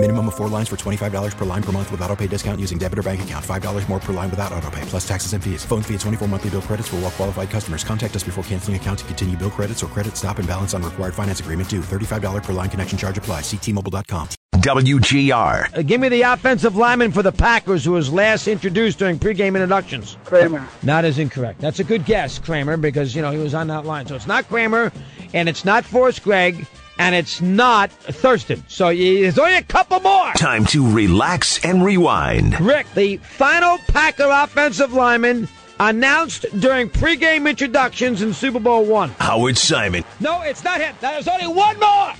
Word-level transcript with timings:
Minimum 0.00 0.28
of 0.28 0.36
four 0.36 0.48
lines 0.48 0.68
for 0.68 0.76
$25 0.76 1.36
per 1.36 1.44
line 1.44 1.62
per 1.62 1.72
month 1.72 1.90
with 1.90 2.00
auto 2.02 2.14
pay 2.14 2.28
discount 2.28 2.60
using 2.60 2.78
debit 2.78 3.00
or 3.00 3.02
bank 3.02 3.20
account. 3.22 3.44
$5 3.44 3.88
more 3.88 3.98
per 3.98 4.12
line 4.12 4.30
without 4.30 4.52
auto 4.52 4.70
pay, 4.70 4.82
plus 4.82 5.06
taxes 5.06 5.32
and 5.32 5.42
fees. 5.42 5.64
Phone 5.64 5.82
fee 5.82 5.94
at 5.94 6.00
24 6.00 6.28
monthly 6.28 6.50
bill 6.50 6.62
credits 6.62 6.86
for 6.86 6.96
all 6.96 7.02
well 7.02 7.10
qualified 7.10 7.50
customers. 7.50 7.82
Contact 7.82 8.14
us 8.14 8.22
before 8.22 8.44
canceling 8.44 8.76
account 8.76 9.00
to 9.00 9.04
continue 9.06 9.36
bill 9.36 9.50
credits 9.50 9.82
or 9.82 9.88
credit 9.88 10.16
stop 10.16 10.38
and 10.38 10.46
balance 10.46 10.72
on 10.72 10.84
required 10.84 11.14
finance 11.14 11.40
agreement 11.40 11.68
due. 11.68 11.80
$35 11.80 12.44
per 12.44 12.52
line 12.52 12.70
connection 12.70 12.96
charge 12.96 13.18
apply. 13.18 13.40
Ctmobile.com. 13.40 14.28
WGR. 14.54 15.76
Uh, 15.76 15.82
give 15.82 16.00
me 16.00 16.08
the 16.08 16.22
offensive 16.22 16.76
lineman 16.76 17.10
for 17.10 17.24
the 17.24 17.32
Packers 17.32 17.84
who 17.84 17.92
was 17.92 18.12
last 18.12 18.46
introduced 18.46 19.00
during 19.00 19.18
pregame 19.18 19.48
introductions. 19.48 20.16
Kramer. 20.24 20.64
Not 20.84 21.06
as 21.06 21.18
incorrect. 21.18 21.60
That's 21.60 21.80
a 21.80 21.84
good 21.84 22.04
guess, 22.04 22.38
Kramer, 22.38 22.76
because, 22.76 23.16
you 23.16 23.22
know, 23.22 23.32
he 23.32 23.38
was 23.38 23.52
on 23.52 23.66
that 23.68 23.84
line. 23.84 24.06
So 24.06 24.14
it's 24.14 24.28
not 24.28 24.48
Kramer, 24.48 24.92
and 25.34 25.48
it's 25.48 25.64
not 25.64 25.84
Forrest 25.84 26.22
Gregg, 26.22 26.66
and 26.98 27.14
it's 27.14 27.40
not 27.40 27.90
Thurston. 27.90 28.62
So 28.68 28.94
there's 28.94 29.38
only 29.38 29.56
a 29.56 29.62
couple 29.62 30.00
more. 30.00 30.32
Time 30.32 30.64
to 30.66 30.88
relax 30.90 31.64
and 31.64 31.84
rewind. 31.84 32.60
Rick, 32.60 32.92
the 32.94 33.18
final 33.18 33.78
Packer 33.88 34.28
offensive 34.28 34.92
lineman 34.92 35.48
announced 35.80 36.46
during 36.58 36.90
pregame 36.90 37.48
introductions 37.48 38.20
in 38.22 38.34
Super 38.34 38.60
Bowl 38.60 38.84
one. 38.84 39.10
Howard 39.20 39.56
Simon. 39.56 40.04
No, 40.20 40.42
it's 40.42 40.64
not 40.64 40.80
him. 40.80 40.94
There's 41.00 41.28
only 41.28 41.46
one 41.46 41.78
more. 41.78 42.12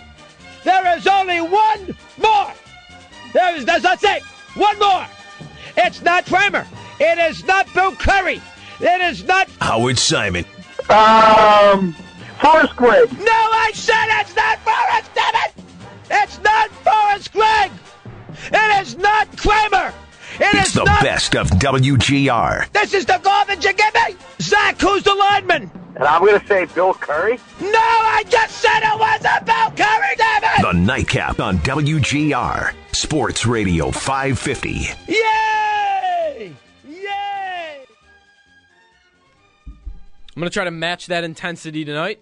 There 0.65 0.97
is 0.97 1.07
only 1.07 1.41
one 1.41 1.97
more. 2.19 2.53
There 3.33 3.57
is, 3.57 3.65
that's, 3.65 3.83
that's 3.83 4.05
it. 4.05 4.23
One 4.55 4.79
more. 4.79 5.07
It's 5.77 6.03
not 6.03 6.27
Kramer. 6.27 6.67
It 7.01 7.19
is 7.19 7.45
not 7.45 7.73
Bill 7.75 7.93
Curry. 7.93 8.41
It 8.81 9.01
is 9.01 9.25
not. 9.25 9.49
Howard 9.61 9.99
Simon. 9.99 10.45
Um, 10.89 11.95
Forrest 12.41 12.77
Gregg. 12.77 13.11
No, 13.19 13.33
I 13.33 13.71
said 13.75 14.07
it's 14.21 14.35
not 14.37 14.59
Forrest, 14.61 15.11
damn 15.15 15.35
it! 15.35 15.55
It's 16.11 16.41
not 16.43 16.71
Forrest 16.71 17.33
Gregg. 17.33 17.71
It 18.53 18.81
is 18.83 18.97
not 18.97 19.37
Kramer. 19.37 19.93
It 20.41 20.55
It's 20.55 20.69
is 20.69 20.75
the 20.75 20.85
not. 20.85 21.03
best 21.03 21.35
of 21.35 21.49
WGR. 21.51 22.71
This 22.73 22.95
is 22.95 23.05
the 23.07 23.19
garbage 23.23 23.65
you 23.65 23.73
give 23.73 23.93
me. 23.95 24.17
Zach, 24.41 24.81
who's 24.81 25.03
the 25.03 25.15
lineman? 25.15 25.71
And 25.97 26.05
I'm 26.05 26.21
going 26.25 26.39
to 26.39 26.47
say 26.47 26.65
Bill 26.67 26.95
Curry. 26.95 27.39
No, 27.61 27.69
I 27.75 28.23
just 28.29 28.57
said 28.59 28.79
it 28.85 28.99
was 28.99 29.21
about 29.21 29.77
Curry, 29.77 30.15
damn 30.17 30.45
it! 30.45 30.63
The 30.63 30.73
Nightcap 30.73 31.41
on 31.41 31.59
WGR. 31.59 32.73
Sports 32.93 33.47
Radio 33.47 33.91
550. 33.91 34.71
Yay! 35.09 36.53
Yay! 36.89 37.85
I'm 39.67 40.41
going 40.41 40.45
to 40.49 40.51
try 40.51 40.65
to 40.65 40.71
match 40.71 41.07
that 41.09 41.25
intensity 41.25 41.85
tonight. 41.85 42.21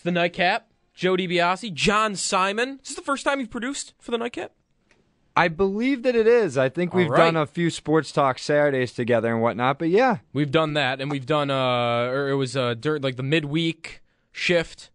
It's 0.00 0.04
the 0.06 0.12
Nightcap. 0.12 0.66
Joe 0.94 1.14
DiBiase, 1.14 1.74
John 1.74 2.16
Simon. 2.16 2.80
Is 2.82 2.88
this 2.88 2.96
the 2.96 3.02
first 3.02 3.22
time 3.22 3.38
you've 3.38 3.50
produced 3.50 3.92
for 3.98 4.12
the 4.12 4.16
Nightcap? 4.16 4.50
I 5.36 5.48
believe 5.48 6.04
that 6.04 6.16
it 6.16 6.26
is. 6.26 6.56
I 6.56 6.70
think 6.70 6.94
we've 6.94 7.10
All 7.10 7.16
done 7.18 7.36
a 7.36 7.44
few 7.44 7.68
sports 7.68 8.10
talk 8.10 8.38
Saturdays 8.38 8.94
together 8.94 9.30
and 9.30 9.42
whatnot. 9.42 9.78
But 9.78 9.90
yeah, 9.90 10.20
We've 10.32 10.50
done 10.50 10.72
that, 10.72 11.02
and 11.02 11.10
we've 11.10 11.26
done, 11.26 11.50
uh, 11.50 12.06
or 12.06 12.30
it 12.30 12.36
was 12.36 12.56
uh, 12.56 12.72
dirt, 12.72 13.02
like 13.02 13.16
the 13.16 13.22
midweek 13.22 14.00
shift 14.32 14.88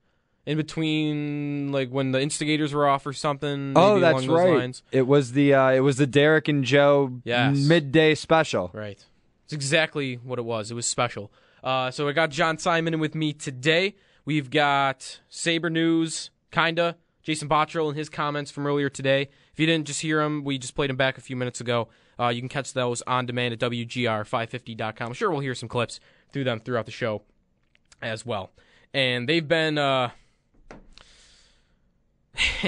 in 0.47 0.57
between, 0.57 1.71
like 1.71 1.89
when 1.91 2.11
the 2.11 2.19
instigators 2.19 2.73
were 2.73 2.87
off 2.87 3.05
or 3.05 3.13
something. 3.13 3.73
oh, 3.75 3.99
that's 3.99 4.23
along 4.23 4.27
those 4.27 4.43
right. 4.43 4.57
Lines. 4.57 4.81
It 4.91 5.05
was 5.05 5.33
the 5.33 5.53
uh, 5.53 5.69
it 5.69 5.81
was 5.81 5.97
the 5.97 6.07
Derek 6.07 6.47
and 6.47 6.63
Joe 6.63 7.21
Yes. 7.23 7.57
midday 7.57 8.15
special. 8.15 8.71
Right. 8.73 9.05
It's 9.43 9.53
exactly 9.53 10.15
what 10.15 10.39
it 10.39 10.45
was. 10.45 10.71
It 10.71 10.73
was 10.73 10.87
special. 10.87 11.31
Uh, 11.63 11.91
so 11.91 12.07
I 12.07 12.11
got 12.11 12.31
John 12.31 12.57
Simon 12.57 12.95
in 12.95 12.99
with 12.99 13.13
me 13.13 13.33
today. 13.33 13.93
We've 14.25 14.49
got 14.49 15.19
Saber 15.29 15.69
News, 15.69 16.31
kinda. 16.51 16.97
Jason 17.21 17.49
Botterill 17.49 17.87
and 17.87 17.97
his 17.97 18.09
comments 18.09 18.51
from 18.51 18.67
earlier 18.67 18.89
today. 18.89 19.29
If 19.51 19.59
you 19.59 19.65
didn't 19.65 19.87
just 19.87 20.01
hear 20.01 20.21
them, 20.21 20.43
we 20.43 20.59
just 20.59 20.75
played 20.75 20.89
them 20.89 20.97
back 20.97 21.17
a 21.17 21.21
few 21.21 21.35
minutes 21.35 21.59
ago. 21.59 21.87
Uh, 22.19 22.27
you 22.27 22.39
can 22.39 22.49
catch 22.49 22.73
those 22.73 23.01
on 23.03 23.25
demand 23.25 23.53
at 23.53 23.59
WGR550.com. 23.59 25.07
I'm 25.07 25.13
sure 25.13 25.31
we'll 25.31 25.39
hear 25.39 25.55
some 25.55 25.67
clips 25.69 25.99
through 26.31 26.43
them 26.43 26.59
throughout 26.59 26.85
the 26.85 26.91
show 26.91 27.23
as 28.01 28.25
well. 28.25 28.51
And 28.93 29.27
they've 29.27 29.47
been 29.47 29.77
uh, 29.77 30.11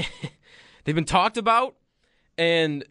they've 0.84 0.96
been 0.96 1.06
talked 1.06 1.38
about. 1.38 1.76
And 2.38 2.84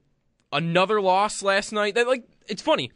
another 0.52 1.00
loss 1.00 1.42
last 1.42 1.72
night. 1.72 1.94
That 1.94 2.06
like 2.06 2.24
it's 2.48 2.62
funny. 2.62 2.92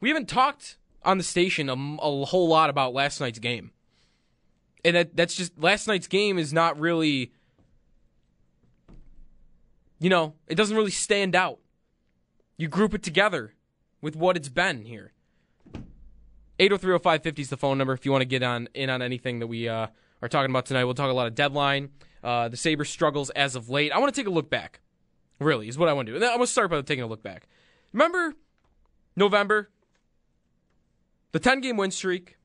We 0.00 0.08
haven't 0.08 0.28
talked 0.28 0.78
on 1.04 1.18
the 1.18 1.24
station 1.24 1.68
a, 1.68 1.74
a 1.74 2.24
whole 2.24 2.48
lot 2.48 2.70
about 2.70 2.94
last 2.94 3.20
night's 3.20 3.38
game. 3.38 3.72
And 4.84 4.96
that 4.96 5.16
that's 5.16 5.34
just 5.34 5.58
last 5.58 5.86
night's 5.86 6.08
game 6.08 6.38
is 6.38 6.52
not 6.52 6.78
really 6.78 7.32
you 10.02 10.10
know, 10.10 10.34
it 10.48 10.56
doesn't 10.56 10.76
really 10.76 10.90
stand 10.90 11.36
out. 11.36 11.60
You 12.56 12.66
group 12.66 12.92
it 12.92 13.04
together 13.04 13.54
with 14.00 14.16
what 14.16 14.36
it's 14.36 14.48
been 14.48 14.84
here. 14.84 15.12
8030550 16.58 17.38
is 17.38 17.50
the 17.50 17.56
phone 17.56 17.78
number 17.78 17.92
if 17.92 18.04
you 18.04 18.10
want 18.10 18.22
to 18.22 18.26
get 18.26 18.42
on 18.42 18.68
in 18.74 18.90
on 18.90 19.00
anything 19.00 19.38
that 19.38 19.46
we 19.46 19.68
uh, 19.68 19.86
are 20.20 20.28
talking 20.28 20.50
about 20.50 20.66
tonight. 20.66 20.84
We'll 20.84 20.94
talk 20.94 21.08
a 21.08 21.14
lot 21.14 21.28
of 21.28 21.36
deadline, 21.36 21.90
uh, 22.24 22.48
the 22.48 22.56
Sabres 22.56 22.90
struggles 22.90 23.30
as 23.30 23.54
of 23.54 23.70
late. 23.70 23.92
I 23.92 23.98
want 23.98 24.12
to 24.12 24.20
take 24.20 24.26
a 24.26 24.30
look 24.30 24.50
back. 24.50 24.80
Really, 25.38 25.68
is 25.68 25.78
what 25.78 25.88
I 25.88 25.92
want 25.92 26.06
to 26.06 26.12
do. 26.12 26.16
And 26.16 26.24
I'm 26.24 26.36
going 26.36 26.46
to 26.46 26.52
start 26.52 26.70
by 26.70 26.82
taking 26.82 27.04
a 27.04 27.08
look 27.08 27.22
back. 27.22 27.48
Remember 27.92 28.34
November? 29.14 29.70
The 31.30 31.38
10 31.38 31.60
game 31.60 31.76
win 31.76 31.92
streak? 31.92 32.36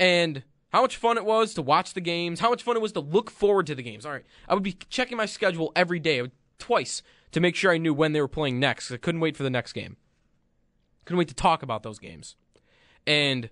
And 0.00 0.42
how 0.70 0.82
much 0.82 0.96
fun 0.96 1.16
it 1.16 1.24
was 1.24 1.54
to 1.54 1.62
watch 1.62 1.94
the 1.94 2.00
games, 2.00 2.40
how 2.40 2.50
much 2.50 2.62
fun 2.62 2.76
it 2.76 2.82
was 2.82 2.92
to 2.92 3.00
look 3.00 3.30
forward 3.30 3.66
to 3.66 3.74
the 3.74 3.82
games. 3.82 4.04
All 4.04 4.12
right, 4.12 4.24
I 4.48 4.54
would 4.54 4.62
be 4.62 4.76
checking 4.88 5.16
my 5.16 5.26
schedule 5.26 5.72
every 5.74 5.98
day, 5.98 6.22
twice, 6.58 7.02
to 7.32 7.40
make 7.40 7.56
sure 7.56 7.72
I 7.72 7.78
knew 7.78 7.94
when 7.94 8.12
they 8.12 8.20
were 8.20 8.28
playing 8.28 8.60
next. 8.60 8.90
I 8.90 8.96
couldn't 8.96 9.20
wait 9.20 9.36
for 9.36 9.42
the 9.42 9.50
next 9.50 9.72
game. 9.72 9.96
Couldn't 11.04 11.18
wait 11.18 11.28
to 11.28 11.34
talk 11.34 11.62
about 11.62 11.82
those 11.82 11.98
games. 11.98 12.36
And 13.06 13.48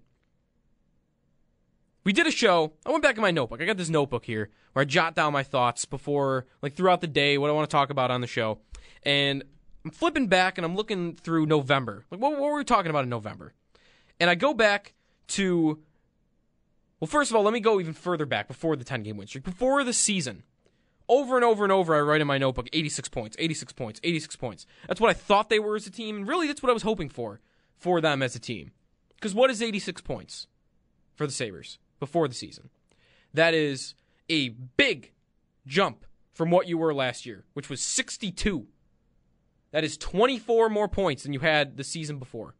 we 2.04 2.12
did 2.12 2.26
a 2.26 2.30
show. 2.30 2.74
I 2.84 2.90
went 2.90 3.02
back 3.02 3.16
in 3.16 3.22
my 3.22 3.30
notebook. 3.30 3.60
I 3.60 3.64
got 3.64 3.78
this 3.78 3.88
notebook 3.88 4.26
here 4.26 4.50
where 4.74 4.82
I 4.82 4.84
jot 4.84 5.14
down 5.14 5.32
my 5.32 5.42
thoughts 5.42 5.86
before, 5.86 6.46
like 6.60 6.74
throughout 6.74 7.00
the 7.00 7.06
day, 7.06 7.38
what 7.38 7.48
I 7.48 7.52
want 7.54 7.68
to 7.68 7.74
talk 7.74 7.90
about 7.90 8.10
on 8.10 8.20
the 8.20 8.26
show. 8.26 8.58
And 9.02 9.42
I'm 9.84 9.90
flipping 9.90 10.26
back 10.28 10.58
and 10.58 10.64
I'm 10.64 10.76
looking 10.76 11.14
through 11.14 11.46
November. 11.46 12.04
Like, 12.10 12.20
what, 12.20 12.32
what 12.32 12.50
were 12.50 12.58
we 12.58 12.64
talking 12.64 12.90
about 12.90 13.04
in 13.04 13.08
November? 13.08 13.54
And 14.20 14.28
I 14.28 14.34
go 14.34 14.52
back 14.52 14.94
to 15.28 15.80
well, 17.00 17.08
first 17.08 17.30
of 17.30 17.36
all, 17.36 17.42
let 17.42 17.52
me 17.52 17.60
go 17.60 17.78
even 17.80 17.92
further 17.92 18.26
back 18.26 18.48
before 18.48 18.76
the 18.76 18.84
10 18.84 19.02
game 19.02 19.16
win 19.16 19.26
streak. 19.26 19.44
Before 19.44 19.84
the 19.84 19.92
season, 19.92 20.42
over 21.08 21.36
and 21.36 21.44
over 21.44 21.62
and 21.62 21.72
over, 21.72 21.94
I 21.94 22.00
write 22.00 22.20
in 22.20 22.26
my 22.26 22.38
notebook 22.38 22.68
86 22.72 23.08
points, 23.10 23.36
86 23.38 23.72
points, 23.72 24.00
86 24.02 24.36
points. 24.36 24.66
That's 24.88 25.00
what 25.00 25.10
I 25.10 25.14
thought 25.14 25.50
they 25.50 25.58
were 25.58 25.76
as 25.76 25.86
a 25.86 25.90
team, 25.90 26.16
and 26.16 26.28
really 26.28 26.46
that's 26.46 26.62
what 26.62 26.70
I 26.70 26.74
was 26.74 26.82
hoping 26.82 27.08
for, 27.08 27.40
for 27.76 28.00
them 28.00 28.22
as 28.22 28.34
a 28.34 28.40
team. 28.40 28.72
Because 29.14 29.34
what 29.34 29.50
is 29.50 29.62
86 29.62 30.00
points 30.02 30.46
for 31.14 31.26
the 31.26 31.32
Sabres 31.32 31.78
before 32.00 32.28
the 32.28 32.34
season? 32.34 32.70
That 33.34 33.54
is 33.54 33.94
a 34.28 34.48
big 34.48 35.12
jump 35.66 36.04
from 36.32 36.50
what 36.50 36.66
you 36.66 36.78
were 36.78 36.94
last 36.94 37.26
year, 37.26 37.44
which 37.54 37.68
was 37.70 37.80
62. 37.80 38.66
That 39.70 39.84
is 39.84 39.96
24 39.98 40.70
more 40.70 40.88
points 40.88 41.22
than 41.22 41.32
you 41.32 41.40
had 41.40 41.76
the 41.76 41.84
season 41.84 42.18
before. 42.18 42.54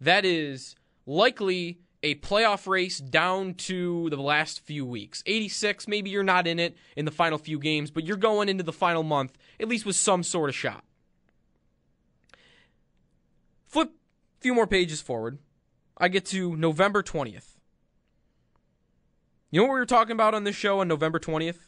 That 0.00 0.24
is 0.24 0.76
likely 1.06 1.80
a 2.02 2.14
playoff 2.16 2.66
race 2.66 2.98
down 2.98 3.54
to 3.54 4.08
the 4.10 4.16
last 4.16 4.60
few 4.60 4.86
weeks. 4.86 5.22
86, 5.26 5.88
maybe 5.88 6.10
you're 6.10 6.22
not 6.22 6.46
in 6.46 6.58
it 6.58 6.76
in 6.96 7.04
the 7.04 7.10
final 7.10 7.38
few 7.38 7.58
games, 7.58 7.90
but 7.90 8.04
you're 8.04 8.16
going 8.16 8.48
into 8.48 8.62
the 8.62 8.72
final 8.72 9.02
month 9.02 9.36
at 9.60 9.68
least 9.68 9.84
with 9.84 9.96
some 9.96 10.22
sort 10.22 10.48
of 10.48 10.54
shot. 10.54 10.84
Flip 13.66 13.88
a 13.90 14.40
few 14.40 14.54
more 14.54 14.66
pages 14.66 15.00
forward. 15.00 15.38
I 15.96 16.08
get 16.08 16.24
to 16.26 16.56
November 16.56 17.02
20th. 17.02 17.56
You 19.50 19.60
know 19.60 19.66
what 19.66 19.74
we 19.74 19.80
were 19.80 19.86
talking 19.86 20.12
about 20.12 20.34
on 20.34 20.44
this 20.44 20.56
show 20.56 20.80
on 20.80 20.88
November 20.88 21.18
20th? 21.18 21.58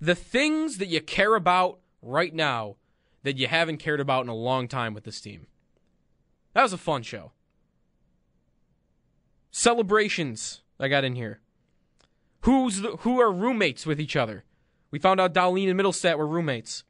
The 0.00 0.14
things 0.14 0.78
that 0.78 0.88
you 0.88 1.00
care 1.00 1.34
about 1.34 1.78
right 2.02 2.34
now 2.34 2.76
that 3.22 3.36
you 3.36 3.46
haven't 3.46 3.78
cared 3.78 4.00
about 4.00 4.24
in 4.24 4.28
a 4.28 4.34
long 4.34 4.66
time 4.66 4.94
with 4.94 5.04
this 5.04 5.20
team. 5.20 5.46
That 6.54 6.62
was 6.62 6.72
a 6.72 6.78
fun 6.78 7.02
show. 7.02 7.32
Celebrations 9.50 10.62
I 10.78 10.88
got 10.88 11.04
in 11.04 11.16
here. 11.16 11.40
Who's 12.42 12.80
the, 12.80 12.96
who 12.98 13.20
are 13.20 13.32
roommates 13.32 13.84
with 13.84 14.00
each 14.00 14.16
other? 14.16 14.44
We 14.90 14.98
found 14.98 15.20
out 15.20 15.34
Dahlin 15.34 15.70
and 15.70 15.78
Mittelstadt 15.78 16.18
were 16.18 16.26
roommates. 16.26 16.84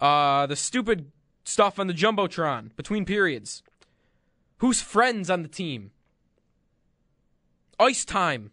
Uh, 0.00 0.46
the 0.46 0.56
stupid 0.56 1.10
stuff 1.44 1.78
on 1.78 1.86
the 1.86 1.94
jumbotron 1.94 2.74
between 2.76 3.04
periods. 3.04 3.62
Who's 4.58 4.80
friends 4.80 5.30
on 5.30 5.42
the 5.42 5.48
team? 5.48 5.90
Ice 7.78 8.04
time. 8.04 8.50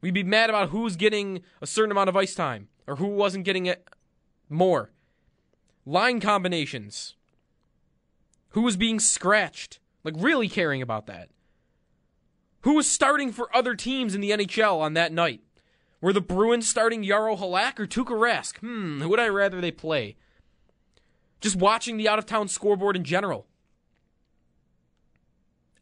We'd 0.00 0.14
be 0.14 0.24
mad 0.24 0.50
about 0.50 0.70
who's 0.70 0.96
getting 0.96 1.42
a 1.60 1.66
certain 1.66 1.92
amount 1.92 2.08
of 2.08 2.16
ice 2.16 2.34
time. 2.34 2.68
or 2.86 2.96
who 2.96 3.06
wasn't 3.06 3.44
getting 3.44 3.66
it 3.66 3.88
more. 4.48 4.90
Line 5.86 6.20
combinations. 6.20 7.14
Who 8.50 8.62
was 8.62 8.76
being 8.76 9.00
scratched? 9.00 9.78
Like, 10.04 10.14
really 10.16 10.48
caring 10.48 10.82
about 10.82 11.06
that. 11.06 11.28
Who 12.62 12.74
was 12.74 12.90
starting 12.90 13.32
for 13.32 13.54
other 13.54 13.74
teams 13.74 14.14
in 14.14 14.20
the 14.20 14.30
NHL 14.30 14.80
on 14.80 14.94
that 14.94 15.12
night? 15.12 15.40
Were 16.00 16.12
the 16.12 16.20
Bruins 16.20 16.68
starting 16.68 17.02
Yarrow 17.02 17.36
Halak 17.36 17.78
or 17.78 17.86
Tuukka 17.86 18.16
Rask? 18.16 18.58
Hmm, 18.58 19.00
who 19.00 19.08
would 19.08 19.20
I 19.20 19.28
rather 19.28 19.60
they 19.60 19.70
play? 19.70 20.16
Just 21.40 21.56
watching 21.56 21.96
the 21.96 22.08
out 22.08 22.18
of 22.18 22.26
town 22.26 22.48
scoreboard 22.48 22.96
in 22.96 23.04
general. 23.04 23.46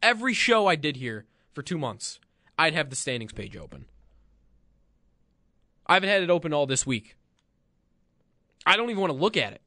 Every 0.01 0.33
show 0.33 0.67
I 0.67 0.75
did 0.75 0.97
here 0.97 1.25
for 1.53 1.61
two 1.61 1.77
months, 1.77 2.19
I'd 2.57 2.73
have 2.73 2.89
the 2.89 2.95
standings 2.95 3.33
page 3.33 3.55
open. 3.55 3.85
I 5.85 5.95
haven't 5.95 6.09
had 6.09 6.23
it 6.23 6.29
open 6.29 6.53
all 6.53 6.65
this 6.65 6.85
week. 6.85 7.15
I 8.65 8.75
don't 8.75 8.89
even 8.89 9.01
want 9.01 9.13
to 9.13 9.19
look 9.19 9.37
at 9.37 9.53
it. 9.53 9.61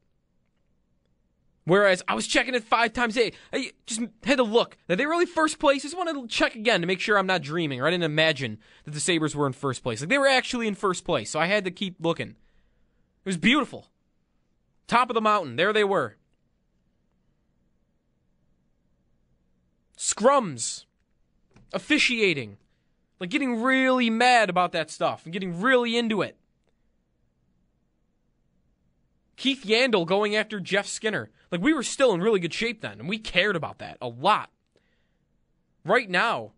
Whereas 1.65 2.03
I 2.07 2.13
was 2.13 2.27
checking 2.27 2.53
it 2.53 2.63
five 2.63 2.93
times 2.93 3.17
a 3.17 3.31
day. 3.31 3.37
I 3.51 3.71
just 3.87 4.01
had 4.23 4.37
to 4.37 4.43
look. 4.43 4.77
Are 4.87 4.95
they 4.95 5.07
really 5.07 5.25
first 5.25 5.57
place? 5.57 5.81
I 5.81 5.87
just 5.87 5.97
wanted 5.97 6.13
to 6.13 6.27
check 6.27 6.53
again 6.55 6.81
to 6.81 6.87
make 6.87 6.99
sure 6.99 7.17
I'm 7.17 7.25
not 7.25 7.41
dreaming 7.41 7.81
or 7.81 7.87
I 7.87 7.91
didn't 7.91 8.03
imagine 8.03 8.59
that 8.83 8.91
the 8.91 8.99
Sabres 8.99 9.35
were 9.35 9.47
in 9.47 9.53
first 9.53 9.81
place. 9.81 9.99
Like 9.99 10.09
they 10.09 10.19
were 10.19 10.27
actually 10.27 10.67
in 10.67 10.75
first 10.75 11.03
place, 11.03 11.31
so 11.31 11.39
I 11.39 11.47
had 11.47 11.65
to 11.65 11.71
keep 11.71 11.95
looking. 11.99 12.29
It 12.29 13.29
was 13.29 13.37
beautiful. 13.37 13.87
Top 14.87 15.09
of 15.09 15.15
the 15.15 15.21
mountain. 15.21 15.55
There 15.55 15.73
they 15.73 15.83
were. 15.83 16.17
Scrums. 19.97 20.85
Officiating. 21.73 22.57
Like 23.19 23.31
getting 23.31 23.63
really 23.63 24.11
mad 24.11 24.51
about 24.51 24.71
that 24.73 24.91
stuff 24.91 25.23
and 25.23 25.33
getting 25.33 25.59
really 25.59 25.97
into 25.97 26.21
it. 26.21 26.37
Keith 29.35 29.63
Yandle 29.65 30.05
going 30.05 30.35
after 30.35 30.59
Jeff 30.59 30.87
Skinner. 30.87 31.29
Like 31.51 31.61
we 31.61 31.73
were 31.73 31.83
still 31.83 32.13
in 32.13 32.21
really 32.21 32.39
good 32.39 32.53
shape 32.53 32.81
then, 32.81 32.99
and 32.99 33.09
we 33.09 33.17
cared 33.17 33.55
about 33.55 33.79
that 33.79 33.97
a 34.01 34.07
lot. 34.07 34.49
Right 35.83 36.09
now, 36.09 36.53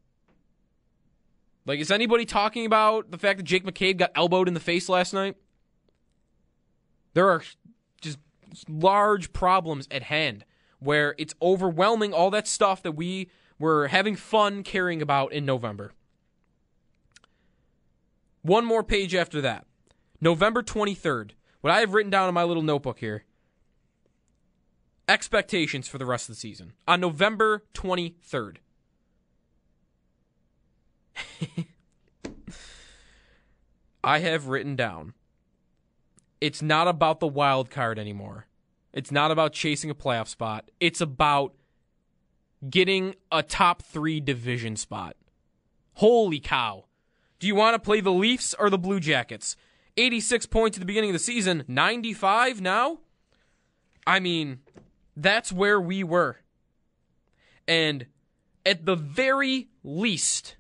like 1.65 1.79
is 1.79 1.91
anybody 1.91 2.25
talking 2.25 2.65
about 2.65 3.11
the 3.11 3.17
fact 3.17 3.37
that 3.37 3.43
Jake 3.43 3.65
McCabe 3.65 3.97
got 3.97 4.11
elbowed 4.15 4.47
in 4.47 4.53
the 4.53 4.59
face 4.59 4.89
last 4.89 5.13
night? 5.13 5.35
There 7.13 7.29
are 7.29 7.41
just 8.01 8.19
large 8.69 9.33
problems 9.33 9.87
at 9.91 10.03
hand 10.03 10.45
where 10.79 11.15
it's 11.17 11.33
overwhelming 11.41 12.13
all 12.13 12.29
that 12.31 12.47
stuff 12.47 12.83
that 12.83 12.91
we 12.93 13.29
were 13.59 13.87
having 13.87 14.15
fun 14.15 14.63
caring 14.63 15.01
about 15.01 15.33
in 15.33 15.45
November. 15.45 15.91
One 18.43 18.65
more 18.65 18.83
page 18.83 19.15
after 19.15 19.41
that. 19.41 19.65
November 20.21 20.61
23rd. 20.63 21.31
What 21.67 21.75
I 21.75 21.81
have 21.81 21.93
written 21.93 22.09
down 22.09 22.29
in 22.29 22.33
my 22.33 22.45
little 22.45 22.63
notebook 22.63 22.99
here 22.99 23.25
expectations 25.09 25.85
for 25.85 25.97
the 25.97 26.05
rest 26.05 26.29
of 26.29 26.35
the 26.35 26.39
season. 26.39 26.71
On 26.87 27.01
November 27.01 27.65
23rd. 27.73 28.59
I 34.01 34.19
have 34.19 34.47
written 34.47 34.77
down 34.77 35.13
it's 36.39 36.61
not 36.61 36.87
about 36.87 37.19
the 37.19 37.27
wild 37.27 37.69
card 37.69 37.99
anymore. 37.99 38.47
It's 38.93 39.11
not 39.11 39.31
about 39.31 39.51
chasing 39.51 39.89
a 39.89 39.95
playoff 39.95 40.29
spot. 40.29 40.71
It's 40.79 41.01
about 41.01 41.53
getting 42.69 43.13
a 43.29 43.43
top 43.43 43.81
three 43.81 44.21
division 44.21 44.77
spot. 44.77 45.17
Holy 45.95 46.39
cow. 46.39 46.85
Do 47.39 47.47
you 47.47 47.55
want 47.55 47.75
to 47.75 47.79
play 47.79 47.99
the 47.99 48.13
Leafs 48.13 48.55
or 48.57 48.69
the 48.69 48.77
Blue 48.77 49.01
Jackets? 49.01 49.57
86 49.97 50.45
points 50.45 50.77
at 50.77 50.79
the 50.79 50.85
beginning 50.85 51.09
of 51.09 51.15
the 51.15 51.19
season, 51.19 51.63
95 51.67 52.61
now? 52.61 52.99
I 54.05 54.19
mean, 54.19 54.59
that's 55.15 55.51
where 55.51 55.81
we 55.81 56.03
were. 56.03 56.37
And 57.67 58.05
at 58.65 58.85
the 58.85 58.95
very 58.95 59.69
least, 59.83 60.55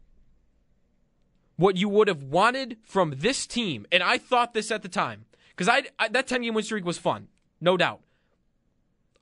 what 1.55 1.77
you 1.77 1.89
would 1.89 2.07
have 2.07 2.23
wanted 2.23 2.77
from 2.83 3.15
this 3.17 3.47
team, 3.47 3.85
and 3.91 4.03
I 4.03 4.17
thought 4.17 4.53
this 4.53 4.71
at 4.71 4.81
the 4.81 4.89
time, 4.89 5.25
because 5.49 5.69
I, 5.69 5.83
I, 5.97 6.07
that 6.09 6.27
10 6.27 6.41
game 6.41 6.53
win 6.53 6.63
streak 6.63 6.85
was 6.85 6.97
fun, 6.97 7.27
no 7.61 7.77
doubt. 7.77 8.01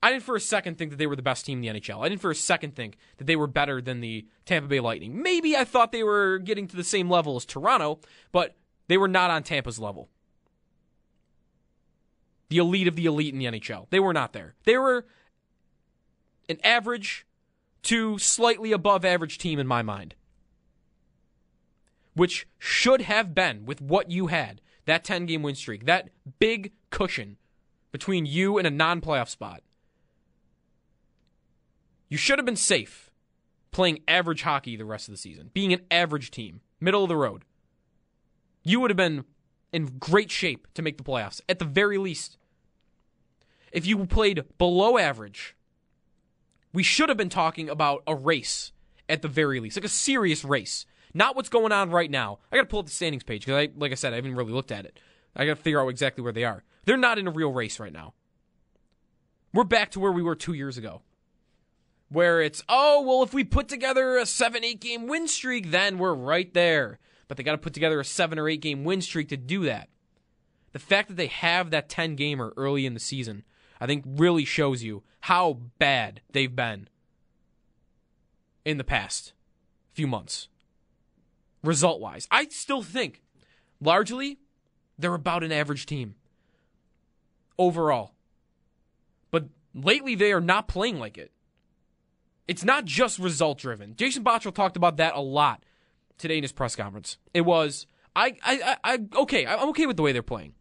I 0.02 0.12
didn't 0.12 0.24
for 0.24 0.36
a 0.36 0.40
second 0.40 0.78
think 0.78 0.90
that 0.90 0.98
they 0.98 1.06
were 1.06 1.16
the 1.16 1.22
best 1.22 1.46
team 1.46 1.62
in 1.62 1.74
the 1.74 1.80
NHL. 1.80 2.04
I 2.04 2.08
didn't 2.08 2.20
for 2.20 2.30
a 2.30 2.34
second 2.34 2.76
think 2.76 2.96
that 3.16 3.26
they 3.26 3.34
were 3.34 3.46
better 3.46 3.80
than 3.80 4.00
the 4.00 4.26
Tampa 4.44 4.68
Bay 4.68 4.78
Lightning. 4.78 5.20
Maybe 5.20 5.56
I 5.56 5.64
thought 5.64 5.90
they 5.90 6.04
were 6.04 6.38
getting 6.38 6.68
to 6.68 6.76
the 6.76 6.84
same 6.84 7.10
level 7.10 7.36
as 7.36 7.44
Toronto, 7.44 8.00
but 8.30 8.54
they 8.88 8.96
were 8.96 9.08
not 9.08 9.30
on 9.30 9.42
Tampa's 9.42 9.78
level. 9.78 10.08
The 12.48 12.58
elite 12.58 12.88
of 12.88 12.96
the 12.96 13.06
elite 13.06 13.32
in 13.32 13.38
the 13.38 13.46
NHL. 13.46 13.88
They 13.90 14.00
were 14.00 14.12
not 14.12 14.32
there. 14.32 14.54
They 14.64 14.78
were 14.78 15.04
an 16.48 16.58
average 16.62 17.26
to 17.82 18.18
slightly 18.18 18.72
above 18.72 19.04
average 19.04 19.38
team 19.38 19.58
in 19.58 19.66
my 19.66 19.82
mind. 19.82 20.14
Which 22.14 22.46
should 22.58 23.02
have 23.02 23.34
been, 23.34 23.66
with 23.66 23.80
what 23.80 24.10
you 24.10 24.28
had, 24.28 24.60
that 24.86 25.04
10 25.04 25.26
game 25.26 25.42
win 25.42 25.54
streak, 25.54 25.86
that 25.86 26.08
big 26.38 26.72
cushion 26.90 27.36
between 27.92 28.26
you 28.26 28.58
and 28.58 28.66
a 28.66 28.70
non 28.70 29.00
playoff 29.00 29.28
spot. 29.28 29.62
You 32.08 32.16
should 32.16 32.38
have 32.38 32.46
been 32.46 32.56
safe 32.56 33.10
playing 33.72 34.00
average 34.08 34.42
hockey 34.42 34.76
the 34.76 34.84
rest 34.84 35.08
of 35.08 35.12
the 35.12 35.18
season, 35.18 35.50
being 35.52 35.72
an 35.72 35.82
average 35.90 36.30
team, 36.30 36.60
middle 36.80 37.02
of 37.02 37.08
the 37.08 37.16
road. 37.16 37.44
You 38.66 38.80
would 38.80 38.90
have 38.90 38.96
been 38.96 39.24
in 39.72 39.98
great 40.00 40.32
shape 40.32 40.66
to 40.74 40.82
make 40.82 40.98
the 40.98 41.04
playoffs, 41.04 41.40
at 41.48 41.60
the 41.60 41.64
very 41.64 41.98
least. 41.98 42.36
If 43.70 43.86
you 43.86 44.04
played 44.06 44.42
below 44.58 44.98
average, 44.98 45.54
we 46.72 46.82
should 46.82 47.08
have 47.08 47.16
been 47.16 47.28
talking 47.28 47.68
about 47.68 48.02
a 48.08 48.14
race 48.16 48.72
at 49.08 49.22
the 49.22 49.28
very 49.28 49.60
least, 49.60 49.76
like 49.76 49.84
a 49.84 49.88
serious 49.88 50.44
race. 50.44 50.84
Not 51.14 51.36
what's 51.36 51.48
going 51.48 51.70
on 51.70 51.90
right 51.90 52.10
now. 52.10 52.40
I 52.50 52.56
got 52.56 52.62
to 52.62 52.68
pull 52.68 52.80
up 52.80 52.86
the 52.86 52.92
standings 52.92 53.22
page 53.22 53.46
because, 53.46 53.68
I, 53.68 53.72
like 53.76 53.92
I 53.92 53.94
said, 53.94 54.12
I 54.12 54.16
haven't 54.16 54.34
really 54.34 54.52
looked 54.52 54.72
at 54.72 54.84
it. 54.84 54.98
I 55.36 55.46
got 55.46 55.58
to 55.58 55.62
figure 55.62 55.80
out 55.80 55.86
exactly 55.88 56.24
where 56.24 56.32
they 56.32 56.44
are. 56.44 56.64
They're 56.86 56.96
not 56.96 57.18
in 57.18 57.28
a 57.28 57.30
real 57.30 57.52
race 57.52 57.78
right 57.78 57.92
now. 57.92 58.14
We're 59.54 59.62
back 59.62 59.92
to 59.92 60.00
where 60.00 60.12
we 60.12 60.24
were 60.24 60.34
two 60.34 60.54
years 60.54 60.76
ago, 60.76 61.02
where 62.08 62.42
it's 62.42 62.64
oh 62.68 63.00
well, 63.02 63.22
if 63.22 63.32
we 63.32 63.44
put 63.44 63.68
together 63.68 64.16
a 64.16 64.26
seven, 64.26 64.64
eight 64.64 64.80
game 64.80 65.06
win 65.06 65.28
streak, 65.28 65.70
then 65.70 65.98
we're 65.98 66.14
right 66.14 66.52
there. 66.52 66.98
But 67.28 67.36
they 67.36 67.42
got 67.42 67.52
to 67.52 67.58
put 67.58 67.74
together 67.74 67.98
a 67.98 68.04
seven 68.04 68.38
or 68.38 68.48
eight 68.48 68.60
game 68.60 68.84
win 68.84 69.00
streak 69.00 69.28
to 69.28 69.36
do 69.36 69.64
that. 69.64 69.88
The 70.72 70.78
fact 70.78 71.08
that 71.08 71.16
they 71.16 71.26
have 71.26 71.70
that 71.70 71.88
ten 71.88 72.14
gamer 72.14 72.52
early 72.56 72.86
in 72.86 72.94
the 72.94 73.00
season, 73.00 73.44
I 73.80 73.86
think, 73.86 74.04
really 74.06 74.44
shows 74.44 74.82
you 74.82 75.02
how 75.20 75.54
bad 75.78 76.20
they've 76.30 76.54
been 76.54 76.88
in 78.64 78.78
the 78.78 78.84
past 78.84 79.32
few 79.92 80.06
months 80.06 80.48
result 81.62 82.00
wise. 82.00 82.28
I 82.30 82.46
still 82.46 82.82
think 82.82 83.22
largely 83.80 84.38
they're 84.98 85.14
about 85.14 85.42
an 85.42 85.52
average 85.52 85.86
team 85.86 86.14
overall. 87.58 88.12
But 89.30 89.48
lately 89.74 90.14
they 90.14 90.32
are 90.32 90.40
not 90.40 90.68
playing 90.68 90.98
like 90.98 91.18
it. 91.18 91.32
It's 92.48 92.64
not 92.64 92.84
just 92.84 93.18
result 93.18 93.58
driven. 93.58 93.96
Jason 93.96 94.22
Botterill 94.22 94.54
talked 94.54 94.76
about 94.76 94.96
that 94.98 95.14
a 95.14 95.20
lot 95.20 95.64
today 96.18 96.36
in 96.36 96.44
his 96.44 96.52
press 96.52 96.76
conference. 96.76 97.18
It 97.34 97.42
was 97.42 97.86
I 98.14 98.36
I 98.42 98.76
I, 98.84 98.94
I 98.94 98.98
okay, 99.20 99.46
I'm 99.46 99.68
okay 99.70 99.86
with 99.86 99.96
the 99.96 100.02
way 100.02 100.12
they're 100.12 100.22
playing. 100.22 100.54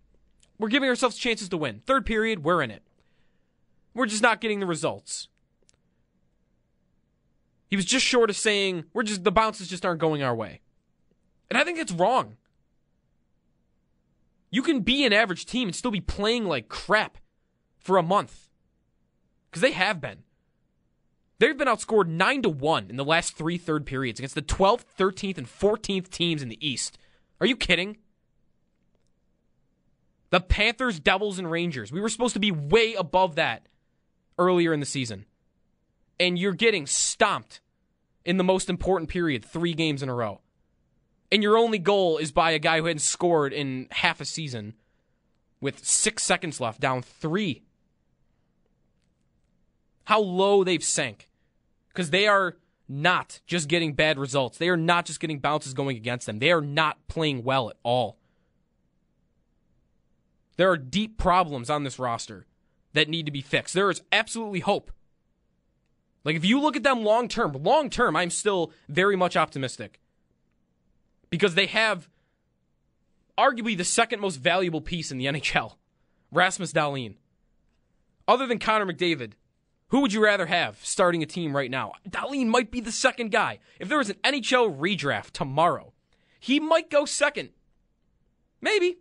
We're 0.57 0.69
giving 0.69 0.89
ourselves 0.89 1.17
chances 1.17 1.49
to 1.49 1.57
win. 1.57 1.81
Third 1.85 2.05
period, 2.05 2.43
we're 2.43 2.61
in 2.61 2.71
it. 2.71 2.83
We're 3.93 4.05
just 4.05 4.23
not 4.23 4.41
getting 4.41 4.59
the 4.59 4.65
results. 4.65 5.29
He 7.67 7.75
was 7.75 7.85
just 7.85 8.05
short 8.05 8.29
of 8.29 8.35
saying 8.35 8.85
we're 8.93 9.03
just 9.03 9.23
the 9.23 9.31
bounces 9.31 9.67
just 9.67 9.85
aren't 9.85 9.99
going 9.99 10.21
our 10.21 10.35
way. 10.35 10.61
And 11.49 11.57
I 11.57 11.63
think 11.63 11.79
it's 11.79 11.91
wrong. 11.91 12.37
You 14.51 14.61
can 14.61 14.81
be 14.81 15.05
an 15.05 15.13
average 15.13 15.45
team 15.45 15.69
and 15.69 15.75
still 15.75 15.91
be 15.91 16.01
playing 16.01 16.45
like 16.45 16.69
crap 16.69 17.17
for 17.77 17.97
a 17.97 18.03
month. 18.03 18.49
Because 19.49 19.61
they 19.61 19.71
have 19.71 20.01
been. 20.01 20.24
They've 21.39 21.57
been 21.57 21.67
outscored 21.67 22.07
9 22.07 22.41
to 22.43 22.49
1 22.49 22.89
in 22.89 22.95
the 22.95 23.03
last 23.03 23.35
three 23.35 23.57
third 23.57 23.85
periods 23.85 24.19
against 24.19 24.35
the 24.35 24.41
12th, 24.41 24.85
13th, 24.97 25.37
and 25.37 25.47
14th 25.47 26.09
teams 26.09 26.41
in 26.41 26.49
the 26.49 26.65
East. 26.65 26.97
Are 27.41 27.47
you 27.47 27.55
kidding? 27.55 27.97
The 30.29 30.39
Panthers, 30.39 30.99
Devils, 30.99 31.37
and 31.37 31.51
Rangers. 31.51 31.91
We 31.91 32.01
were 32.01 32.09
supposed 32.09 32.33
to 32.33 32.39
be 32.39 32.51
way 32.51 32.93
above 32.93 33.35
that 33.35 33.67
earlier 34.37 34.73
in 34.73 34.79
the 34.79 34.85
season. 34.85 35.25
And 36.19 36.39
you're 36.39 36.53
getting 36.53 36.87
stomped 36.87 37.59
in 38.23 38.37
the 38.37 38.43
most 38.43 38.69
important 38.69 39.09
period, 39.09 39.43
three 39.43 39.73
games 39.73 40.01
in 40.01 40.09
a 40.09 40.15
row 40.15 40.39
and 41.35 41.43
your 41.43 41.57
only 41.57 41.79
goal 41.79 42.17
is 42.17 42.31
by 42.31 42.51
a 42.51 42.59
guy 42.59 42.79
who 42.79 42.85
hadn't 42.85 42.99
scored 42.99 43.51
in 43.51 43.87
half 43.91 44.21
a 44.21 44.25
season 44.25 44.73
with 45.59 45.85
six 45.85 46.23
seconds 46.23 46.61
left, 46.61 46.79
down 46.79 47.01
three. 47.01 47.64
How 50.05 50.19
low 50.19 50.63
they've 50.63 50.83
sank. 50.83 51.29
Because 51.89 52.09
they 52.09 52.27
are 52.27 52.55
not 52.87 53.41
just 53.45 53.67
getting 53.67 53.93
bad 53.93 54.19
results. 54.19 54.57
They 54.57 54.69
are 54.69 54.77
not 54.77 55.05
just 55.05 55.19
getting 55.19 55.39
bounces 55.39 55.73
going 55.73 55.97
against 55.97 56.25
them. 56.25 56.39
They 56.39 56.51
are 56.51 56.61
not 56.61 57.07
playing 57.07 57.43
well 57.43 57.69
at 57.69 57.77
all. 57.83 58.17
There 60.57 60.69
are 60.69 60.77
deep 60.77 61.17
problems 61.17 61.69
on 61.69 61.83
this 61.83 61.99
roster 61.99 62.45
that 62.93 63.09
need 63.09 63.25
to 63.25 63.31
be 63.31 63.41
fixed. 63.41 63.73
There 63.73 63.89
is 63.89 64.01
absolutely 64.11 64.61
hope. 64.61 64.91
Like 66.23 66.35
if 66.35 66.45
you 66.45 66.59
look 66.59 66.75
at 66.75 66.83
them 66.83 67.03
long 67.03 67.27
term, 67.27 67.51
long 67.53 67.89
term, 67.89 68.15
I'm 68.15 68.29
still 68.29 68.71
very 68.87 69.15
much 69.15 69.35
optimistic. 69.35 69.99
Because 71.29 71.55
they 71.55 71.65
have 71.65 72.09
arguably 73.37 73.77
the 73.77 73.83
second 73.83 74.21
most 74.21 74.37
valuable 74.37 74.81
piece 74.81 75.11
in 75.11 75.17
the 75.17 75.25
NHL, 75.27 75.73
Rasmus 76.31 76.71
Dahlin. 76.71 77.15
Other 78.27 78.47
than 78.47 78.57
Connor 78.57 78.91
McDavid, 78.91 79.33
who 79.89 80.01
would 80.01 80.13
you 80.13 80.23
rather 80.23 80.45
have 80.47 80.79
starting 80.83 81.21
a 81.23 81.25
team 81.25 81.55
right 81.55 81.69
now? 81.69 81.93
Dahlin 82.09 82.47
might 82.47 82.71
be 82.71 82.79
the 82.79 82.91
second 82.91 83.31
guy. 83.31 83.59
If 83.79 83.87
there 83.87 83.97
was 83.97 84.09
an 84.09 84.17
NHL 84.23 84.77
redraft 84.77 85.31
tomorrow, 85.31 85.93
he 86.39 86.59
might 86.59 86.89
go 86.89 87.05
second. 87.05 87.49
Maybe. 88.61 88.97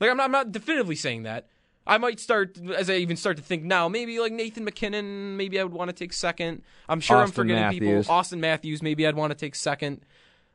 Like 0.00 0.10
I'm 0.10 0.16
not, 0.16 0.24
I'm 0.24 0.32
not 0.32 0.52
definitively 0.52 0.96
saying 0.96 1.22
that. 1.22 1.48
I 1.86 1.98
might 1.98 2.18
start 2.18 2.58
as 2.74 2.88
I 2.88 2.94
even 2.94 3.16
start 3.16 3.36
to 3.36 3.42
think 3.42 3.62
now. 3.62 3.88
Maybe 3.88 4.18
like 4.18 4.32
Nathan 4.32 4.64
MacKinnon. 4.64 5.36
Maybe 5.36 5.60
I 5.60 5.64
would 5.64 5.72
want 5.72 5.88
to 5.88 5.94
take 5.94 6.12
second. 6.12 6.62
I'm 6.88 7.00
sure 7.00 7.18
Auston 7.18 7.22
I'm 7.22 7.30
forgetting 7.32 7.62
Matthews. 7.62 8.06
people. 8.06 8.14
Auston 8.14 8.38
Matthews. 8.38 8.82
Maybe 8.82 9.06
I'd 9.06 9.16
want 9.16 9.32
to 9.32 9.34
take 9.36 9.54
second. 9.54 10.04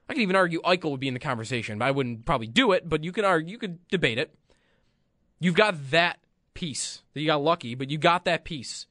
I 0.10 0.14
could 0.14 0.24
even 0.24 0.36
argue 0.36 0.60
Eichel 0.62 0.90
would 0.90 1.00
be 1.00 1.08
in 1.08 1.14
the 1.14 1.20
conversation. 1.20 1.82
I 1.84 1.92
wouldn't 1.92 2.26
probably 2.26 2.48
do 2.48 2.72
it, 2.72 2.90
but 2.90 3.04
you 3.04 3.12
could 3.12 3.26
argue. 3.26 3.52
You 3.52 3.58
could 3.60 3.88
debate 3.90 4.18
it. 4.18 4.34
You've 5.40 5.56
got 5.56 5.92
that 5.92 6.20
piece 6.56 7.04
that 7.14 7.22
you 7.22 7.28
got 7.28 7.42
lucky, 7.42 7.76
but 7.76 7.92
you 7.92 8.00
got 8.00 8.26
that 8.26 8.44
piece, 8.44 8.88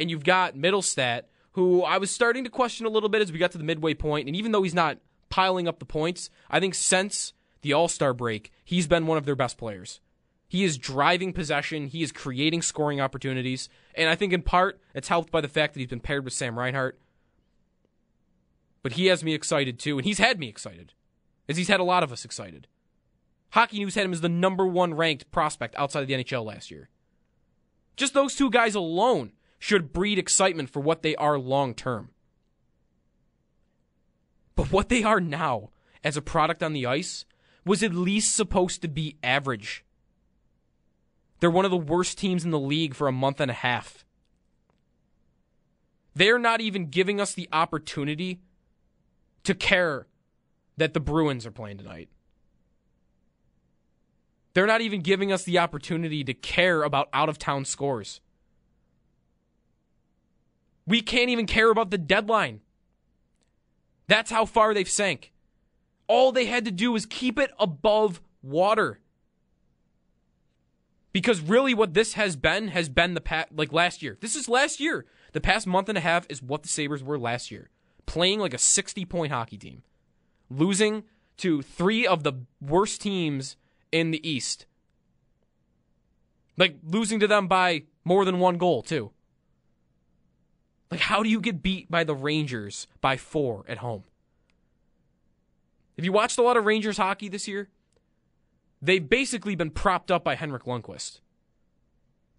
and 0.00 0.10
you've 0.10 0.24
got 0.24 0.56
Mittelstadt, 0.56 1.24
who 1.52 1.82
I 1.82 1.98
was 1.98 2.10
starting 2.10 2.44
to 2.44 2.50
question 2.50 2.86
a 2.86 2.90
little 2.90 3.08
bit 3.08 3.22
as 3.22 3.30
we 3.30 3.38
got 3.38 3.52
to 3.52 3.58
the 3.58 3.64
midway 3.64 3.94
point, 3.94 4.26
and 4.26 4.34
even 4.34 4.52
though 4.52 4.62
he's 4.62 4.74
not 4.74 4.98
piling 5.28 5.68
up 5.68 5.78
the 5.78 5.84
points, 5.84 6.30
I 6.50 6.58
think 6.58 6.74
since 6.74 7.34
the 7.62 7.74
All 7.74 7.86
Star 7.86 8.14
break, 8.14 8.50
he's 8.64 8.86
been 8.86 9.06
one 9.06 9.18
of 9.18 9.26
their 9.26 9.36
best 9.36 9.58
players. 9.58 10.00
He 10.48 10.64
is 10.64 10.78
driving 10.78 11.32
possession. 11.32 11.86
He 11.86 12.02
is 12.02 12.10
creating 12.10 12.62
scoring 12.62 13.00
opportunities. 13.00 13.68
And 13.94 14.08
I 14.08 14.16
think 14.16 14.32
in 14.32 14.42
part, 14.42 14.80
it's 14.94 15.06
helped 15.06 15.30
by 15.30 15.40
the 15.40 15.46
fact 15.46 15.74
that 15.74 15.80
he's 15.80 15.88
been 15.88 16.00
paired 16.00 16.24
with 16.24 16.32
Sam 16.32 16.58
Reinhart. 16.58 16.98
But 18.82 18.92
he 18.92 19.06
has 19.06 19.22
me 19.22 19.34
excited 19.34 19.78
too, 19.78 19.98
and 19.98 20.04
he's 20.04 20.18
had 20.18 20.40
me 20.40 20.48
excited, 20.48 20.94
as 21.48 21.56
he's 21.56 21.68
had 21.68 21.78
a 21.78 21.84
lot 21.84 22.02
of 22.02 22.10
us 22.10 22.24
excited. 22.24 22.66
Hockey 23.50 23.78
News 23.78 23.94
had 23.94 24.06
him 24.06 24.12
as 24.12 24.22
the 24.22 24.28
number 24.28 24.66
one 24.66 24.94
ranked 24.94 25.30
prospect 25.30 25.76
outside 25.76 26.00
of 26.00 26.08
the 26.08 26.14
NHL 26.14 26.44
last 26.44 26.70
year. 26.70 26.88
Just 27.96 28.14
those 28.14 28.34
two 28.34 28.50
guys 28.50 28.74
alone 28.74 29.32
should 29.60 29.92
breed 29.92 30.18
excitement 30.18 30.70
for 30.70 30.80
what 30.80 31.02
they 31.02 31.14
are 31.14 31.38
long 31.38 31.74
term. 31.74 32.08
But 34.56 34.72
what 34.72 34.88
they 34.88 35.04
are 35.04 35.20
now, 35.20 35.70
as 36.02 36.16
a 36.16 36.22
product 36.22 36.62
on 36.62 36.72
the 36.72 36.86
ice, 36.86 37.24
was 37.64 37.82
at 37.82 37.94
least 37.94 38.34
supposed 38.34 38.82
to 38.82 38.88
be 38.88 39.18
average. 39.22 39.84
They're 41.38 41.50
one 41.50 41.64
of 41.66 41.70
the 41.70 41.76
worst 41.76 42.18
teams 42.18 42.44
in 42.44 42.50
the 42.50 42.58
league 42.58 42.94
for 42.94 43.06
a 43.06 43.12
month 43.12 43.40
and 43.40 43.50
a 43.50 43.54
half. 43.54 44.04
They're 46.14 46.38
not 46.38 46.60
even 46.60 46.86
giving 46.86 47.20
us 47.20 47.34
the 47.34 47.48
opportunity 47.52 48.40
to 49.44 49.54
care 49.54 50.06
that 50.76 50.94
the 50.94 51.00
Bruins 51.00 51.46
are 51.46 51.50
playing 51.50 51.78
tonight. 51.78 52.08
They're 54.54 54.66
not 54.66 54.80
even 54.80 55.00
giving 55.00 55.30
us 55.32 55.44
the 55.44 55.58
opportunity 55.58 56.24
to 56.24 56.34
care 56.34 56.82
about 56.82 57.08
out 57.12 57.28
of 57.28 57.38
town 57.38 57.64
scores. 57.64 58.20
We 60.90 61.02
can't 61.02 61.30
even 61.30 61.46
care 61.46 61.70
about 61.70 61.92
the 61.92 61.98
deadline. 61.98 62.62
That's 64.08 64.32
how 64.32 64.44
far 64.44 64.74
they've 64.74 64.90
sank. 64.90 65.32
All 66.08 66.32
they 66.32 66.46
had 66.46 66.64
to 66.64 66.72
do 66.72 66.90
was 66.90 67.06
keep 67.06 67.38
it 67.38 67.52
above 67.60 68.20
water. 68.42 68.98
Because 71.12 71.40
really 71.40 71.74
what 71.74 71.94
this 71.94 72.14
has 72.14 72.34
been 72.34 72.68
has 72.68 72.88
been 72.88 73.14
the 73.14 73.20
past 73.20 73.50
like 73.52 73.72
last 73.72 74.02
year. 74.02 74.18
This 74.20 74.34
is 74.34 74.48
last 74.48 74.80
year. 74.80 75.06
The 75.32 75.40
past 75.40 75.64
month 75.64 75.88
and 75.88 75.96
a 75.96 76.00
half 76.00 76.26
is 76.28 76.42
what 76.42 76.64
the 76.64 76.68
Sabres 76.68 77.04
were 77.04 77.20
last 77.20 77.52
year. 77.52 77.70
Playing 78.06 78.40
like 78.40 78.52
a 78.52 78.58
60 78.58 79.04
point 79.04 79.30
hockey 79.30 79.58
team. 79.58 79.84
Losing 80.50 81.04
to 81.36 81.62
three 81.62 82.04
of 82.04 82.24
the 82.24 82.32
worst 82.60 83.00
teams 83.00 83.56
in 83.92 84.10
the 84.10 84.28
East. 84.28 84.66
Like 86.56 86.78
losing 86.82 87.20
to 87.20 87.28
them 87.28 87.46
by 87.46 87.84
more 88.04 88.24
than 88.24 88.40
one 88.40 88.58
goal, 88.58 88.82
too. 88.82 89.12
Like, 90.90 91.00
how 91.00 91.22
do 91.22 91.28
you 91.28 91.40
get 91.40 91.62
beat 91.62 91.90
by 91.90 92.04
the 92.04 92.14
Rangers 92.14 92.86
by 93.00 93.16
four 93.16 93.64
at 93.68 93.78
home? 93.78 94.04
Have 95.96 96.04
you 96.04 96.12
watched 96.12 96.38
a 96.38 96.42
lot 96.42 96.56
of 96.56 96.64
Rangers 96.64 96.96
hockey 96.96 97.28
this 97.28 97.46
year? 97.46 97.68
They've 98.82 99.06
basically 99.06 99.54
been 99.54 99.70
propped 99.70 100.10
up 100.10 100.24
by 100.24 100.34
Henrik 100.34 100.64
Lundqvist. 100.64 101.20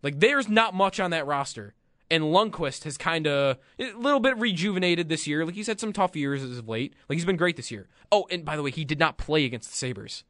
Like, 0.01 0.19
there's 0.19 0.49
not 0.49 0.73
much 0.73 0.99
on 0.99 1.11
that 1.11 1.27
roster. 1.27 1.75
And 2.09 2.23
Lundqvist 2.25 2.83
has 2.83 2.97
kind 2.97 3.25
of 3.25 3.57
a 3.79 3.93
little 3.93 4.19
bit 4.19 4.37
rejuvenated 4.37 5.07
this 5.07 5.27
year. 5.27 5.45
Like, 5.45 5.55
he's 5.55 5.67
had 5.67 5.79
some 5.79 5.93
tough 5.93 6.15
years 6.15 6.43
as 6.43 6.57
of 6.57 6.67
late. 6.67 6.93
Like, 7.07 7.15
he's 7.15 7.25
been 7.25 7.37
great 7.37 7.55
this 7.55 7.71
year. 7.71 7.87
Oh, 8.11 8.27
and 8.29 8.43
by 8.43 8.57
the 8.57 8.63
way, 8.63 8.71
he 8.71 8.83
did 8.83 8.99
not 8.99 9.17
play 9.17 9.45
against 9.45 9.69
the 9.69 9.77
Sabres. 9.77 10.23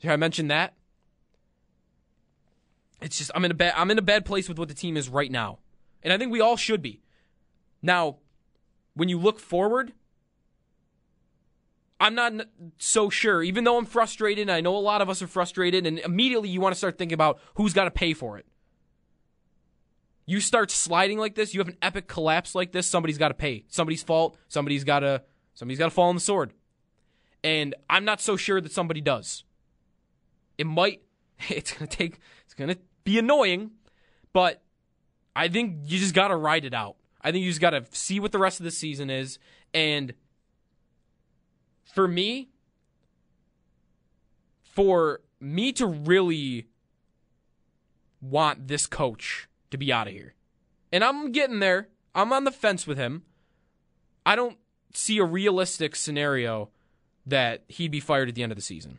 Did 0.00 0.10
I 0.10 0.16
mention 0.16 0.48
that? 0.48 0.74
It's 3.00 3.18
just 3.18 3.30
I'm 3.34 3.44
in 3.44 3.50
a 3.50 3.54
bad 3.54 3.74
I'm 3.76 3.90
in 3.90 3.98
a 3.98 4.02
bad 4.02 4.24
place 4.24 4.48
with 4.48 4.58
what 4.58 4.68
the 4.68 4.74
team 4.74 4.96
is 4.96 5.08
right 5.10 5.30
now. 5.30 5.58
And 6.02 6.12
I 6.12 6.18
think 6.18 6.32
we 6.32 6.40
all 6.40 6.56
should 6.56 6.80
be. 6.80 7.03
Now, 7.84 8.16
when 8.94 9.10
you 9.10 9.18
look 9.18 9.38
forward, 9.38 9.92
I'm 12.00 12.14
not 12.14 12.32
so 12.78 13.10
sure. 13.10 13.42
Even 13.42 13.64
though 13.64 13.76
I'm 13.76 13.84
frustrated, 13.84 14.40
and 14.42 14.50
I 14.50 14.62
know 14.62 14.74
a 14.74 14.78
lot 14.78 15.02
of 15.02 15.10
us 15.10 15.20
are 15.20 15.26
frustrated, 15.26 15.86
and 15.86 15.98
immediately 15.98 16.48
you 16.48 16.62
want 16.62 16.74
to 16.74 16.78
start 16.78 16.96
thinking 16.96 17.14
about 17.14 17.38
who's 17.56 17.74
got 17.74 17.84
to 17.84 17.90
pay 17.90 18.14
for 18.14 18.38
it. 18.38 18.46
You 20.24 20.40
start 20.40 20.70
sliding 20.70 21.18
like 21.18 21.34
this, 21.34 21.52
you 21.52 21.60
have 21.60 21.68
an 21.68 21.76
epic 21.82 22.08
collapse 22.08 22.54
like 22.54 22.72
this, 22.72 22.86
somebody's 22.86 23.18
got 23.18 23.28
to 23.28 23.34
pay. 23.34 23.66
Somebody's 23.68 24.02
fault. 24.02 24.38
Somebody's 24.48 24.82
got 24.82 25.00
to 25.00 25.22
somebody's 25.52 25.78
got 25.78 25.86
to 25.86 25.90
fall 25.90 26.08
on 26.08 26.14
the 26.14 26.22
sword. 26.22 26.54
And 27.42 27.74
I'm 27.90 28.06
not 28.06 28.22
so 28.22 28.38
sure 28.38 28.62
that 28.62 28.72
somebody 28.72 29.02
does. 29.02 29.44
It 30.56 30.66
might 30.66 31.02
it's 31.50 31.74
going 31.74 31.86
to 31.86 31.96
take 31.96 32.18
it's 32.46 32.54
going 32.54 32.70
to 32.70 32.78
be 33.04 33.18
annoying, 33.18 33.72
but 34.32 34.62
I 35.36 35.48
think 35.48 35.80
you 35.84 35.98
just 35.98 36.14
got 36.14 36.28
to 36.28 36.36
ride 36.36 36.64
it 36.64 36.72
out. 36.72 36.96
I 37.24 37.32
think 37.32 37.42
you 37.42 37.50
just 37.50 37.60
got 37.60 37.70
to 37.70 37.84
see 37.90 38.20
what 38.20 38.30
the 38.30 38.38
rest 38.38 38.60
of 38.60 38.64
the 38.64 38.70
season 38.70 39.10
is 39.10 39.38
and 39.72 40.14
for 41.94 42.06
me, 42.06 42.50
for 44.62 45.20
me 45.40 45.72
to 45.72 45.86
really 45.86 46.68
want 48.20 48.68
this 48.68 48.86
coach 48.86 49.48
to 49.70 49.78
be 49.78 49.92
out 49.92 50.06
of 50.06 50.12
here, 50.12 50.34
and 50.92 51.02
I'm 51.04 51.32
getting 51.32 51.60
there, 51.60 51.88
I'm 52.14 52.32
on 52.32 52.44
the 52.44 52.50
fence 52.50 52.86
with 52.86 52.98
him. 52.98 53.22
I 54.26 54.36
don't 54.36 54.58
see 54.92 55.18
a 55.18 55.24
realistic 55.24 55.96
scenario 55.96 56.70
that 57.26 57.64
he'd 57.68 57.90
be 57.90 58.00
fired 58.00 58.28
at 58.28 58.34
the 58.34 58.42
end 58.42 58.52
of 58.52 58.56
the 58.56 58.62
season. 58.62 58.98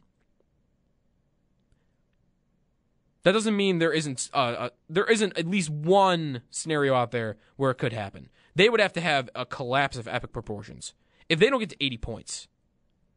That 3.25 3.31
doesn't 3.31 3.57
mean 3.57 3.79
there 3.79 3.91
isn't 3.91 4.29
uh, 4.35 4.37
uh, 4.37 4.69
there 4.87 5.05
isn't 5.05 5.35
at 5.35 5.47
least 5.47 5.71
one 5.71 6.43
scenario 6.51 6.93
out 6.93 7.09
there 7.09 7.37
where 7.55 7.71
it 7.71 7.79
could 7.79 7.91
happen. 7.91 8.29
They 8.53 8.69
would 8.69 8.79
have 8.79 8.93
to 8.93 9.01
have 9.01 9.31
a 9.33 9.47
collapse 9.47 9.97
of 9.97 10.07
epic 10.07 10.31
proportions. 10.31 10.93
If 11.27 11.39
they 11.39 11.49
don't 11.49 11.59
get 11.59 11.71
to 11.71 11.83
80 11.83 11.97
points, 11.97 12.47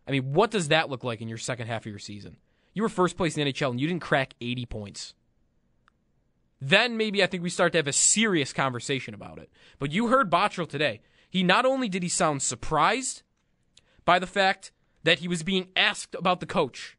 I 0.06 0.12
mean, 0.12 0.32
what 0.32 0.50
does 0.50 0.68
that 0.68 0.88
look 0.88 1.04
like 1.04 1.20
in 1.20 1.28
your 1.28 1.36
second 1.36 1.66
half 1.66 1.82
of 1.82 1.90
your 1.90 1.98
season? 1.98 2.38
You 2.72 2.82
were 2.82 2.88
first 2.88 3.18
place 3.18 3.36
in 3.36 3.44
the 3.44 3.52
NHL 3.52 3.70
and 3.70 3.80
you 3.80 3.86
didn't 3.86 4.00
crack 4.00 4.32
80 4.40 4.64
points. 4.64 5.14
Then 6.58 6.96
maybe 6.96 7.22
I 7.22 7.26
think 7.26 7.42
we 7.42 7.50
start 7.50 7.72
to 7.72 7.78
have 7.78 7.86
a 7.86 7.92
serious 7.92 8.54
conversation 8.54 9.12
about 9.12 9.38
it. 9.38 9.50
But 9.78 9.92
you 9.92 10.08
heard 10.08 10.30
Botterill 10.30 10.70
today. 10.70 11.02
He 11.28 11.42
not 11.42 11.66
only 11.66 11.90
did 11.90 12.02
he 12.02 12.08
sound 12.08 12.40
surprised 12.40 13.22
by 14.06 14.18
the 14.18 14.26
fact 14.26 14.72
that 15.04 15.18
he 15.18 15.28
was 15.28 15.42
being 15.42 15.68
asked 15.76 16.14
about 16.14 16.40
the 16.40 16.46
coach, 16.46 16.97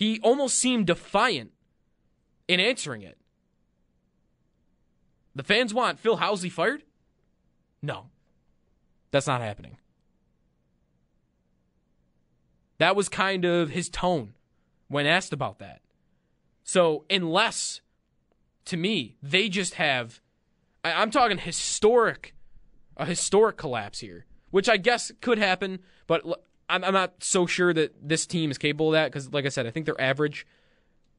he 0.00 0.18
almost 0.22 0.56
seemed 0.56 0.86
defiant 0.86 1.50
in 2.48 2.58
answering 2.58 3.02
it. 3.02 3.18
The 5.34 5.42
fans 5.42 5.74
want 5.74 5.98
Phil 5.98 6.16
Housley 6.16 6.50
fired? 6.50 6.84
No. 7.82 8.06
That's 9.10 9.26
not 9.26 9.42
happening. 9.42 9.76
That 12.78 12.96
was 12.96 13.10
kind 13.10 13.44
of 13.44 13.68
his 13.68 13.90
tone 13.90 14.32
when 14.88 15.04
asked 15.04 15.34
about 15.34 15.58
that. 15.58 15.82
So, 16.64 17.04
unless, 17.10 17.82
to 18.64 18.78
me, 18.78 19.16
they 19.22 19.50
just 19.50 19.74
have, 19.74 20.22
I'm 20.82 21.10
talking 21.10 21.36
historic, 21.36 22.34
a 22.96 23.04
historic 23.04 23.58
collapse 23.58 23.98
here, 23.98 24.24
which 24.50 24.68
I 24.68 24.78
guess 24.78 25.12
could 25.20 25.36
happen, 25.36 25.80
but 26.06 26.24
I'm, 26.70 26.84
I'm 26.84 26.94
not 26.94 27.22
so 27.22 27.46
sure 27.46 27.74
that 27.74 27.94
this 28.00 28.26
team 28.26 28.50
is 28.50 28.58
capable 28.58 28.88
of 28.88 28.92
that 28.92 29.10
because, 29.10 29.32
like 29.32 29.44
I 29.44 29.48
said, 29.48 29.66
I 29.66 29.70
think 29.70 29.86
they're 29.86 30.00
average 30.00 30.46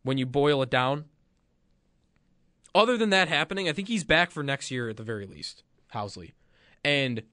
when 0.04 0.18
you 0.18 0.26
boil 0.26 0.62
it 0.62 0.70
down. 0.70 1.06
Other 2.74 2.98
than 2.98 3.10
that 3.10 3.28
happening, 3.28 3.68
I 3.68 3.74
think 3.74 3.90
he's 3.90 4.06
back 4.06 4.32
for 4.32 4.44
next 4.44 4.72
year 4.72 4.90
at 4.90 4.98
the 4.98 5.04
very 5.04 5.26
least, 5.26 5.64
Housley. 5.94 6.32
And 6.86 7.24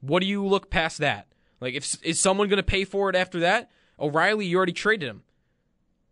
what 0.00 0.20
do 0.20 0.26
you 0.26 0.44
look 0.44 0.70
past 0.70 0.98
that? 0.98 1.26
Like, 1.60 1.74
if 1.74 2.02
is 2.02 2.18
someone 2.18 2.48
going 2.48 2.56
to 2.56 2.62
pay 2.62 2.84
for 2.84 3.10
it 3.10 3.16
after 3.16 3.40
that? 3.40 3.70
O'Reilly, 3.98 4.46
you 4.46 4.56
already 4.56 4.72
traded 4.72 5.08
him. 5.08 5.22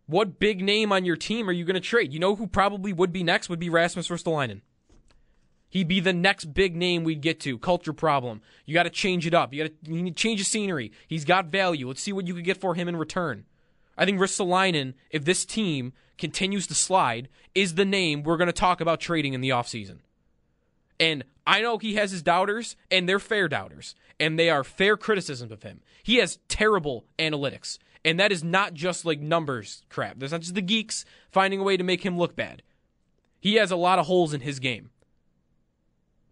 What 0.05 0.39
big 0.39 0.61
name 0.61 0.91
on 0.91 1.05
your 1.05 1.15
team 1.15 1.49
are 1.49 1.53
you 1.53 1.65
going 1.65 1.73
to 1.75 1.79
trade? 1.79 2.13
You 2.13 2.19
know 2.19 2.35
who 2.35 2.47
probably 2.47 2.93
would 2.93 3.11
be 3.11 3.23
next 3.23 3.49
would 3.49 3.59
be 3.59 3.69
Rasmus 3.69 4.09
Ristolainen. 4.09 4.61
He'd 5.69 5.87
be 5.87 5.99
the 5.99 6.13
next 6.13 6.53
big 6.53 6.75
name 6.75 7.03
we'd 7.03 7.21
get 7.21 7.39
to. 7.41 7.57
Culture 7.59 7.93
problem. 7.93 8.41
You 8.65 8.73
got 8.73 8.83
to 8.83 8.89
change 8.89 9.27
it 9.27 9.33
up. 9.33 9.53
You 9.53 9.63
got 9.63 9.71
to 9.83 9.91
you 9.91 10.01
need 10.01 10.17
to 10.17 10.21
change 10.21 10.39
the 10.39 10.45
scenery. 10.45 10.91
He's 11.07 11.25
got 11.25 11.47
value. 11.47 11.87
Let's 11.87 12.01
see 12.01 12.13
what 12.13 12.27
you 12.27 12.33
could 12.33 12.43
get 12.43 12.59
for 12.59 12.75
him 12.75 12.87
in 12.87 12.97
return. 12.97 13.45
I 13.97 14.05
think 14.05 14.19
Ristolainen, 14.19 14.93
if 15.11 15.25
this 15.25 15.45
team 15.45 15.93
continues 16.17 16.65
to 16.67 16.75
slide, 16.75 17.29
is 17.53 17.75
the 17.75 17.85
name 17.85 18.23
we're 18.23 18.37
going 18.37 18.47
to 18.47 18.53
talk 18.53 18.81
about 18.81 18.99
trading 18.99 19.33
in 19.33 19.41
the 19.41 19.49
offseason. 19.49 19.99
And 20.99 21.23
I 21.45 21.61
know 21.61 21.77
he 21.77 21.95
has 21.95 22.11
his 22.11 22.21
doubters, 22.21 22.75
and 22.89 23.07
they're 23.07 23.19
fair 23.19 23.47
doubters, 23.47 23.95
and 24.19 24.37
they 24.37 24.49
are 24.49 24.63
fair 24.63 24.97
criticisms 24.97 25.51
of 25.51 25.63
him. 25.63 25.81
He 26.03 26.17
has 26.17 26.39
terrible 26.47 27.05
analytics, 27.17 27.77
and 28.03 28.19
that 28.19 28.31
is 28.31 28.43
not 28.43 28.73
just 28.73 29.05
like 29.05 29.19
numbers 29.19 29.83
crap. 29.89 30.19
There's 30.19 30.31
not 30.31 30.41
just 30.41 30.55
the 30.55 30.61
geeks 30.61 31.05
finding 31.31 31.59
a 31.59 31.63
way 31.63 31.77
to 31.77 31.83
make 31.83 32.05
him 32.05 32.17
look 32.17 32.35
bad. 32.35 32.63
He 33.39 33.55
has 33.55 33.71
a 33.71 33.77
lot 33.77 33.99
of 33.99 34.07
holes 34.07 34.33
in 34.33 34.41
his 34.41 34.59
game. 34.59 34.89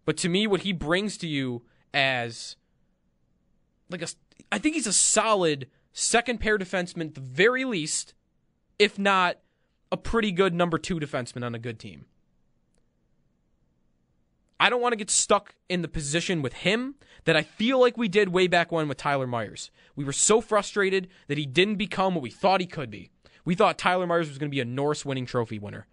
But 0.08 0.16
to 0.16 0.30
me, 0.30 0.46
what 0.46 0.62
he 0.62 0.72
brings 0.72 1.18
to 1.18 1.26
you 1.26 1.64
as 1.92 2.56
like 3.90 4.00
a, 4.00 4.08
I 4.50 4.56
think 4.56 4.74
he's 4.74 4.86
a 4.86 4.92
solid 4.94 5.68
second 5.92 6.40
pair 6.40 6.56
defenseman 6.56 7.08
at 7.08 7.14
the 7.14 7.20
very 7.20 7.66
least, 7.66 8.14
if 8.78 8.98
not 8.98 9.36
a 9.92 9.98
pretty 9.98 10.32
good 10.32 10.54
number 10.54 10.78
two 10.78 10.98
defenseman 10.98 11.44
on 11.44 11.54
a 11.54 11.58
good 11.58 11.78
team. 11.78 12.06
I 14.58 14.70
don't 14.70 14.80
want 14.80 14.92
to 14.92 14.96
get 14.96 15.10
stuck 15.10 15.56
in 15.68 15.82
the 15.82 15.88
position 15.88 16.40
with 16.40 16.54
him 16.54 16.94
that 17.24 17.36
I 17.36 17.42
feel 17.42 17.78
like 17.78 17.98
we 17.98 18.08
did 18.08 18.30
way 18.30 18.46
back 18.46 18.72
when 18.72 18.88
with 18.88 18.96
Tyler 18.96 19.26
Myers. 19.26 19.70
We 19.94 20.06
were 20.06 20.14
so 20.14 20.40
frustrated 20.40 21.08
that 21.26 21.36
he 21.36 21.44
didn't 21.44 21.76
become 21.76 22.14
what 22.14 22.22
we 22.22 22.30
thought 22.30 22.62
he 22.62 22.66
could 22.66 22.88
be. 22.90 23.10
We 23.44 23.54
thought 23.54 23.76
Tyler 23.76 24.06
Myers 24.06 24.30
was 24.30 24.38
going 24.38 24.50
to 24.50 24.56
be 24.56 24.60
a 24.60 24.64
Norris 24.64 25.04
winning 25.04 25.26
trophy 25.26 25.58
winner. 25.58 25.86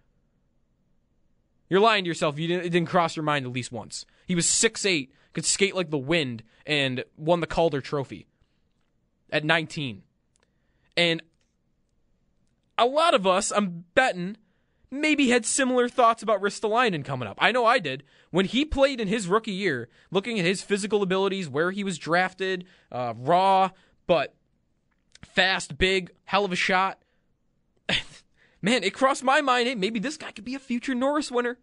You're 1.68 1.80
lying 1.80 2.04
to 2.04 2.08
yourself. 2.08 2.38
You 2.38 2.48
didn't, 2.48 2.66
it 2.66 2.70
didn't 2.70 2.88
cross 2.88 3.16
your 3.16 3.24
mind 3.24 3.46
at 3.46 3.52
least 3.52 3.72
once. 3.72 4.06
He 4.26 4.34
was 4.34 4.48
six 4.48 4.84
eight, 4.86 5.12
could 5.32 5.44
skate 5.44 5.74
like 5.74 5.90
the 5.90 5.98
wind, 5.98 6.42
and 6.64 7.04
won 7.16 7.40
the 7.40 7.46
Calder 7.46 7.80
Trophy 7.80 8.26
at 9.30 9.44
19. 9.44 10.02
And 10.96 11.22
a 12.78 12.86
lot 12.86 13.14
of 13.14 13.26
us, 13.26 13.52
I'm 13.54 13.84
betting, 13.94 14.36
maybe 14.90 15.28
had 15.28 15.44
similar 15.44 15.88
thoughts 15.88 16.22
about 16.22 16.40
Ristolainen 16.40 17.04
coming 17.04 17.28
up. 17.28 17.38
I 17.40 17.52
know 17.52 17.64
I 17.64 17.78
did. 17.78 18.02
When 18.30 18.46
he 18.46 18.64
played 18.64 19.00
in 19.00 19.08
his 19.08 19.28
rookie 19.28 19.52
year, 19.52 19.88
looking 20.10 20.38
at 20.38 20.44
his 20.44 20.62
physical 20.62 21.02
abilities, 21.02 21.48
where 21.48 21.70
he 21.70 21.84
was 21.84 21.98
drafted, 21.98 22.64
uh, 22.92 23.14
raw, 23.16 23.70
but 24.06 24.34
fast, 25.22 25.78
big, 25.78 26.12
hell 26.24 26.44
of 26.44 26.52
a 26.52 26.56
shot. 26.56 26.98
Man, 28.62 28.82
it 28.82 28.94
crossed 28.94 29.22
my 29.22 29.40
mind, 29.40 29.68
hey, 29.68 29.74
maybe 29.74 30.00
this 30.00 30.16
guy 30.16 30.32
could 30.32 30.44
be 30.44 30.54
a 30.54 30.58
future 30.58 30.94
Norris 30.94 31.30
winner. 31.30 31.58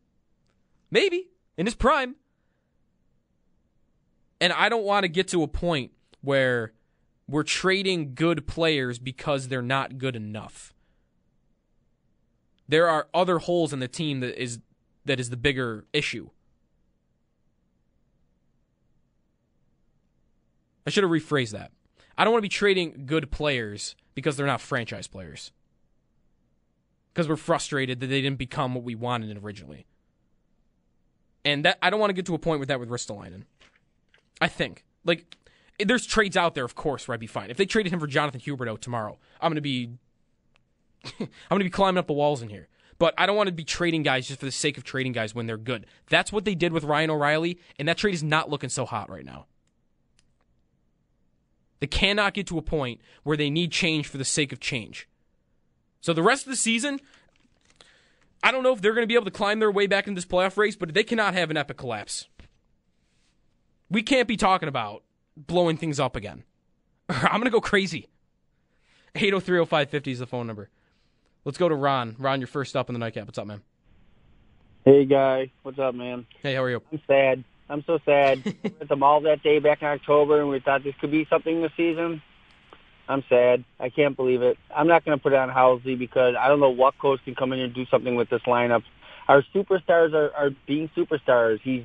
Maybe, 0.92 1.30
in 1.58 1.66
his 1.66 1.76
prime. 1.76 2.16
And 4.40 4.54
I 4.54 4.70
don't 4.70 4.84
want 4.84 5.04
to 5.04 5.08
get 5.08 5.28
to 5.30 5.42
a 5.44 5.48
point 5.48 5.92
where 6.22 6.74
we're 7.28 7.44
trading 7.44 8.14
good 8.14 8.46
players 8.46 9.00
because 9.00 9.48
they're 9.48 9.62
not 9.62 9.98
good 9.98 10.16
enough. 10.16 10.74
There 12.68 12.88
are 12.88 13.08
other 13.14 13.40
holes 13.40 13.74
in 13.74 13.80
the 13.80 13.88
team 13.88 14.20
that 14.20 14.42
is 14.42 14.60
that 15.06 15.20
is 15.20 15.30
the 15.30 15.38
bigger 15.38 15.86
issue. 15.94 16.30
I 20.86 20.90
should 20.90 21.04
have 21.04 21.12
rephrased 21.12 21.52
that. 21.52 21.72
I 22.18 22.24
don't 22.24 22.34
want 22.34 22.42
to 22.42 22.50
be 22.50 22.50
trading 22.50 23.06
good 23.06 23.32
players 23.32 23.96
because 24.16 24.38
they're 24.38 24.46
not 24.46 24.62
franchise 24.62 25.08
players. 25.08 25.52
Because 27.14 27.28
we're 27.28 27.36
frustrated 27.36 28.00
that 28.00 28.08
they 28.08 28.22
didn't 28.22 28.40
become 28.40 28.74
what 28.74 28.84
we 28.84 28.96
wanted 28.96 29.38
originally. 29.44 29.86
And 31.46 31.66
that 31.66 31.78
I 31.82 31.90
don't 31.90 32.00
want 32.00 32.10
to 32.10 32.14
get 32.14 32.26
to 32.28 32.36
a 32.36 32.40
point 32.40 32.60
with 32.60 32.70
that 32.70 32.80
with 32.80 32.90
Ristolainen. 32.90 33.44
I 34.42 34.48
think. 34.48 34.84
Like 35.06 35.38
eh, 35.80 35.86
there's 35.88 36.06
trades 36.06 36.38
out 36.38 36.56
there, 36.56 36.66
of 36.66 36.76
course, 36.76 37.08
where 37.08 37.14
I'd 37.14 37.20
be 37.20 37.28
fine. 37.28 37.50
If 37.50 37.58
they 37.58 37.66
traded 37.66 37.94
him 37.94 38.00
for 38.00 38.08
Jonathan 38.08 38.42
Huberdeau 38.42 38.80
tomorrow, 38.80 39.20
I'm 39.42 39.52
gonna 39.52 39.62
be 39.62 39.92
I'm 41.20 41.30
gonna 41.50 41.64
be 41.64 41.70
climbing 41.70 42.00
up 42.00 42.08
the 42.08 42.14
walls 42.14 42.42
in 42.42 42.50
here. 42.50 42.68
But 43.00 43.14
I 43.18 43.26
don't 43.26 43.36
want 43.36 43.48
to 43.48 43.54
be 43.54 43.64
trading 43.64 44.04
guys 44.04 44.28
just 44.28 44.40
for 44.40 44.46
the 44.46 44.52
sake 44.52 44.78
of 44.78 44.84
trading 44.84 45.12
guys 45.12 45.36
when 45.36 45.46
they're 45.46 45.58
good. 45.58 45.88
That's 46.10 46.32
what 46.32 46.46
they 46.46 46.56
did 46.56 46.72
with 46.72 46.84
Ryan 46.84 47.10
O'Reilly, 47.10 47.60
and 47.78 47.88
that 47.88 47.98
trade 47.98 48.14
is 48.14 48.24
not 48.24 48.50
looking 48.50 48.70
so 48.70 48.86
hot 48.86 49.10
right 49.10 49.26
now. 49.26 49.48
They 51.80 51.88
cannot 51.88 52.34
get 52.34 52.48
to 52.48 52.58
a 52.58 52.62
point 52.62 53.02
where 53.24 53.36
they 53.36 53.50
need 53.50 53.72
change 53.72 54.08
for 54.08 54.18
the 54.18 54.24
sake 54.24 54.54
of 54.54 54.62
change. 54.62 55.10
So 56.04 56.12
the 56.12 56.22
rest 56.22 56.46
of 56.46 56.52
the 56.52 56.58
season, 56.58 57.00
I 58.44 58.52
don't 58.52 58.62
know 58.62 58.74
if 58.74 58.82
they're 58.82 58.94
going 58.94 59.04
to 59.04 59.08
be 59.08 59.16
able 59.16 59.24
to 59.24 59.32
climb 59.32 59.60
their 59.60 59.72
way 59.72 59.88
back 59.88 60.06
in 60.06 60.16
this 60.16 60.26
playoff 60.26 60.58
race, 60.58 60.76
but 60.76 60.94
they 60.94 61.04
cannot 61.06 61.34
have 61.34 61.50
an 61.50 61.56
epic 61.56 61.78
collapse. 61.78 62.28
We 63.90 64.04
can't 64.04 64.28
be 64.28 64.36
talking 64.36 64.68
about 64.68 65.04
blowing 65.38 65.78
things 65.78 66.02
up 66.02 66.18
again. 66.18 66.44
I'm 67.10 67.40
going 67.40 67.46
to 67.46 67.52
go 67.52 67.62
crazy. 67.62 68.10
8030550 69.16 70.12
is 70.12 70.20
the 70.20 70.28
phone 70.28 70.46
number. 70.46 70.70
Let's 71.46 71.58
go 71.58 71.70
to 71.70 71.76
Ron. 71.76 72.18
Ron, 72.20 72.42
you're 72.42 72.48
first 72.48 72.76
up 72.76 72.90
in 72.90 72.94
the 72.94 73.00
nightcap. 73.00 73.28
What's 73.28 73.38
up, 73.38 73.48
man? 73.48 73.62
Hey, 74.84 75.06
guy. 75.06 75.52
What's 75.62 75.80
up, 75.80 75.96
man? 75.96 76.26
Hey, 76.42 76.56
how 76.56 76.64
are 76.64 76.70
you? 76.70 76.82
I'm 76.92 77.02
sad. 77.08 77.46
I'm 77.70 77.84
so 77.86 78.00
sad. 78.04 78.44
we 78.46 78.56
were 78.64 78.72
at 78.82 78.90
the 78.90 78.98
mall 78.98 79.22
that 79.22 79.42
day 79.42 79.60
back 79.60 79.82
in 79.82 79.88
October, 79.88 80.42
and 80.42 80.50
we 80.50 80.60
thought 80.60 80.84
this 80.84 80.96
could 81.00 81.12
be 81.12 81.26
something 81.30 81.62
this 81.62 81.72
season. 81.78 82.22
I'm 83.08 83.24
sad. 83.28 83.64
I 83.80 83.90
can't 83.90 84.16
believe 84.16 84.42
it. 84.42 84.58
I'm 84.74 84.88
not 84.88 85.04
going 85.04 85.18
to 85.18 85.22
put 85.22 85.34
it 85.34 85.40
on 85.40 85.50
Housley 85.50 85.98
because 85.98 86.36
I 86.40 86.48
don't 86.48 86.60
know 86.60 86.70
what 86.70 86.98
coach 86.98 87.20
can 87.26 87.36
come 87.36 87.52
in 87.54 87.60
and 87.60 87.74
do 87.74 87.86
something 87.88 88.16
with 88.16 88.30
this 88.30 88.42
lineup. 88.44 88.84
Our 89.28 89.44
superstars 89.54 90.14
are, 90.14 90.32
are 90.34 90.50
being 90.68 90.90
superstars. 90.96 91.60
He's 91.62 91.84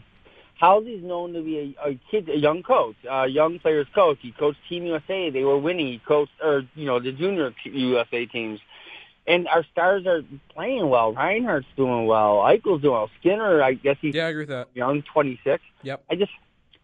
Housley's 0.60 1.04
known 1.04 1.34
to 1.34 1.42
be 1.42 1.76
a, 1.80 1.88
a 1.90 2.00
kid, 2.10 2.28
a 2.28 2.36
young 2.36 2.62
coach, 2.62 2.96
a 3.08 3.28
young 3.28 3.58
players 3.60 3.86
coach. 3.94 4.18
He 4.20 4.32
coached 4.32 4.58
Team 4.68 4.86
USA. 4.86 5.30
They 5.30 5.44
were 5.44 5.58
winning. 5.58 5.86
He 5.86 6.00
coached, 6.06 6.32
or 6.42 6.62
you 6.74 6.86
know, 6.86 6.98
the 6.98 7.12
junior 7.12 7.54
USA 7.64 8.26
teams. 8.26 8.60
And 9.26 9.46
our 9.46 9.64
stars 9.70 10.06
are 10.06 10.22
playing 10.54 10.88
well. 10.88 11.12
Reinhart's 11.12 11.66
doing 11.76 12.06
well. 12.06 12.38
Eichel's 12.38 12.80
doing 12.80 12.94
well. 12.94 13.10
Skinner, 13.20 13.62
I 13.62 13.74
guess 13.74 13.96
he's 14.00 14.14
yeah, 14.14 14.24
I 14.24 14.28
agree 14.30 14.42
with 14.42 14.48
that. 14.48 14.68
Young, 14.74 15.02
26. 15.02 15.62
Yep. 15.82 16.02
I 16.10 16.14
just, 16.14 16.32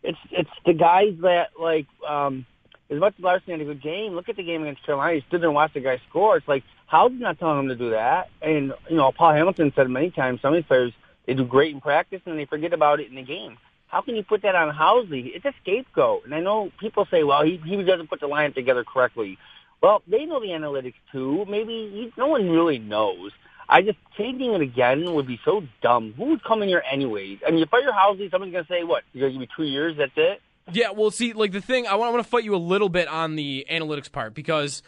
it's 0.02 0.18
it's 0.30 0.50
the 0.66 0.74
guys 0.74 1.14
that 1.22 1.50
like, 1.58 1.86
um, 2.06 2.44
as 2.90 2.98
much 2.98 3.14
as 3.18 3.24
Larsson 3.24 3.52
had 3.52 3.60
a 3.60 3.64
good 3.64 3.82
game. 3.82 4.14
Look 4.14 4.28
at 4.28 4.36
the 4.36 4.42
game 4.42 4.62
against 4.62 4.84
Carolina. 4.84 5.14
He 5.14 5.24
stood 5.28 5.40
there 5.40 5.48
and 5.48 5.54
watched 5.54 5.74
the 5.74 5.80
guy 5.80 6.00
score. 6.08 6.36
It's 6.36 6.48
like, 6.48 6.64
he 6.90 7.08
not 7.14 7.38
telling 7.38 7.60
him 7.60 7.68
to 7.68 7.76
do 7.76 7.90
that? 7.90 8.30
And 8.42 8.72
you 8.88 8.96
know, 8.96 9.10
Paul 9.12 9.32
Hamelin 9.32 9.74
said 9.74 9.88
many 9.90 10.10
times, 10.10 10.40
some 10.40 10.54
of 10.54 10.58
these 10.58 10.66
players 10.66 10.92
they 11.26 11.34
do 11.34 11.44
great 11.44 11.74
in 11.74 11.80
practice 11.80 12.20
and 12.26 12.38
they 12.38 12.44
forget 12.44 12.72
about 12.72 13.00
it 13.00 13.08
in 13.08 13.16
the 13.16 13.22
game. 13.22 13.56
How 13.88 14.02
can 14.02 14.16
you 14.16 14.22
put 14.22 14.42
that 14.42 14.54
on 14.54 14.74
Housley? 14.74 15.34
It's 15.34 15.44
a 15.44 15.54
scapegoat. 15.62 16.24
And 16.24 16.34
I 16.34 16.40
know 16.40 16.70
people 16.80 17.06
say, 17.10 17.22
well, 17.22 17.44
he 17.44 17.60
he 17.64 17.82
doesn't 17.82 18.08
put 18.10 18.20
the 18.20 18.28
lineup 18.28 18.54
together 18.54 18.84
correctly. 18.84 19.38
Well, 19.80 20.02
they 20.06 20.24
know 20.24 20.40
the 20.40 20.48
analytics 20.48 20.94
too. 21.12 21.44
Maybe 21.48 21.90
he, 21.90 22.12
no 22.16 22.26
one 22.26 22.48
really 22.50 22.78
knows. 22.78 23.32
I 23.68 23.82
just 23.82 23.98
changing 24.16 24.52
it 24.52 24.60
again 24.60 25.14
would 25.14 25.26
be 25.26 25.40
so 25.44 25.62
dumb. 25.80 26.12
Who 26.16 26.26
would 26.26 26.44
come 26.44 26.62
in 26.62 26.68
here 26.68 26.82
anyways? 26.90 27.38
I 27.46 27.50
mean, 27.50 27.60
you 27.60 27.66
fire 27.66 27.92
Housley, 27.92 28.30
someone's 28.30 28.52
gonna 28.52 28.66
say, 28.68 28.84
"What? 28.84 29.04
You're 29.12 29.28
gonna 29.28 29.32
give 29.32 29.40
me 29.40 29.48
two 29.56 29.64
years? 29.64 29.96
That's 29.96 30.12
it." 30.16 30.42
Yeah, 30.72 30.90
well, 30.90 31.10
see, 31.10 31.32
like 31.32 31.52
the 31.52 31.60
thing, 31.60 31.86
I 31.86 31.94
want, 31.94 32.08
I 32.08 32.12
want 32.12 32.24
to 32.24 32.30
fight 32.30 32.44
you 32.44 32.54
a 32.54 32.56
little 32.56 32.88
bit 32.88 33.06
on 33.08 33.36
the 33.36 33.66
analytics 33.70 34.10
part 34.10 34.34
because 34.34 34.82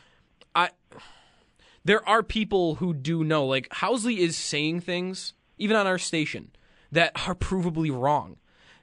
I 0.55 0.71
there 1.85 2.07
are 2.09 2.23
people 2.23 2.77
who 2.77 2.93
do 2.93 3.23
know. 3.23 3.47
Like 3.47 3.69
Housley 3.69 4.19
is 4.19 4.37
saying 4.37 4.81
things, 4.81 5.35
even 5.57 5.77
on 5.77 5.87
our 5.87 5.99
station, 5.99 6.51
that 6.91 7.12
are 7.29 7.35
provably 7.35 7.97
wrong. 7.97 8.37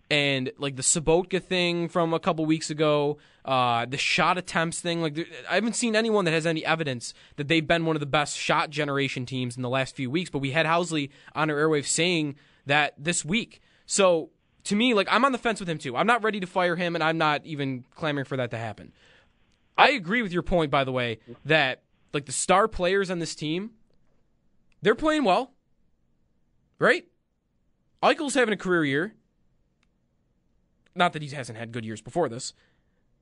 And 0.10 0.52
like 0.58 0.76
the 0.76 0.84
Sobotka 0.84 1.44
thing 1.44 1.90
from 1.90 2.14
a 2.14 2.20
couple 2.20 2.46
weeks 2.46 2.70
ago, 2.70 3.18
uh, 3.44 3.86
the 3.86 3.98
shot 3.98 4.38
attempts 4.38 4.80
thing. 4.80 5.02
Like 5.02 5.28
I 5.50 5.56
haven't 5.56 5.76
seen 5.76 5.96
anyone 5.96 6.24
that 6.26 6.32
has 6.32 6.46
any 6.46 6.66
evidence 6.66 7.14
that 7.36 7.48
they've 7.48 7.68
been 7.68 7.86
one 7.86 7.96
of 7.96 8.00
the 8.00 8.06
best 8.06 8.38
shot 8.38 8.70
generation 8.70 9.26
teams 9.26 9.58
in 9.58 9.64
the 9.64 9.70
last 9.70 9.96
few 9.96 10.10
weeks. 10.10 10.30
But 10.30 10.40
we 10.40 10.52
had 10.52 10.66
Housley 10.66 11.10
on 11.36 11.50
our 11.50 11.58
airwaves 11.58 11.88
saying 11.88 12.36
that 12.66 12.94
this 12.98 13.26
week. 13.26 13.62
So 13.86 14.30
to 14.66 14.76
me, 14.76 14.94
like 14.94 15.08
I'm 15.12 15.26
on 15.26 15.32
the 15.32 15.38
fence 15.38 15.60
with 15.60 15.70
him 15.70 15.78
too. 15.78 15.96
I'm 15.96 16.08
not 16.08 16.24
ready 16.24 16.40
to 16.40 16.48
fire 16.48 16.76
him, 16.76 16.96
and 16.96 17.04
I'm 17.04 17.18
not 17.18 17.46
even 17.46 17.86
clamoring 17.96 18.26
for 18.26 18.38
that 18.38 18.52
to 18.52 18.58
happen. 18.58 18.92
I 19.78 19.92
agree 19.92 20.22
with 20.22 20.32
your 20.32 20.44
point, 20.44 20.72
by 20.72 20.84
the 20.84 20.92
way, 20.92 21.20
that 21.46 21.84
like 22.14 22.26
the 22.26 22.32
star 22.32 22.68
players 22.68 23.10
on 23.10 23.20
this 23.20 23.36
team, 23.36 23.72
they're 24.82 24.96
playing 24.96 25.24
well, 25.24 25.54
right? 26.80 27.06
Eichel's 28.04 28.36
having 28.36 28.54
a 28.54 28.58
career 28.58 28.86
year. 28.86 29.16
Not 30.96 31.14
that 31.14 31.22
he 31.22 31.30
hasn't 31.30 31.58
had 31.58 31.72
good 31.72 31.86
years 31.86 32.02
before 32.02 32.30
this. 32.30 32.54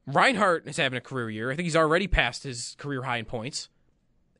Reinhart 0.06 0.67
is 0.67 0.77
having 0.77 0.97
a 0.97 1.01
career 1.01 1.30
year. 1.30 1.51
I 1.51 1.56
think 1.56 1.65
he's 1.65 1.75
already 1.75 2.08
passed 2.08 2.43
his 2.43 2.75
career 2.77 3.04
high 3.04 3.17
in 3.17 3.25
points. 3.25 3.69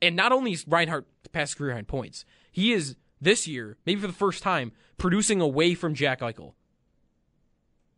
And 0.02 0.16
not 0.16 0.32
only 0.32 0.52
is 0.52 0.66
Reinhart 0.66 1.06
past 1.30 1.56
career 1.56 1.72
high 1.72 1.78
in 1.78 1.84
points, 1.84 2.24
he 2.50 2.72
is 2.72 2.96
this 3.20 3.46
year, 3.46 3.78
maybe 3.86 4.00
for 4.00 4.08
the 4.08 4.12
first 4.12 4.42
time, 4.42 4.72
producing 4.98 5.40
away 5.40 5.74
from 5.74 5.94
Jack 5.94 6.20
Eichel, 6.20 6.54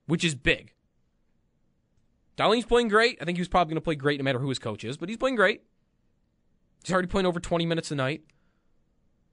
which 0.06 0.24
is 0.24 0.34
big. 0.34 0.72
Dahlin's 2.36 2.64
playing 2.64 2.88
great. 2.88 3.18
I 3.20 3.24
think 3.24 3.38
he 3.38 3.40
was 3.40 3.48
probably 3.48 3.72
going 3.72 3.80
to 3.80 3.84
play 3.84 3.94
great 3.94 4.18
no 4.18 4.24
matter 4.24 4.38
who 4.38 4.48
his 4.48 4.58
coach 4.58 4.84
is, 4.84 4.96
but 4.96 5.08
he's 5.08 5.18
playing 5.18 5.36
great. 5.36 5.62
He's 6.82 6.92
already 6.92 7.08
playing 7.08 7.26
over 7.26 7.40
20 7.40 7.64
minutes 7.64 7.90
a 7.90 7.94
night. 7.94 8.22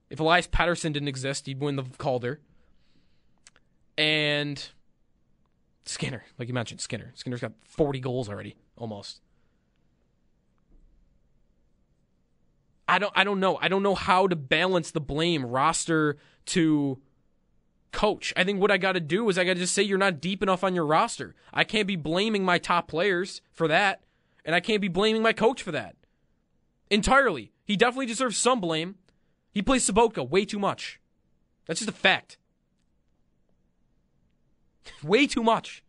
If 0.08 0.20
Elias 0.20 0.46
Pettersson 0.46 0.92
didn't 0.92 1.08
exist, 1.08 1.46
he'd 1.46 1.60
win 1.60 1.76
the 1.76 1.84
Calder. 1.98 2.40
And 3.98 4.70
Skinner, 5.84 6.24
like 6.38 6.48
you 6.48 6.54
mentioned, 6.54 6.80
Skinner. 6.80 7.12
Skinner's 7.14 7.40
got 7.40 7.52
40 7.64 8.00
goals 8.00 8.28
already, 8.28 8.56
almost. 8.76 9.20
I 12.88 12.98
don't 12.98 13.12
I 13.16 13.24
don't 13.24 13.40
know. 13.40 13.58
I 13.60 13.68
don't 13.68 13.82
know 13.82 13.94
how 13.94 14.26
to 14.26 14.36
balance 14.36 14.90
the 14.90 15.00
blame 15.00 15.46
roster 15.46 16.18
to 16.46 16.98
coach. 17.92 18.32
I 18.36 18.44
think 18.44 18.60
what 18.60 18.70
I 18.70 18.78
got 18.78 18.92
to 18.92 19.00
do 19.00 19.28
is 19.28 19.38
I 19.38 19.44
got 19.44 19.54
to 19.54 19.60
just 19.60 19.74
say 19.74 19.82
you're 19.82 19.98
not 19.98 20.20
deep 20.20 20.42
enough 20.42 20.64
on 20.64 20.74
your 20.74 20.86
roster. 20.86 21.34
I 21.52 21.64
can't 21.64 21.86
be 21.86 21.96
blaming 21.96 22.44
my 22.44 22.58
top 22.58 22.88
players 22.88 23.42
for 23.52 23.68
that, 23.68 24.02
and 24.44 24.54
I 24.54 24.60
can't 24.60 24.80
be 24.80 24.88
blaming 24.88 25.22
my 25.22 25.32
coach 25.32 25.62
for 25.62 25.72
that. 25.72 25.96
Entirely. 26.90 27.52
He 27.64 27.76
definitely 27.76 28.06
deserves 28.06 28.36
some 28.36 28.60
blame. 28.60 28.96
He 29.52 29.62
plays 29.62 29.88
Sobotka 29.88 30.28
way 30.28 30.44
too 30.44 30.58
much. 30.58 31.00
That's 31.66 31.80
just 31.80 31.90
a 31.90 31.94
fact. 31.94 32.38
way 35.02 35.26
too 35.26 35.42
much. 35.42 35.84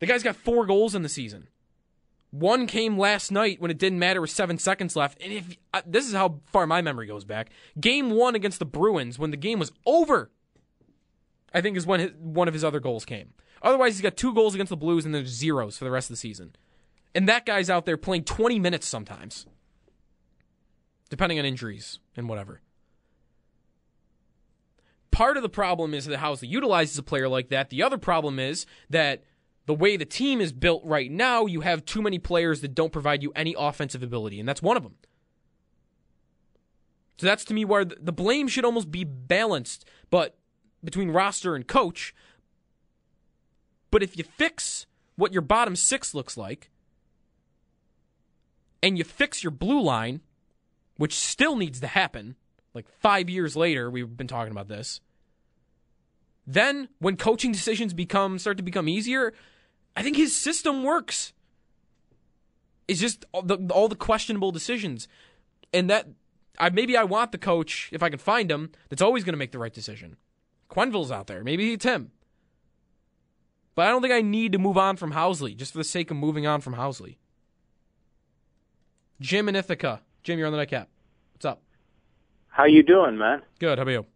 The 0.00 0.06
guy's 0.06 0.22
got 0.22 0.36
four 0.36 0.66
goals 0.66 0.94
in 0.94 1.02
the 1.02 1.08
season. 1.08 1.48
One 2.34 2.66
came 2.66 2.98
last 2.98 3.30
night 3.30 3.60
when 3.60 3.70
it 3.70 3.78
didn't 3.78 4.00
matter 4.00 4.20
with 4.20 4.28
seven 4.28 4.58
seconds 4.58 4.96
left. 4.96 5.22
And 5.22 5.32
if 5.32 5.56
uh, 5.72 5.82
this 5.86 6.04
is 6.04 6.14
how 6.14 6.40
far 6.46 6.66
my 6.66 6.82
memory 6.82 7.06
goes 7.06 7.24
back, 7.24 7.50
game 7.80 8.10
one 8.10 8.34
against 8.34 8.58
the 8.58 8.64
Bruins 8.64 9.20
when 9.20 9.30
the 9.30 9.36
game 9.36 9.60
was 9.60 9.70
over, 9.86 10.32
I 11.52 11.60
think 11.60 11.76
is 11.76 11.86
when 11.86 12.00
his, 12.00 12.10
one 12.18 12.48
of 12.48 12.54
his 12.54 12.64
other 12.64 12.80
goals 12.80 13.04
came. 13.04 13.34
Otherwise, 13.62 13.94
he's 13.94 14.02
got 14.02 14.16
two 14.16 14.34
goals 14.34 14.52
against 14.52 14.70
the 14.70 14.76
Blues 14.76 15.04
and 15.04 15.14
there's 15.14 15.28
zeros 15.28 15.78
for 15.78 15.84
the 15.84 15.92
rest 15.92 16.10
of 16.10 16.14
the 16.14 16.18
season. 16.18 16.56
And 17.14 17.28
that 17.28 17.46
guy's 17.46 17.70
out 17.70 17.86
there 17.86 17.96
playing 17.96 18.24
20 18.24 18.58
minutes 18.58 18.88
sometimes, 18.88 19.46
depending 21.10 21.38
on 21.38 21.44
injuries 21.44 22.00
and 22.16 22.28
whatever. 22.28 22.62
Part 25.12 25.36
of 25.36 25.44
the 25.44 25.48
problem 25.48 25.94
is 25.94 26.06
that 26.06 26.18
Housley 26.18 26.48
utilizes 26.48 26.98
a 26.98 27.02
player 27.04 27.28
like 27.28 27.50
that. 27.50 27.70
The 27.70 27.84
other 27.84 27.96
problem 27.96 28.40
is 28.40 28.66
that 28.90 29.22
the 29.66 29.74
way 29.74 29.96
the 29.96 30.04
team 30.04 30.40
is 30.40 30.52
built 30.52 30.82
right 30.84 31.10
now, 31.10 31.46
you 31.46 31.62
have 31.62 31.84
too 31.84 32.02
many 32.02 32.18
players 32.18 32.60
that 32.60 32.74
don't 32.74 32.92
provide 32.92 33.22
you 33.22 33.32
any 33.34 33.54
offensive 33.56 34.02
ability, 34.02 34.38
and 34.38 34.48
that's 34.48 34.62
one 34.62 34.76
of 34.76 34.82
them. 34.82 34.96
So 37.18 37.26
that's 37.26 37.44
to 37.46 37.54
me 37.54 37.64
where 37.64 37.84
the 37.84 38.12
blame 38.12 38.48
should 38.48 38.64
almost 38.64 38.90
be 38.90 39.04
balanced, 39.04 39.84
but 40.10 40.36
between 40.82 41.10
roster 41.10 41.54
and 41.54 41.66
coach. 41.66 42.14
But 43.90 44.02
if 44.02 44.18
you 44.18 44.24
fix 44.24 44.86
what 45.16 45.32
your 45.32 45.42
bottom 45.42 45.76
six 45.76 46.12
looks 46.12 46.36
like, 46.36 46.70
and 48.82 48.98
you 48.98 49.04
fix 49.04 49.42
your 49.42 49.52
blue 49.52 49.80
line, 49.80 50.20
which 50.96 51.14
still 51.14 51.56
needs 51.56 51.80
to 51.80 51.86
happen, 51.86 52.36
like 52.74 52.88
five 53.00 53.30
years 53.30 53.56
later, 53.56 53.90
we've 53.90 54.16
been 54.16 54.26
talking 54.26 54.50
about 54.50 54.68
this. 54.68 55.00
Then, 56.46 56.88
when 56.98 57.16
coaching 57.16 57.52
decisions 57.52 57.94
become 57.94 58.38
start 58.38 58.58
to 58.58 58.62
become 58.62 58.88
easier, 58.88 59.32
I 59.96 60.02
think 60.02 60.16
his 60.16 60.36
system 60.36 60.82
works. 60.82 61.32
It's 62.88 63.00
just 63.00 63.24
all 63.32 63.42
the, 63.42 63.56
all 63.72 63.88
the 63.88 63.96
questionable 63.96 64.52
decisions, 64.52 65.08
and 65.72 65.88
that 65.88 66.08
I 66.58 66.70
maybe 66.70 66.96
I 66.96 67.04
want 67.04 67.32
the 67.32 67.38
coach 67.38 67.88
if 67.92 68.02
I 68.02 68.10
can 68.10 68.18
find 68.18 68.50
him 68.50 68.72
that's 68.88 69.02
always 69.02 69.24
going 69.24 69.32
to 69.32 69.38
make 69.38 69.52
the 69.52 69.58
right 69.58 69.72
decision. 69.72 70.16
Quenneville's 70.70 71.12
out 71.12 71.26
there, 71.26 71.42
maybe 71.44 71.72
it's 71.72 71.84
him, 71.84 72.10
but 73.74 73.86
I 73.86 73.90
don't 73.90 74.02
think 74.02 74.12
I 74.12 74.20
need 74.20 74.52
to 74.52 74.58
move 74.58 74.76
on 74.76 74.96
from 74.96 75.12
Housley 75.12 75.56
just 75.56 75.72
for 75.72 75.78
the 75.78 75.84
sake 75.84 76.10
of 76.10 76.16
moving 76.16 76.46
on 76.46 76.60
from 76.60 76.74
Housley. 76.74 77.16
Jim 79.20 79.48
and 79.48 79.56
Ithaca, 79.56 80.02
Jim, 80.22 80.38
you're 80.38 80.46
on 80.46 80.52
the 80.52 80.58
nightcap. 80.58 80.88
What's 81.32 81.44
up? 81.44 81.62
How 82.48 82.64
you 82.66 82.82
doing, 82.82 83.16
man? 83.16 83.42
Good. 83.58 83.78
How 83.78 83.82
about 83.82 83.92
you? 83.92 84.06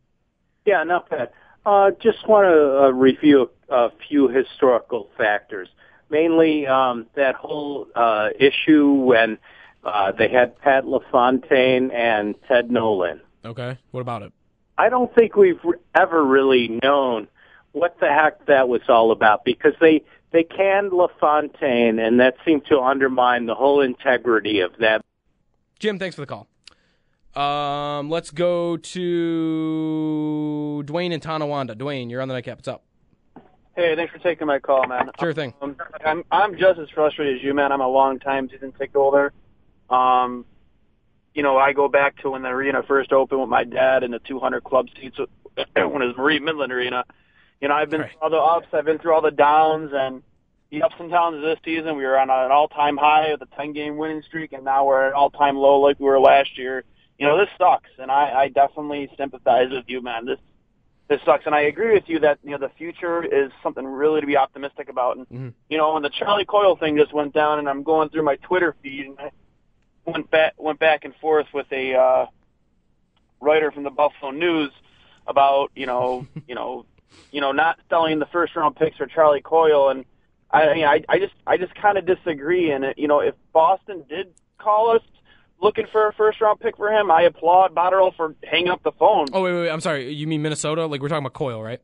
Yeah, 0.67 0.85
not 0.85 1.09
bad. 1.09 1.31
Uh, 1.67 1.91
just 2.03 2.27
want 2.27 2.47
to 2.47 2.85
uh, 2.85 2.91
review 2.91 3.51
a 3.69 3.91
few 4.09 4.29
historical 4.29 5.09
factors, 5.17 5.69
mainly 6.11 6.67
um, 6.67 7.07
that 7.15 7.35
whole 7.35 7.87
uh, 7.95 8.31
issue 8.39 8.91
when 8.91 9.39
uh, 9.85 10.13
they 10.13 10.29
had 10.29 10.59
Pat 10.61 10.87
LaFontaine 10.87 11.91
and 11.91 12.35
Ted 12.47 12.71
Nolan. 12.71 13.21
Okay. 13.45 13.79
What 13.91 14.01
about 14.01 14.23
it? 14.23 14.33
I 14.77 14.89
don't 14.89 15.13
think 15.15 15.37
we've 15.37 15.61
ever 15.95 16.25
really 16.25 16.79
known 16.83 17.29
what 17.73 17.99
the 18.01 18.09
heck 18.09 18.47
that 18.47 18.69
was 18.69 18.83
all 18.89 19.11
about 19.11 19.45
because 19.45 19.75
they 19.81 20.05
they 20.31 20.45
canned 20.45 20.93
LaFontaine, 20.93 21.99
and 21.99 22.21
that 22.21 22.37
seemed 22.45 22.67
to 22.67 22.79
undermine 22.81 23.47
the 23.47 23.55
whole 23.55 23.81
integrity 23.81 24.61
of 24.61 24.73
that. 24.79 25.03
Jim, 25.79 25.99
thanks 25.99 26.17
for 26.17 26.23
the 26.23 26.27
call. 26.27 26.47
Um, 27.35 28.11
let's 28.11 28.31
go 28.31 28.77
to 28.77 30.83
Dwayne 30.87 31.13
and 31.13 31.23
Tonawanda. 31.23 31.75
Dwayne, 31.77 32.11
you're 32.11 32.21
on 32.21 32.29
the 32.29 32.35
nightcap. 32.35 32.59
What's 32.59 32.69
up? 32.69 32.83
Hey, 33.77 33.95
thanks 33.95 34.13
for 34.13 34.19
taking 34.19 34.49
my 34.49 34.59
call, 34.59 34.89
man. 34.89 35.11
Sure 35.21 35.33
thing. 35.33 35.55
Um, 35.63 35.77
I'm 36.05 36.25
I'm 36.33 36.59
just 36.59 36.81
as 36.81 36.91
frustrated 36.91 37.37
as 37.37 37.43
you, 37.45 37.55
man. 37.55 37.71
I'm 37.71 37.81
a 37.81 37.87
long 37.89 38.19
time 38.19 38.49
season 38.51 38.73
ticket 38.73 38.97
holder. 38.97 39.33
Um, 39.89 40.45
you 41.33 41.45
know, 41.45 41.57
I 41.59 41.73
go 41.73 41.87
back 41.87 42.17
to 42.23 42.31
when 42.31 42.43
the 42.43 42.49
arena 42.49 42.83
first 42.83 43.13
opened 43.13 43.41
with 43.41 43.51
my 43.51 43.63
dad 43.63 44.03
in 44.03 44.11
the 44.11 44.19
200 44.19 44.65
club 44.65 44.89
seats 45.01 45.17
when 45.19 46.03
it 46.03 46.07
was 46.07 46.17
Marine 46.17 46.45
Midland 46.45 46.73
Arena. 46.73 47.05
You 47.61 47.69
know, 47.69 47.75
I've 47.75 47.91
been 47.91 48.01
Right. 48.01 48.11
through 48.11 48.21
all 48.23 48.31
the 48.31 48.37
ups, 48.39 48.67
I've 48.73 48.85
been 48.85 48.99
through 48.99 49.15
all 49.15 49.21
the 49.23 49.31
downs, 49.31 49.93
and 49.95 50.23
the 50.71 50.83
ups 50.83 50.95
and 50.99 51.11
downs 51.11 51.37
of 51.37 51.43
this 51.43 51.59
season. 51.65 51.97
We 51.97 52.05
were 52.05 52.19
on 52.19 52.31
an 52.31 52.51
all-time 52.51 52.97
high 52.97 53.31
with 53.33 53.43
a 53.43 53.47
10-game 53.61 53.97
winning 53.97 54.23
streak, 54.23 54.53
and 54.53 54.65
now 54.65 54.87
we're 54.87 55.03
at 55.05 55.09
an 55.09 55.15
all-time 55.15 55.57
low 55.57 55.79
like 55.81 55.99
we 56.01 56.07
were 56.07 56.19
last 56.21 56.59
year. 56.59 56.85
You 57.19 57.27
know, 57.27 57.37
this 57.37 57.49
sucks, 57.59 57.91
and 57.99 58.11
I, 58.11 58.43
I 58.43 58.49
definitely 58.49 59.11
sympathize 59.17 59.71
with 59.71 59.85
you, 59.89 60.01
man. 60.01 60.25
This 60.25 60.39
this 61.09 61.21
sucks, 61.25 61.47
and 61.47 61.55
I 61.55 61.63
agree 61.63 61.95
with 61.95 62.05
you 62.07 62.21
that 62.21 62.39
you 62.45 62.51
know 62.53 62.59
the 62.59 62.69
future 62.79 63.25
is 63.25 63.51
something 63.63 63.85
really 63.85 64.21
to 64.21 64.27
be 64.27 64.37
optimistic 64.37 64.89
about. 64.89 65.17
And 65.17 65.29
Mhm. 65.29 65.55
you 65.69 65.79
know, 65.79 65.95
when 65.95 66.03
the 66.03 66.11
Charlie 66.11 66.45
Coyle 66.45 66.77
thing 66.77 66.97
just 66.97 67.13
went 67.13 67.35
down, 67.35 67.59
and 67.59 67.69
I'm 67.69 67.83
going 67.83 68.09
through 68.11 68.23
my 68.23 68.37
Twitter 68.37 68.77
feed, 68.83 69.07
and 69.07 69.19
I 69.19 69.31
went 70.05 70.31
back 70.31 70.55
went 70.59 70.79
back 70.79 71.05
and 71.05 71.15
forth 71.17 71.47
with 71.53 71.67
a 71.73 71.95
uh, 71.95 72.27
writer 73.41 73.71
from 73.73 73.83
the 73.83 73.91
Buffalo 73.91 74.31
News 74.31 74.71
about 75.27 75.71
you 75.75 75.87
know 75.87 76.27
you 76.47 76.55
know 76.55 76.87
you 77.33 77.41
know 77.41 77.53
not 77.53 77.79
selling 77.91 78.19
the 78.21 78.27
first 78.27 78.55
round 78.55 78.77
picks 78.77 78.97
for 78.97 79.07
Charlie 79.07 79.41
Coyle, 79.43 79.89
and 79.89 80.05
I 80.53 80.85
I, 80.85 81.05
I 81.09 81.19
just 81.19 81.35
I 81.47 81.57
just 81.57 81.75
kind 81.75 81.99
of 81.99 82.07
disagree. 82.07 82.71
And 82.71 82.85
it, 82.85 82.99
you 82.99 83.09
know, 83.09 83.21
if 83.21 83.35
Boston 83.53 84.05
did 84.09 84.29
call 84.59 84.91
us 84.91 85.03
looking 85.61 85.87
for 85.91 86.09
a 86.09 86.13
first 86.13 86.41
round 86.41 86.61
pick 86.61 86.77
for 86.77 86.91
him, 86.91 87.11
I 87.11 87.23
applaud 87.23 87.75
Botterill 87.75 88.15
for 88.17 88.35
hanging 88.45 88.69
up 88.69 88.83
the 88.83 88.93
phone. 88.93 89.27
Oh 89.33 89.43
wait, 89.43 89.53
wait, 89.53 89.63
wait. 89.63 89.71
I'm 89.71 89.81
sorry. 89.81 90.13
You 90.13 90.27
mean 90.27 90.43
Minnesota? 90.43 90.87
Like 90.87 91.01
we're 91.03 91.09
talking 91.09 91.25
about 91.25 91.35
Coyle, 91.35 91.63
right? 91.63 91.81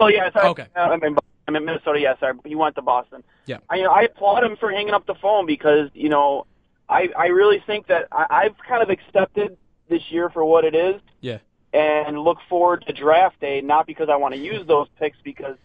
Oh 0.00 0.08
yeah, 0.08 0.30
sorry. 0.32 0.48
Okay. 0.48 0.66
Uh, 0.76 0.80
I 0.80 0.96
mean, 0.96 1.16
I'm 1.46 1.56
in 1.56 1.64
Minnesota. 1.64 1.98
Yeah, 2.00 2.18
sorry. 2.20 2.34
He 2.44 2.54
went 2.54 2.74
to 2.76 2.82
Boston. 2.82 3.24
Yeah. 3.46 3.58
I, 3.70 3.80
I 3.80 4.02
applaud 4.02 4.44
him 4.44 4.56
for 4.60 4.70
hanging 4.70 4.94
up 4.94 5.06
the 5.06 5.14
phone 5.14 5.46
because 5.46 5.90
you 5.94 6.08
know, 6.08 6.46
I 6.88 7.08
I 7.18 7.26
really 7.28 7.62
think 7.66 7.86
that 7.88 8.08
I, 8.12 8.26
I've 8.30 8.56
kind 8.68 8.82
of 8.82 8.90
accepted 8.90 9.56
this 9.88 10.02
year 10.10 10.28
for 10.30 10.44
what 10.44 10.64
it 10.66 10.74
is 10.74 11.00
Yeah. 11.22 11.38
and 11.72 12.20
look 12.20 12.36
forward 12.48 12.84
to 12.86 12.92
draft 12.92 13.40
day. 13.40 13.60
Not 13.62 13.86
because 13.86 14.08
I 14.10 14.16
want 14.16 14.34
to 14.34 14.40
use 14.40 14.66
those 14.66 14.86
picks, 14.98 15.16
because 15.24 15.56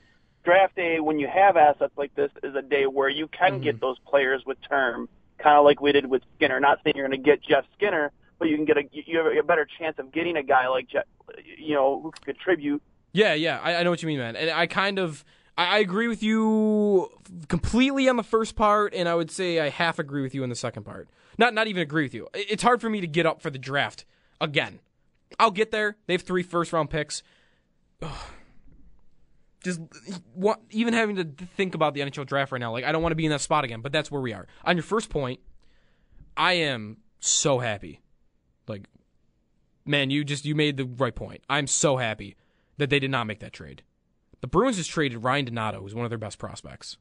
draft 0.46 0.76
day 0.78 1.00
when 1.02 1.20
you 1.20 1.28
have 1.28 1.58
assets 1.58 1.92
like 1.98 2.16
this 2.16 2.32
is 2.42 2.56
a 2.56 2.62
day 2.62 2.86
where 2.86 3.10
you 3.10 3.28
can 3.28 3.60
get 3.62 3.80
those 3.82 3.98
players 4.08 4.42
with 4.46 4.58
term, 4.68 5.10
kind 5.44 5.58
of 5.58 5.66
like 5.66 5.82
we 5.82 5.92
did 5.92 6.06
with 6.06 6.24
Skinner. 6.36 6.60
Not 6.60 6.80
saying 6.84 6.96
you're 6.96 7.08
going 7.08 7.22
to 7.22 7.24
get 7.24 7.44
Jeff 7.44 7.66
Skinner, 7.76 8.12
but 8.40 8.48
you 8.48 8.56
can 8.56 8.66
get 8.66 8.78
a 8.78 8.84
you 8.92 9.18
have 9.18 9.28
a 9.28 9.44
better 9.44 9.68
chance 9.78 10.00
of 10.00 10.12
getting 10.12 10.38
a 10.38 10.44
guy 10.44 10.68
like 10.68 10.88
Jeff, 10.88 11.04
you 11.58 11.76
know, 11.76 12.02
who 12.02 12.12
can 12.12 12.34
contribute 12.34 12.82
Yeah, 13.14 13.34
yeah, 13.36 13.60
I, 13.62 13.76
I 13.76 13.84
know 13.84 13.92
what 13.92 14.02
you 14.02 14.08
mean, 14.08 14.20
man. 14.20 14.36
And 14.36 14.50
I 14.50 14.66
kind 14.66 14.98
of, 15.00 15.24
I, 15.58 15.76
I 15.76 15.78
agree 15.78 16.08
with 16.08 16.24
you 16.24 17.10
completely 17.48 18.10
on 18.10 18.18
the 18.18 18.24
first 18.24 18.56
part, 18.56 18.94
and 18.94 19.08
I 19.08 19.16
would 19.16 19.30
say 19.30 19.60
I 19.60 19.70
half 19.70 20.00
agree 20.00 20.24
with 20.24 20.34
you 20.34 20.44
on 20.44 20.50
the 20.50 20.56
second 20.56 20.84
part. 20.84 21.08
Not, 21.38 21.54
not 21.54 21.68
even 21.68 21.82
agree 21.82 22.04
with 22.04 22.14
you. 22.14 22.28
It's 22.34 22.64
hard 22.64 22.82
for 22.82 22.90
me 22.90 23.02
to 23.02 23.08
get 23.08 23.26
up 23.26 23.42
for 23.42 23.50
the 23.52 23.60
draft 23.60 24.06
again. 24.42 24.80
I'll 25.40 25.52
get 25.52 25.72
there. 25.72 25.96
They 26.08 26.14
have 26.14 26.24
three 26.24 26.44
first 26.44 26.74
round 26.74 26.90
picks. 26.90 27.24
Ugh. 28.02 28.12
Just 29.64 29.80
what, 30.34 30.60
even 30.72 30.94
having 30.94 31.16
to 31.16 31.26
think 31.56 31.74
about 31.74 31.94
the 31.94 32.02
NHL 32.02 32.26
draft 32.26 32.52
right 32.52 32.60
now, 32.60 32.72
like 32.72 32.84
I 32.84 32.92
don't 32.92 33.02
want 33.02 33.12
to 33.12 33.18
be 33.18 33.26
in 33.26 33.32
that 33.32 33.42
spot 33.42 33.64
again. 33.64 33.82
But 33.82 33.92
that's 33.92 34.12
where 34.12 34.22
we 34.22 34.34
are. 34.34 34.48
On 34.66 34.76
your 34.76 34.84
first 34.84 35.10
point, 35.10 35.40
I 36.36 36.54
am 36.54 36.98
so 37.20 37.60
happy. 37.60 38.02
Like, 38.68 38.88
man, 39.86 40.10
you 40.10 40.24
just 40.24 40.46
you 40.46 40.54
made 40.54 40.78
the 40.78 40.86
right 40.86 41.16
point. 41.16 41.42
I'm 41.50 41.68
so 41.68 41.98
happy 41.98 42.36
that 42.78 42.90
they 42.90 43.00
did 43.00 43.12
not 43.12 43.26
make 43.26 43.40
that 43.40 43.54
trade. 43.54 43.84
The 44.42 44.48
Bruins 44.48 44.76
just 44.76 44.90
traded 44.90 45.24
Ryan 45.24 45.46
Donato, 45.46 45.80
who's 45.80 45.96
one 45.96 46.06
of 46.06 46.12
their 46.12 46.18
best 46.18 46.38
prospects, 46.38 46.98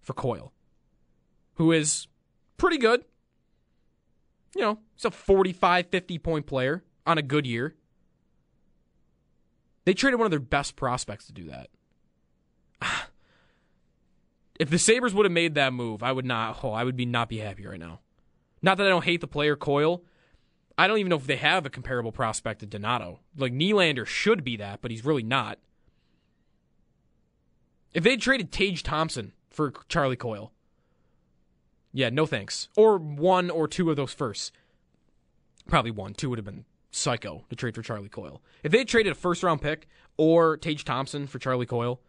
for 0.00 0.12
Coyle, 0.12 0.52
who 1.54 1.70
is 1.70 2.08
pretty 2.56 2.78
good. 2.78 3.04
You 4.56 4.62
know, 4.62 4.78
he's 4.96 5.04
a 5.04 5.12
45, 5.12 5.86
50 5.86 6.18
point 6.18 6.46
player 6.46 6.82
on 7.06 7.18
a 7.18 7.22
good 7.22 7.46
year. 7.46 7.76
They 9.84 9.94
traded 9.94 10.18
one 10.18 10.26
of 10.26 10.30
their 10.30 10.40
best 10.40 10.76
prospects 10.76 11.26
to 11.26 11.32
do 11.32 11.50
that. 11.50 11.68
If 14.58 14.68
the 14.68 14.78
Sabres 14.78 15.14
would 15.14 15.24
have 15.24 15.32
made 15.32 15.54
that 15.54 15.72
move, 15.72 16.02
I 16.02 16.12
would 16.12 16.26
not 16.26 16.62
oh, 16.62 16.72
I 16.72 16.84
would 16.84 16.94
be 16.94 17.06
not 17.06 17.30
be 17.30 17.38
happy 17.38 17.66
right 17.66 17.80
now. 17.80 18.00
Not 18.60 18.76
that 18.76 18.86
I 18.86 18.90
don't 18.90 19.06
hate 19.06 19.22
the 19.22 19.26
player 19.26 19.56
Coyle. 19.56 20.04
I 20.76 20.86
don't 20.86 20.98
even 20.98 21.08
know 21.08 21.16
if 21.16 21.26
they 21.26 21.36
have 21.36 21.64
a 21.64 21.70
comparable 21.70 22.12
prospect 22.12 22.60
to 22.60 22.66
Donato. 22.66 23.20
Like 23.34 23.54
Nylander 23.54 24.06
should 24.06 24.44
be 24.44 24.58
that, 24.58 24.82
but 24.82 24.90
he's 24.90 25.02
really 25.02 25.22
not. 25.22 25.58
If 27.94 28.04
they 28.04 28.18
traded 28.18 28.52
Tage 28.52 28.82
Thompson 28.82 29.32
for 29.48 29.72
Charlie 29.88 30.14
Coyle, 30.14 30.52
yeah, 31.92 32.10
no 32.10 32.26
thanks. 32.26 32.68
Or 32.76 32.98
one 32.98 33.50
or 33.50 33.66
two 33.66 33.90
of 33.90 33.96
those 33.96 34.12
firsts. 34.12 34.52
Probably 35.68 35.90
one. 35.90 36.14
Two 36.14 36.30
would 36.30 36.38
have 36.38 36.44
been 36.44 36.64
psycho 36.90 37.44
to 37.48 37.56
trade 37.56 37.74
for 37.74 37.82
Charlie 37.82 38.08
Coyle. 38.08 38.42
If 38.62 38.72
they 38.72 38.78
had 38.78 38.88
traded 38.88 39.12
a 39.12 39.14
first 39.14 39.42
round 39.42 39.62
pick 39.62 39.88
or 40.16 40.56
Tage 40.56 40.84
Thompson 40.84 41.26
for 41.26 41.38
Charlie 41.38 41.66
Coyle, 41.66 42.00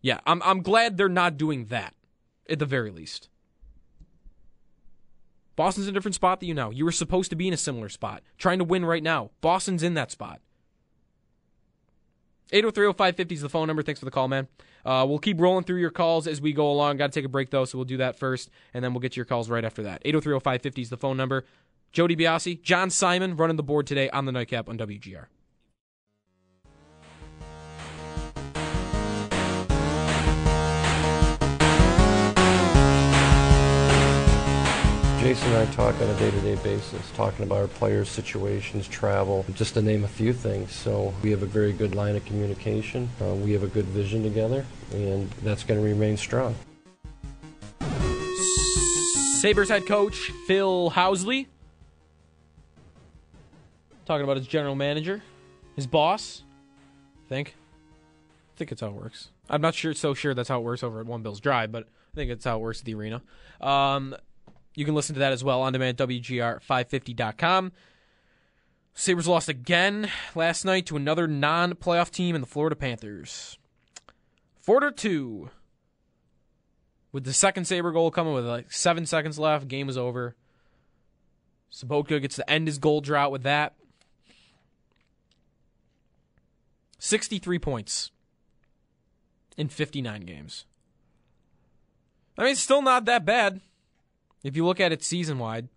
yeah, 0.00 0.20
I'm 0.26 0.42
I'm 0.42 0.62
glad 0.62 0.96
they're 0.96 1.08
not 1.08 1.36
doing 1.36 1.66
that 1.66 1.94
at 2.48 2.58
the 2.58 2.66
very 2.66 2.90
least. 2.90 3.28
Boston's 5.56 5.88
in 5.88 5.92
a 5.92 5.94
different 5.94 6.14
spot 6.14 6.38
than 6.38 6.48
you 6.48 6.54
now. 6.54 6.70
You 6.70 6.84
were 6.84 6.92
supposed 6.92 7.30
to 7.30 7.36
be 7.36 7.48
in 7.48 7.54
a 7.54 7.56
similar 7.56 7.88
spot, 7.88 8.22
trying 8.36 8.58
to 8.58 8.64
win 8.64 8.84
right 8.84 9.02
now. 9.02 9.30
Boston's 9.40 9.82
in 9.82 9.94
that 9.94 10.12
spot. 10.12 10.40
8030550 12.52 13.32
is 13.32 13.40
the 13.40 13.48
phone 13.48 13.66
number. 13.66 13.82
Thanks 13.82 13.98
for 13.98 14.04
the 14.04 14.12
call, 14.12 14.28
man. 14.28 14.46
Uh, 14.84 15.04
we'll 15.06 15.18
keep 15.18 15.40
rolling 15.40 15.64
through 15.64 15.80
your 15.80 15.90
calls 15.90 16.26
as 16.26 16.40
we 16.40 16.52
go 16.52 16.70
along. 16.70 16.96
Got 16.96 17.12
to 17.12 17.20
take 17.20 17.26
a 17.26 17.28
break, 17.28 17.50
though, 17.50 17.64
so 17.64 17.76
we'll 17.76 17.84
do 17.84 17.96
that 17.98 18.16
first, 18.16 18.50
and 18.72 18.82
then 18.82 18.94
we'll 18.94 19.00
get 19.00 19.12
to 19.12 19.16
your 19.16 19.24
calls 19.24 19.50
right 19.50 19.64
after 19.64 19.82
that. 19.82 20.02
8030550 20.04 20.78
is 20.78 20.90
the 20.90 20.96
phone 20.96 21.16
number. 21.16 21.44
Joe 21.92 22.06
DiBiase, 22.06 22.62
John 22.62 22.90
Simon 22.90 23.36
running 23.36 23.56
the 23.56 23.62
board 23.62 23.86
today 23.86 24.10
on 24.10 24.26
the 24.26 24.32
Nightcap 24.32 24.68
on 24.68 24.76
WGR. 24.76 25.26
Jason 35.20 35.48
and 35.48 35.68
I 35.68 35.72
talk 35.72 35.94
on 35.96 36.08
a 36.08 36.18
day-to-day 36.18 36.54
basis, 36.62 37.10
talking 37.14 37.44
about 37.44 37.58
our 37.58 37.66
players' 37.66 38.08
situations, 38.08 38.86
travel, 38.86 39.44
just 39.54 39.74
to 39.74 39.82
name 39.82 40.04
a 40.04 40.08
few 40.08 40.32
things. 40.32 40.72
So 40.72 41.12
we 41.22 41.30
have 41.32 41.42
a 41.42 41.46
very 41.46 41.72
good 41.72 41.94
line 41.94 42.16
of 42.16 42.24
communication. 42.24 43.10
Uh, 43.20 43.34
we 43.34 43.52
have 43.52 43.62
a 43.62 43.66
good 43.66 43.86
vision 43.86 44.22
together, 44.22 44.64
and 44.92 45.30
that's 45.42 45.64
going 45.64 45.80
to 45.80 45.84
remain 45.84 46.16
strong. 46.16 46.54
Sabres 49.40 49.68
head 49.68 49.86
coach 49.86 50.30
Phil 50.46 50.90
Housley 50.92 51.46
talking 54.08 54.24
about 54.24 54.38
his 54.38 54.46
general 54.46 54.74
manager, 54.74 55.22
his 55.76 55.86
boss. 55.86 56.42
I 57.26 57.28
think. 57.28 57.54
I 58.54 58.58
think 58.58 58.72
it's 58.72 58.80
how 58.80 58.88
it 58.88 58.94
works. 58.94 59.28
I'm 59.48 59.60
not 59.60 59.74
sure 59.74 59.94
so 59.94 60.14
sure 60.14 60.34
that's 60.34 60.48
how 60.48 60.58
it 60.58 60.64
works 60.64 60.82
over 60.82 60.98
at 60.98 61.06
One 61.06 61.22
Bills 61.22 61.40
Drive, 61.40 61.70
but 61.70 61.84
I 61.84 62.16
think 62.16 62.30
it's 62.30 62.44
how 62.44 62.56
it 62.56 62.60
works 62.60 62.80
at 62.80 62.86
the 62.86 62.94
arena. 62.94 63.22
Um, 63.60 64.16
you 64.74 64.84
can 64.84 64.94
listen 64.94 65.14
to 65.14 65.20
that 65.20 65.32
as 65.32 65.44
well 65.44 65.60
on 65.60 65.72
demand 65.72 66.00
at 66.00 66.08
WGR550.com. 66.08 67.72
Sabres 68.94 69.28
lost 69.28 69.48
again 69.48 70.10
last 70.34 70.64
night 70.64 70.86
to 70.86 70.96
another 70.96 71.28
non 71.28 71.74
playoff 71.74 72.10
team 72.10 72.34
in 72.34 72.40
the 72.40 72.46
Florida 72.46 72.74
Panthers. 72.74 73.58
4 74.60 74.80
to 74.80 74.90
2. 74.90 75.50
With 77.12 77.24
the 77.24 77.32
second 77.32 77.66
Sabre 77.66 77.92
goal 77.92 78.10
coming 78.10 78.34
with 78.34 78.46
like 78.46 78.72
seven 78.72 79.06
seconds 79.06 79.38
left, 79.38 79.68
game 79.68 79.86
was 79.86 79.96
over. 79.96 80.34
Sobotka 81.72 82.20
gets 82.20 82.36
to 82.36 82.50
end 82.50 82.66
his 82.66 82.78
goal 82.78 83.00
drought 83.00 83.30
with 83.30 83.44
that. 83.44 83.74
63 86.98 87.58
points 87.58 88.10
in 89.56 89.68
59 89.68 90.22
games. 90.22 90.66
I 92.36 92.42
mean, 92.42 92.52
it's 92.52 92.60
still 92.60 92.82
not 92.82 93.04
that 93.06 93.24
bad 93.24 93.60
if 94.44 94.56
you 94.56 94.64
look 94.64 94.80
at 94.80 94.92
it 94.92 95.02
season 95.02 95.38
wide. 95.38 95.68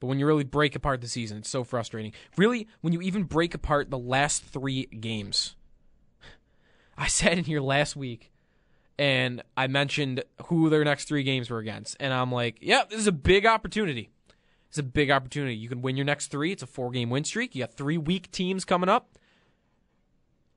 But 0.00 0.08
when 0.08 0.18
you 0.18 0.26
really 0.26 0.44
break 0.44 0.74
apart 0.74 1.00
the 1.00 1.08
season, 1.08 1.38
it's 1.38 1.48
so 1.48 1.64
frustrating. 1.64 2.12
Really, 2.36 2.68
when 2.80 2.92
you 2.92 3.00
even 3.00 3.24
break 3.24 3.54
apart 3.54 3.90
the 3.90 3.98
last 3.98 4.44
three 4.44 4.86
games. 4.86 5.56
I 6.98 7.06
sat 7.08 7.38
in 7.38 7.44
here 7.44 7.60
last 7.60 7.96
week, 7.96 8.30
and 8.98 9.42
I 9.56 9.66
mentioned 9.66 10.22
who 10.46 10.68
their 10.68 10.84
next 10.84 11.08
three 11.08 11.22
games 11.22 11.50
were 11.50 11.58
against. 11.58 11.96
And 12.00 12.12
I'm 12.12 12.30
like, 12.30 12.58
yeah, 12.60 12.84
this 12.88 13.00
is 13.00 13.06
a 13.06 13.12
big 13.12 13.46
opportunity. 13.46 14.10
It's 14.68 14.78
a 14.78 14.82
big 14.82 15.10
opportunity. 15.10 15.54
You 15.54 15.68
can 15.68 15.82
win 15.82 15.96
your 15.96 16.04
next 16.04 16.28
three. 16.28 16.52
It's 16.52 16.62
a 16.62 16.66
four 16.66 16.90
game 16.90 17.10
win 17.10 17.24
streak. 17.24 17.54
You 17.54 17.62
got 17.62 17.74
three 17.74 17.98
weak 17.98 18.30
teams 18.30 18.64
coming 18.64 18.88
up. 18.88 19.18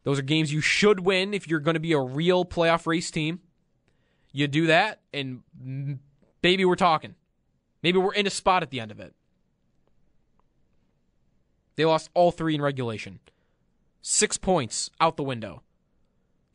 Those 0.08 0.20
are 0.20 0.22
games 0.24 0.54
you 0.54 0.62
should 0.62 1.02
win 1.02 1.34
if 1.34 1.50
you're 1.50 1.60
going 1.60 1.74
to 1.74 1.82
be 1.82 1.92
a 1.92 2.00
real 2.00 2.46
playoff 2.46 2.88
race 2.88 3.12
team. 3.12 3.42
You 4.32 4.48
do 4.48 4.68
that, 4.68 5.02
and 5.14 5.42
maybe 6.42 6.64
we're 6.64 6.76
talking. 6.78 7.16
Maybe 7.84 7.98
we're 7.98 8.14
in 8.14 8.26
a 8.26 8.30
spot 8.30 8.64
at 8.64 8.70
the 8.70 8.80
end 8.80 8.90
of 8.90 9.02
it. 9.02 9.14
They 11.76 11.84
lost 11.84 12.10
all 12.14 12.32
three 12.32 12.56
in 12.56 12.62
regulation. 12.62 13.20
Six 14.02 14.38
points 14.38 14.90
out 15.02 15.18
the 15.18 15.24
window. 15.24 15.62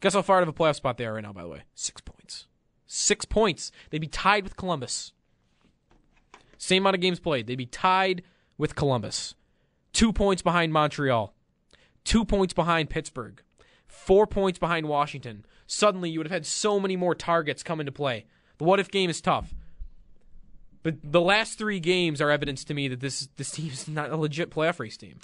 Guess 0.00 0.14
how 0.14 0.22
far 0.22 0.38
out 0.38 0.44
of 0.44 0.48
a 0.48 0.54
playoff 0.54 0.76
spot 0.76 0.96
they 0.96 1.04
are 1.04 1.12
right 1.12 1.22
now, 1.22 1.34
by 1.34 1.42
the 1.42 1.48
way? 1.48 1.64
Six 1.74 2.00
points. 2.00 2.46
Six 2.86 3.26
points. 3.26 3.70
They'd 3.90 3.98
be 3.98 4.06
tied 4.06 4.44
with 4.44 4.56
Columbus. 4.56 5.12
Same 6.56 6.84
amount 6.84 6.94
of 6.94 7.02
games 7.02 7.20
played. 7.20 7.46
They'd 7.46 7.56
be 7.56 7.66
tied 7.66 8.22
with 8.56 8.76
Columbus. 8.76 9.34
Two 9.92 10.10
points 10.10 10.40
behind 10.40 10.72
Montreal. 10.72 11.34
Two 12.04 12.24
points 12.24 12.54
behind 12.54 12.90
Pittsburgh. 12.90 13.42
Four 13.86 14.26
points 14.26 14.58
behind 14.58 14.88
Washington. 14.88 15.44
Suddenly, 15.66 16.10
you 16.10 16.18
would 16.18 16.26
have 16.26 16.32
had 16.32 16.46
so 16.46 16.80
many 16.80 16.96
more 16.96 17.14
targets 17.14 17.62
come 17.62 17.80
into 17.80 17.92
play. 17.92 18.26
The 18.58 18.64
what 18.64 18.80
if 18.80 18.90
game 18.90 19.10
is 19.10 19.20
tough. 19.20 19.54
But 20.82 20.96
the 21.02 21.20
last 21.20 21.58
three 21.58 21.78
games 21.78 22.20
are 22.20 22.30
evidence 22.30 22.64
to 22.64 22.74
me 22.74 22.88
that 22.88 23.00
this 23.00 23.28
this 23.36 23.52
team 23.52 23.70
is 23.70 23.86
not 23.86 24.10
a 24.10 24.16
legit 24.16 24.50
playoff 24.50 24.80
race 24.80 24.96
team. 24.96 25.20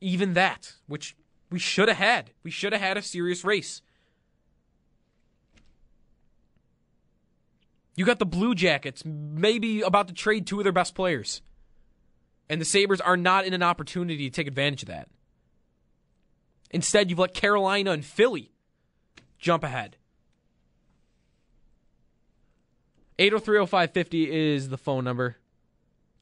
Even 0.00 0.34
that, 0.34 0.74
which 0.86 1.16
we 1.50 1.58
should 1.58 1.88
have 1.88 1.98
had. 1.98 2.30
We 2.42 2.50
should 2.50 2.72
have 2.72 2.82
had 2.82 2.96
a 2.96 3.02
serious 3.02 3.44
race. 3.44 3.82
You 7.94 8.06
got 8.06 8.18
the 8.18 8.26
Blue 8.26 8.54
Jackets, 8.54 9.04
maybe 9.04 9.82
about 9.82 10.08
to 10.08 10.14
trade 10.14 10.46
two 10.46 10.58
of 10.58 10.64
their 10.64 10.72
best 10.72 10.94
players. 10.94 11.42
And 12.52 12.60
the 12.60 12.66
Sabres 12.66 13.00
are 13.00 13.16
not 13.16 13.46
in 13.46 13.54
an 13.54 13.62
opportunity 13.62 14.28
to 14.28 14.30
take 14.30 14.46
advantage 14.46 14.82
of 14.82 14.88
that. 14.88 15.08
Instead, 16.70 17.08
you've 17.08 17.18
let 17.18 17.32
Carolina 17.32 17.92
and 17.92 18.04
Philly 18.04 18.52
jump 19.38 19.64
ahead. 19.64 19.96
8030550 23.18 24.28
is 24.28 24.68
the 24.68 24.76
phone 24.76 25.02
number. 25.02 25.38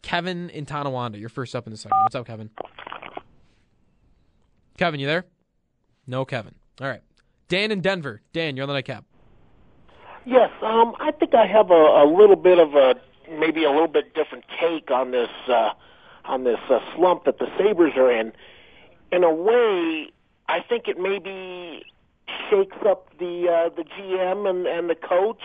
Kevin 0.03 0.51
in 0.51 0.67
Tonawanda, 0.67 1.19
you're 1.19 1.29
first 1.29 1.57
up 1.57 1.67
in 1.67 1.73
the 1.73 1.77
second. 1.77 1.99
What's 2.03 2.15
up, 2.15 2.29
Kevin? 2.29 2.51
Kevin, 4.79 5.01
you 5.01 5.09
there? 5.09 5.25
No, 6.07 6.25
Kevin. 6.25 6.55
All 6.81 6.87
right. 6.87 7.03
Dan 7.49 7.73
in 7.73 7.81
Denver. 7.81 8.23
Dan, 8.33 8.57
you're 8.57 8.63
on 8.63 8.69
the 8.69 8.75
nightcap. 8.75 9.05
Yes, 10.25 10.51
um, 10.63 10.95
I 11.01 11.11
think 11.11 11.35
I 11.35 11.47
have 11.47 11.73
a, 11.73 11.75
a 11.75 12.07
little 12.07 12.37
bit 12.37 12.61
of 12.61 12.77
a 12.77 12.95
maybe 13.29 13.65
a 13.65 13.71
little 13.73 13.89
bit 13.89 14.15
different 14.15 14.45
take 14.61 14.93
on 14.93 15.11
this 15.11 15.29
uh, 15.49 15.71
on 16.25 16.45
this 16.45 16.59
uh, 16.69 16.81
slump 16.95 17.25
that 17.25 17.39
the 17.39 17.49
Sabres 17.59 17.93
are 17.97 18.11
in. 18.11 18.33
In 19.13 19.25
a 19.25 19.33
way, 19.33 20.11
I 20.49 20.61
think 20.61 20.89
it 20.89 20.99
maybe 20.99 21.85
shakes 22.49 22.77
up 22.87 23.09
the 23.19 23.49
uh, 23.49 23.69
the 23.75 23.85
GM 23.85 24.49
and, 24.49 24.67
and 24.67 24.89
the 24.89 24.95
coach, 24.95 25.43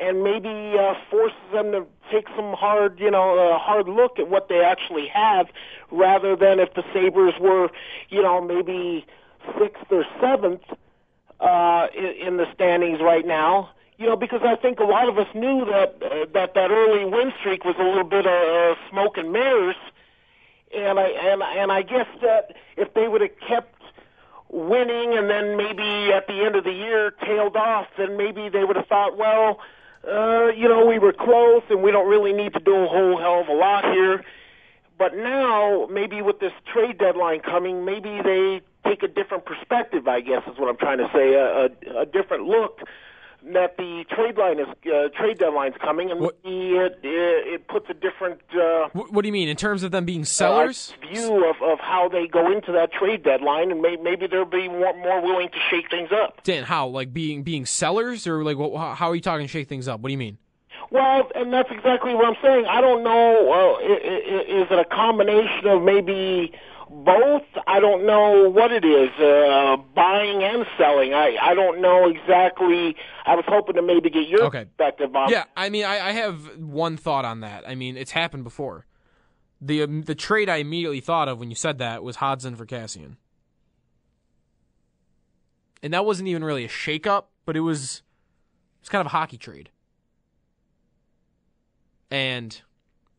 and 0.00 0.22
maybe 0.22 0.78
uh, 0.78 0.94
forces 1.10 1.36
them 1.52 1.72
to 1.72 1.86
take 2.10 2.26
some 2.36 2.52
hard, 2.52 3.00
you 3.00 3.10
know, 3.10 3.38
a 3.38 3.58
hard 3.58 3.88
look 3.88 4.18
at 4.18 4.28
what 4.28 4.48
they 4.48 4.60
actually 4.60 5.06
have, 5.08 5.48
rather 5.90 6.36
than 6.36 6.60
if 6.60 6.74
the 6.74 6.84
Sabres 6.92 7.34
were, 7.40 7.70
you 8.10 8.22
know, 8.22 8.40
maybe 8.40 9.06
sixth 9.58 9.84
or 9.90 10.04
seventh 10.20 10.62
uh, 11.40 11.86
in, 11.96 12.26
in 12.26 12.36
the 12.36 12.46
standings 12.54 13.00
right 13.00 13.26
now 13.26 13.70
you 13.98 14.06
know, 14.06 14.16
because 14.16 14.40
I 14.44 14.56
think 14.56 14.80
a 14.80 14.84
lot 14.84 15.08
of 15.08 15.18
us 15.18 15.28
knew 15.34 15.64
that 15.66 15.96
uh, 16.02 16.26
that 16.34 16.54
that 16.54 16.70
early 16.70 17.04
win 17.04 17.32
streak 17.40 17.64
was 17.64 17.76
a 17.78 17.84
little 17.84 18.04
bit 18.04 18.26
of 18.26 18.76
uh, 18.76 18.90
smoke 18.90 19.16
and 19.16 19.32
mirrors, 19.32 19.76
and 20.76 20.98
I 20.98 21.08
and 21.08 21.42
and 21.42 21.72
I 21.72 21.82
guess 21.82 22.08
that 22.20 22.56
if 22.76 22.92
they 22.94 23.06
would 23.06 23.20
have 23.20 23.38
kept 23.46 23.74
winning 24.50 25.16
and 25.16 25.28
then 25.28 25.56
maybe 25.56 26.12
at 26.12 26.26
the 26.26 26.44
end 26.44 26.56
of 26.56 26.64
the 26.64 26.72
year 26.72 27.12
tailed 27.24 27.56
off, 27.56 27.86
then 27.98 28.16
maybe 28.16 28.48
they 28.48 28.64
would 28.64 28.76
have 28.76 28.86
thought, 28.86 29.16
well, 29.16 29.58
uh, 30.06 30.48
you 30.48 30.68
know, 30.68 30.86
we 30.86 30.98
were 30.98 31.12
close 31.12 31.62
and 31.70 31.82
we 31.82 31.90
don't 31.90 32.08
really 32.08 32.32
need 32.32 32.52
to 32.52 32.60
do 32.60 32.74
a 32.74 32.86
whole 32.86 33.18
hell 33.18 33.40
of 33.40 33.48
a 33.48 33.52
lot 33.52 33.84
here. 33.84 34.24
But 34.96 35.16
now, 35.16 35.88
maybe 35.90 36.22
with 36.22 36.38
this 36.38 36.52
trade 36.72 36.98
deadline 36.98 37.40
coming, 37.40 37.84
maybe 37.84 38.20
they 38.22 38.60
take 38.86 39.02
a 39.02 39.08
different 39.08 39.44
perspective. 39.44 40.06
I 40.06 40.20
guess 40.20 40.42
is 40.46 40.56
what 40.56 40.68
I'm 40.68 40.76
trying 40.76 40.98
to 40.98 41.10
say, 41.12 41.34
a, 41.34 41.96
a, 41.96 42.02
a 42.02 42.06
different 42.06 42.44
look 42.44 42.80
that 43.52 43.76
the 43.76 44.04
trade 44.10 44.38
line 44.38 44.58
is 44.58 44.66
uh, 44.86 45.08
trade 45.16 45.38
deadline's 45.38 45.74
coming, 45.80 46.10
and 46.10 46.20
what, 46.20 46.36
it, 46.44 46.98
it, 47.02 47.46
it 47.54 47.68
puts 47.68 47.90
a 47.90 47.94
different. 47.94 48.40
Uh, 48.54 48.88
what, 48.92 49.22
do 49.22 49.28
you 49.28 49.32
mean 49.32 49.48
in 49.48 49.56
terms 49.56 49.82
of 49.82 49.90
them 49.90 50.04
being 50.04 50.24
sellers? 50.24 50.94
Uh, 51.02 51.08
view 51.12 51.44
of, 51.48 51.56
of 51.62 51.78
how 51.80 52.08
they 52.08 52.26
go 52.26 52.50
into 52.50 52.72
that 52.72 52.92
trade 52.92 53.22
deadline, 53.22 53.70
and 53.70 53.82
may, 53.82 53.96
maybe 53.96 54.26
they'll 54.26 54.44
be 54.44 54.68
more, 54.68 54.96
more 54.96 55.20
willing 55.20 55.48
to 55.50 55.58
shake 55.70 55.90
things 55.90 56.10
up. 56.12 56.42
Dan, 56.42 56.64
how 56.64 56.86
like 56.86 57.12
being 57.12 57.42
being 57.42 57.66
sellers, 57.66 58.26
or 58.26 58.42
like 58.44 58.56
what, 58.56 58.94
how 58.96 59.10
are 59.10 59.14
you 59.14 59.20
talking 59.20 59.46
shake 59.46 59.68
things 59.68 59.88
up? 59.88 60.00
What 60.00 60.08
do 60.08 60.12
you 60.12 60.18
mean? 60.18 60.38
Well, 60.90 61.28
and 61.34 61.52
that's 61.52 61.70
exactly 61.70 62.14
what 62.14 62.26
I'm 62.26 62.36
saying. 62.42 62.66
I 62.66 62.80
don't 62.80 63.02
know. 63.02 63.52
Uh, 63.52 63.82
i- 63.82 64.00
i- 64.04 64.62
is 64.62 64.66
it 64.70 64.78
a 64.78 64.84
combination 64.84 65.66
of 65.66 65.82
maybe 65.82 66.52
both? 67.04 67.42
I 67.66 67.80
don't 67.80 68.06
know 68.06 68.48
what 68.50 68.70
it 68.72 68.84
is. 68.84 69.10
Uh, 69.18 69.76
buying 69.94 70.42
and 70.42 70.64
selling. 70.78 71.12
I 71.14 71.36
I 71.40 71.54
don't 71.54 71.80
know 71.80 72.08
exactly. 72.08 72.96
I 73.26 73.34
was 73.34 73.44
hoping 73.48 73.74
to 73.76 73.82
maybe 73.82 74.10
get 74.10 74.28
your 74.28 74.44
Okay. 74.44 74.64
perspective 74.64 75.14
on. 75.16 75.30
Yeah, 75.30 75.44
I 75.56 75.70
mean, 75.70 75.84
I, 75.84 76.08
I 76.08 76.12
have 76.12 76.58
one 76.58 76.96
thought 76.96 77.24
on 77.24 77.40
that. 77.40 77.68
I 77.68 77.74
mean, 77.74 77.96
it's 77.96 78.12
happened 78.12 78.44
before. 78.44 78.86
The 79.60 79.82
um, 79.82 80.02
the 80.02 80.14
trade 80.14 80.48
I 80.48 80.56
immediately 80.56 81.00
thought 81.00 81.28
of 81.28 81.38
when 81.40 81.48
you 81.50 81.56
said 81.56 81.78
that 81.78 82.02
was 82.04 82.16
Hodgson 82.16 82.54
for 82.54 82.66
Kassian, 82.66 83.16
and 85.82 85.92
that 85.92 86.04
wasn't 86.04 86.28
even 86.28 86.44
really 86.44 86.64
a 86.64 86.68
shakeup, 86.68 87.24
but 87.46 87.56
it 87.56 87.60
was 87.60 88.02
it 88.78 88.82
was 88.82 88.88
kind 88.88 89.00
of 89.00 89.06
a 89.06 89.10
hockey 89.10 89.38
trade. 89.38 89.70
And 92.10 92.60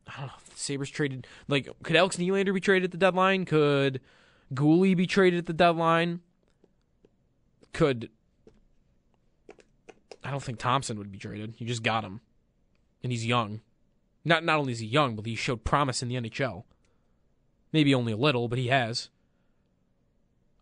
I 0.07 0.17
don't 0.19 0.27
know, 0.27 0.33
Sabres 0.55 0.89
traded 0.89 1.27
like 1.47 1.67
could 1.83 1.95
Alex 1.95 2.17
Nylander 2.17 2.53
be 2.53 2.59
traded 2.59 2.85
at 2.85 2.91
the 2.91 2.97
deadline? 2.97 3.45
Could 3.45 4.01
Gooley 4.53 4.95
be 4.95 5.05
traded 5.07 5.39
at 5.39 5.45
the 5.45 5.53
deadline? 5.53 6.21
Could 7.73 8.09
I 10.23 10.31
don't 10.31 10.41
think 10.41 10.57
Thompson 10.57 10.97
would 10.97 11.11
be 11.11 11.19
traded. 11.19 11.53
You 11.59 11.67
just 11.67 11.83
got 11.83 12.03
him, 12.03 12.19
and 13.03 13.11
he's 13.11 13.25
young. 13.25 13.61
Not 14.23 14.43
not 14.43 14.57
only 14.57 14.71
is 14.71 14.79
he 14.79 14.87
young, 14.87 15.15
but 15.15 15.25
he 15.25 15.35
showed 15.35 15.63
promise 15.63 16.01
in 16.01 16.09
the 16.09 16.15
NHL. 16.15 16.63
Maybe 17.71 17.93
only 17.93 18.13
a 18.13 18.17
little, 18.17 18.47
but 18.47 18.57
he 18.57 18.67
has. 18.67 19.09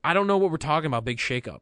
I 0.03 0.13
don't 0.13 0.27
know 0.27 0.37
what 0.37 0.51
we're 0.51 0.57
talking 0.57 0.87
about. 0.87 1.05
Big 1.05 1.17
shakeup. 1.17 1.61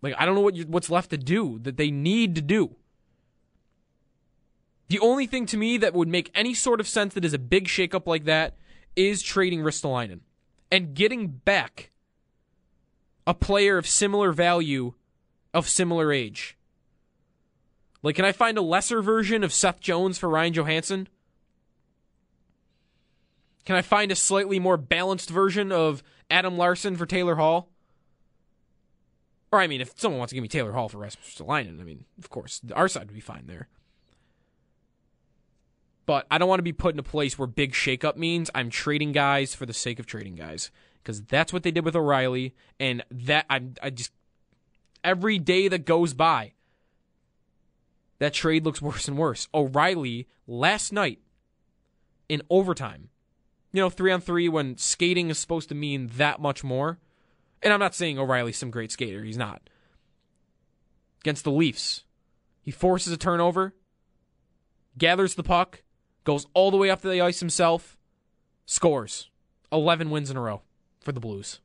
Like 0.00 0.14
I 0.18 0.24
don't 0.24 0.34
know 0.34 0.40
what 0.40 0.56
what's 0.66 0.90
left 0.90 1.10
to 1.10 1.18
do 1.18 1.58
that 1.60 1.76
they 1.76 1.90
need 1.90 2.34
to 2.36 2.40
do. 2.40 2.76
The 4.88 5.00
only 5.00 5.26
thing 5.26 5.46
to 5.46 5.56
me 5.56 5.76
that 5.78 5.94
would 5.94 6.08
make 6.08 6.30
any 6.34 6.54
sort 6.54 6.80
of 6.80 6.88
sense 6.88 7.14
that 7.14 7.24
is 7.24 7.34
a 7.34 7.38
big 7.38 7.66
shakeup 7.66 8.06
like 8.06 8.24
that 8.24 8.56
is 8.96 9.22
trading 9.22 9.60
Ristolainen 9.60 10.20
and 10.72 10.94
getting 10.94 11.28
back 11.28 11.90
a 13.26 13.34
player 13.34 13.76
of 13.76 13.86
similar 13.86 14.32
value, 14.32 14.94
of 15.52 15.68
similar 15.68 16.12
age. 16.12 16.56
Like, 18.02 18.16
can 18.16 18.24
I 18.24 18.32
find 18.32 18.56
a 18.56 18.62
lesser 18.62 19.02
version 19.02 19.44
of 19.44 19.52
Seth 19.52 19.80
Jones 19.80 20.18
for 20.18 20.28
Ryan 20.28 20.54
Johansen? 20.54 21.08
Can 23.66 23.76
I 23.76 23.82
find 23.82 24.10
a 24.10 24.16
slightly 24.16 24.58
more 24.58 24.78
balanced 24.78 25.28
version 25.28 25.70
of 25.70 26.02
Adam 26.30 26.56
Larsson 26.56 26.96
for 26.96 27.04
Taylor 27.04 27.34
Hall? 27.34 27.68
Or, 29.52 29.60
I 29.60 29.66
mean, 29.66 29.82
if 29.82 29.98
someone 29.98 30.18
wants 30.18 30.30
to 30.30 30.34
give 30.34 30.42
me 30.42 30.48
Taylor 30.48 30.72
Hall 30.72 30.88
for 30.88 30.98
Rasmus 30.98 31.40
I 31.46 31.64
mean, 31.64 32.04
of 32.18 32.30
course, 32.30 32.62
our 32.74 32.88
side 32.88 33.08
would 33.08 33.14
be 33.14 33.20
fine 33.20 33.44
there. 33.46 33.68
But 36.08 36.26
I 36.30 36.38
don't 36.38 36.48
want 36.48 36.60
to 36.60 36.62
be 36.64 36.72
put 36.72 36.94
in 36.94 36.98
a 36.98 37.02
place 37.02 37.38
where 37.38 37.46
big 37.46 37.74
shakeup 37.74 38.16
means 38.16 38.50
I'm 38.54 38.70
trading 38.70 39.12
guys 39.12 39.54
for 39.54 39.66
the 39.66 39.74
sake 39.74 39.98
of 39.98 40.06
trading 40.06 40.36
guys. 40.36 40.70
Because 41.02 41.20
that's 41.20 41.52
what 41.52 41.64
they 41.64 41.70
did 41.70 41.84
with 41.84 41.94
O'Reilly, 41.94 42.54
and 42.80 43.04
that 43.10 43.44
I, 43.50 43.60
I 43.82 43.90
just 43.90 44.12
every 45.04 45.38
day 45.38 45.68
that 45.68 45.84
goes 45.84 46.14
by, 46.14 46.54
that 48.20 48.32
trade 48.32 48.64
looks 48.64 48.80
worse 48.80 49.06
and 49.06 49.18
worse. 49.18 49.48
O'Reilly 49.52 50.26
last 50.46 50.94
night 50.94 51.18
in 52.26 52.40
overtime, 52.48 53.10
you 53.74 53.82
know, 53.82 53.90
three 53.90 54.10
on 54.10 54.22
three 54.22 54.48
when 54.48 54.78
skating 54.78 55.28
is 55.28 55.38
supposed 55.38 55.68
to 55.68 55.74
mean 55.74 56.10
that 56.16 56.40
much 56.40 56.64
more. 56.64 56.98
And 57.62 57.70
I'm 57.70 57.80
not 57.80 57.94
saying 57.94 58.18
O'Reilly's 58.18 58.56
some 58.56 58.70
great 58.70 58.92
skater, 58.92 59.24
he's 59.24 59.36
not. 59.36 59.60
Against 61.20 61.44
the 61.44 61.52
Leafs, 61.52 62.04
he 62.62 62.70
forces 62.70 63.12
a 63.12 63.18
turnover, 63.18 63.74
gathers 64.96 65.34
the 65.34 65.42
puck, 65.42 65.82
goes 66.28 66.46
all 66.52 66.70
the 66.70 66.76
way 66.76 66.90
up 66.90 67.00
to 67.00 67.08
the 67.08 67.22
ice 67.22 67.40
himself, 67.40 67.96
scores. 68.66 69.30
11 69.72 70.10
wins 70.10 70.30
in 70.30 70.36
a 70.36 70.40
row 70.42 70.60
for 71.00 71.10
the 71.10 71.20
Blues. 71.20 71.60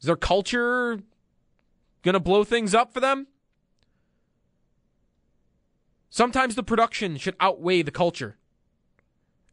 Is 0.00 0.06
their 0.06 0.16
culture 0.16 1.00
going 2.02 2.14
to 2.14 2.20
blow 2.20 2.42
things 2.42 2.74
up 2.74 2.94
for 2.94 3.00
them? 3.00 3.26
Sometimes 6.08 6.54
the 6.54 6.62
production 6.62 7.18
should 7.18 7.36
outweigh 7.38 7.82
the 7.82 7.90
culture. 7.90 8.38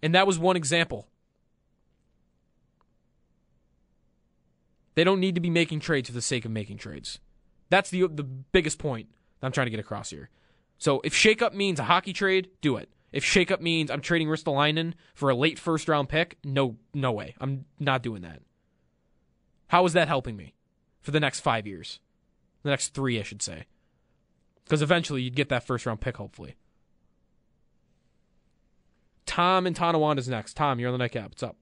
And 0.02 0.16
that 0.16 0.26
was 0.26 0.40
one 0.40 0.56
example. 0.56 1.10
They 4.96 5.04
don't 5.04 5.20
need 5.20 5.36
to 5.36 5.42
be 5.42 5.50
making 5.50 5.82
trades 5.82 6.08
for 6.08 6.16
the 6.16 6.22
sake 6.22 6.46
of 6.46 6.52
making 6.52 6.78
trades. 6.78 7.20
That's 7.70 7.90
the 7.90 8.08
the 8.08 8.24
biggest 8.24 8.78
point 8.78 9.10
I'm 9.42 9.52
trying 9.52 9.68
to 9.68 9.72
get 9.72 9.82
across 9.82 10.12
here. 10.12 10.30
So 10.82 11.00
if 11.04 11.14
shakeup 11.14 11.54
means 11.54 11.80
a 11.80 11.84
hockey 11.84 12.12
trade, 12.12 12.50
do 12.60 12.76
it. 12.76 12.90
If 13.12 13.24
shakeup 13.24 13.62
means 13.62 13.92
I'm 13.92 14.02
trading 14.02 14.28
Ristolainen 14.28 14.94
for 15.14 15.30
a 15.30 15.36
late 15.36 15.60
first 15.60 15.88
round 15.88 16.10
pick, 16.10 16.40
no, 16.44 16.78
no 16.92 17.12
way. 17.12 17.36
I'm 17.40 17.66
not 17.80 18.02
doing 18.02 18.24
that. 18.24 18.42
How 19.68 19.86
is 19.86 19.94
that 19.94 20.08
helping 20.08 20.36
me 20.36 20.56
for 21.00 21.12
the 21.12 21.20
next 21.20 21.42
five 21.42 21.68
years? 21.68 22.00
The 22.64 22.72
next 22.72 22.96
three, 22.96 23.20
I 23.20 23.22
should 23.22 23.44
say. 23.44 23.66
Because 24.64 24.82
eventually 24.82 25.22
you'd 25.22 25.36
get 25.36 25.50
that 25.50 25.68
first 25.68 25.86
round 25.86 26.02
pick, 26.02 26.18
hopefully. 26.18 26.56
Tom 29.28 29.68
and 29.68 29.76
Tonawanda's 29.76 30.28
next. 30.28 30.58
Tom, 30.58 30.80
you're 30.80 30.90
on 30.90 30.94
the 30.94 30.98
nightcap. 30.98 31.30
What's 31.30 31.44
up? 31.44 31.58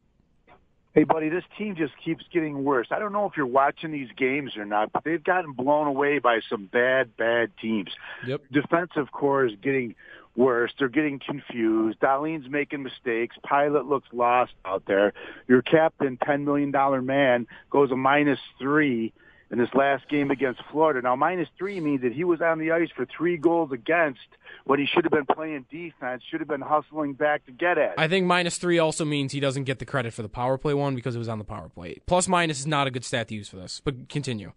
Hey, 0.96 1.04
buddy, 1.04 1.30
this 1.30 1.44
team 1.58 1.76
just 1.76 1.94
keeps 2.04 2.26
getting 2.34 2.64
worse. 2.64 2.88
I 2.90 2.98
don't 2.98 3.14
know 3.14 3.26
if 3.26 3.38
you're 3.38 3.46
watching 3.46 3.92
these 3.92 4.10
games 4.18 4.58
or 4.58 4.66
not, 4.66 4.92
but 4.92 5.04
they've 5.04 5.24
gotten 5.24 5.54
blown 5.54 5.86
away 5.86 6.18
by 6.18 6.40
some 6.50 6.66
bad, 6.66 7.16
bad 7.16 7.52
teams. 7.62 7.90
Yep. 8.26 8.42
Defensive 8.52 9.12
core 9.12 9.46
is 9.46 9.54
getting 9.62 9.94
worse. 10.36 10.72
They're 10.80 10.90
getting 10.90 11.20
confused. 11.20 12.00
Dahlin's 12.00 12.50
making 12.50 12.82
mistakes. 12.82 13.36
Pilut 13.46 13.88
looks 13.88 14.08
lost 14.12 14.54
out 14.66 14.84
there. 14.88 15.14
Your 15.48 15.62
captain, 15.62 16.18
$10 16.18 16.44
million 16.44 16.72
man, 17.06 17.46
goes 17.70 17.92
a 17.92 17.96
minus 17.96 18.40
three 18.58 19.14
in 19.52 19.58
this 19.58 19.70
last 19.74 20.08
game 20.10 20.32
against 20.32 20.62
Florida. 20.72 21.02
Now, 21.02 21.16
minus 21.16 21.48
three 21.58 21.80
means 21.80 22.02
that 22.02 22.14
he 22.14 22.24
was 22.24 22.42
on 22.42 22.60
the 22.60 22.72
ice 22.72 22.90
for 22.96 23.06
three 23.06 23.38
goals 23.38 23.72
against 23.72 24.20
when 24.66 24.80
he 24.80 24.86
should 24.86 25.04
have 25.04 25.12
been 25.12 25.26
playing 25.26 25.66
defense, 25.72 26.22
should 26.30 26.40
have 26.40 26.48
been 26.48 26.62
hustling 26.62 27.14
back 27.14 27.46
to 27.46 27.52
get 27.52 27.78
at. 27.78 27.92
it. 27.92 27.96
I 27.98 28.08
think 28.08 28.26
minus 28.26 28.58
three 28.58 28.78
also 28.78 29.06
means 29.06 29.32
he 29.32 29.40
doesn't 29.40 29.64
get 29.64 29.80
the 29.80 29.86
credit 29.86 30.14
for 30.14 30.22
the 30.22 30.30
power 30.30 30.58
play 30.58 30.74
one 30.74 30.96
because 30.96 31.16
it 31.16 31.20
was 31.20 31.30
on 31.30 31.40
the 31.40 31.46
power 31.46 31.70
play. 31.70 31.98
Plus 32.06 32.28
minus 32.28 32.60
is 32.60 32.68
not 32.68 32.88
a 32.88 32.92
good 32.92 33.04
stat 33.04 33.28
to 33.30 33.36
use 33.36 33.50
for 33.50 33.56
this, 33.56 33.82
but 33.84 34.10
continue. 34.10 34.52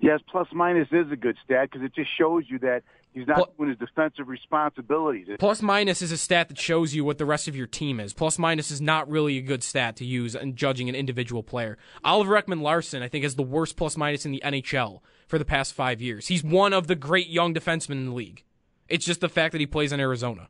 Yes, 0.00 0.20
plus 0.30 0.48
minus 0.52 0.88
is 0.90 1.12
a 1.12 1.16
good 1.16 1.36
stat 1.44 1.70
because 1.70 1.84
it 1.84 1.94
just 1.94 2.10
shows 2.16 2.44
you 2.48 2.58
that 2.60 2.82
he's 3.12 3.26
not 3.26 3.54
doing 3.56 3.68
his 3.68 3.78
defensive 3.78 4.28
responsibilities. 4.28 5.28
Plus 5.38 5.60
minus 5.60 6.00
is 6.00 6.10
a 6.10 6.16
stat 6.16 6.48
that 6.48 6.58
shows 6.58 6.94
you 6.94 7.04
what 7.04 7.18
the 7.18 7.26
rest 7.26 7.48
of 7.48 7.54
your 7.54 7.66
team 7.66 8.00
is. 8.00 8.14
Plus 8.14 8.38
minus 8.38 8.70
is 8.70 8.80
not 8.80 9.10
really 9.10 9.36
a 9.36 9.42
good 9.42 9.62
stat 9.62 9.96
to 9.96 10.06
use 10.06 10.34
in 10.34 10.56
judging 10.56 10.88
an 10.88 10.94
individual 10.94 11.42
player. 11.42 11.76
Oliver 12.02 12.40
Ekman 12.40 12.62
Larsson, 12.62 13.02
I 13.02 13.08
think, 13.08 13.24
has 13.24 13.34
the 13.34 13.42
worst 13.42 13.76
plus 13.76 13.96
minus 13.96 14.24
in 14.24 14.32
the 14.32 14.42
NHL 14.42 15.00
for 15.28 15.38
the 15.38 15.44
past 15.44 15.74
five 15.74 16.00
years. 16.00 16.28
He's 16.28 16.42
one 16.42 16.72
of 16.72 16.86
the 16.86 16.96
great 16.96 17.28
young 17.28 17.52
defensemen 17.52 17.92
in 17.92 18.06
the 18.06 18.14
league. 18.14 18.42
It's 18.88 19.04
just 19.04 19.20
the 19.20 19.28
fact 19.28 19.52
that 19.52 19.60
he 19.60 19.66
plays 19.66 19.92
in 19.92 20.00
Arizona. 20.00 20.48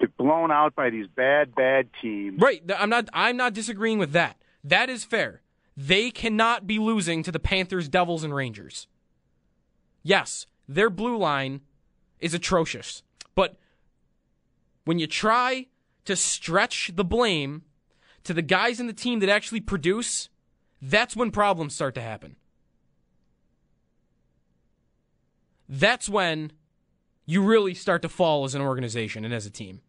They're 0.00 0.08
blown 0.18 0.50
out 0.50 0.74
by 0.74 0.90
these 0.90 1.06
bad, 1.06 1.54
bad 1.54 1.88
teams. 2.00 2.40
Right. 2.40 2.60
I'm 2.76 2.90
not. 2.90 3.08
I'm 3.12 3.36
not 3.36 3.54
disagreeing 3.54 3.98
with 3.98 4.10
that. 4.12 4.36
That 4.64 4.90
is 4.90 5.04
fair. 5.04 5.42
They 5.76 6.10
cannot 6.10 6.66
be 6.66 6.78
losing 6.78 7.22
to 7.22 7.32
the 7.32 7.38
Panthers, 7.38 7.88
Devils, 7.88 8.24
and 8.24 8.34
Rangers. 8.34 8.86
Yes, 10.02 10.46
their 10.68 10.90
blue 10.90 11.16
line 11.16 11.60
is 12.20 12.34
atrocious, 12.34 13.02
but 13.34 13.56
when 14.84 14.98
you 14.98 15.06
try 15.06 15.66
to 16.04 16.16
stretch 16.16 16.92
the 16.94 17.04
blame 17.04 17.62
to 18.24 18.34
the 18.34 18.42
guys 18.42 18.80
in 18.80 18.86
the 18.86 18.92
team 18.92 19.20
that 19.20 19.28
actually 19.28 19.60
produce, 19.60 20.28
that's 20.80 21.16
when 21.16 21.30
problems 21.30 21.74
start 21.74 21.94
to 21.94 22.00
happen. 22.00 22.36
That's 25.68 26.08
when 26.08 26.52
you 27.24 27.42
really 27.42 27.74
start 27.74 28.02
to 28.02 28.08
fall 28.08 28.44
as 28.44 28.54
an 28.54 28.60
organization 28.60 29.24
and 29.24 29.32
as 29.32 29.46
a 29.46 29.50
team 29.50 29.80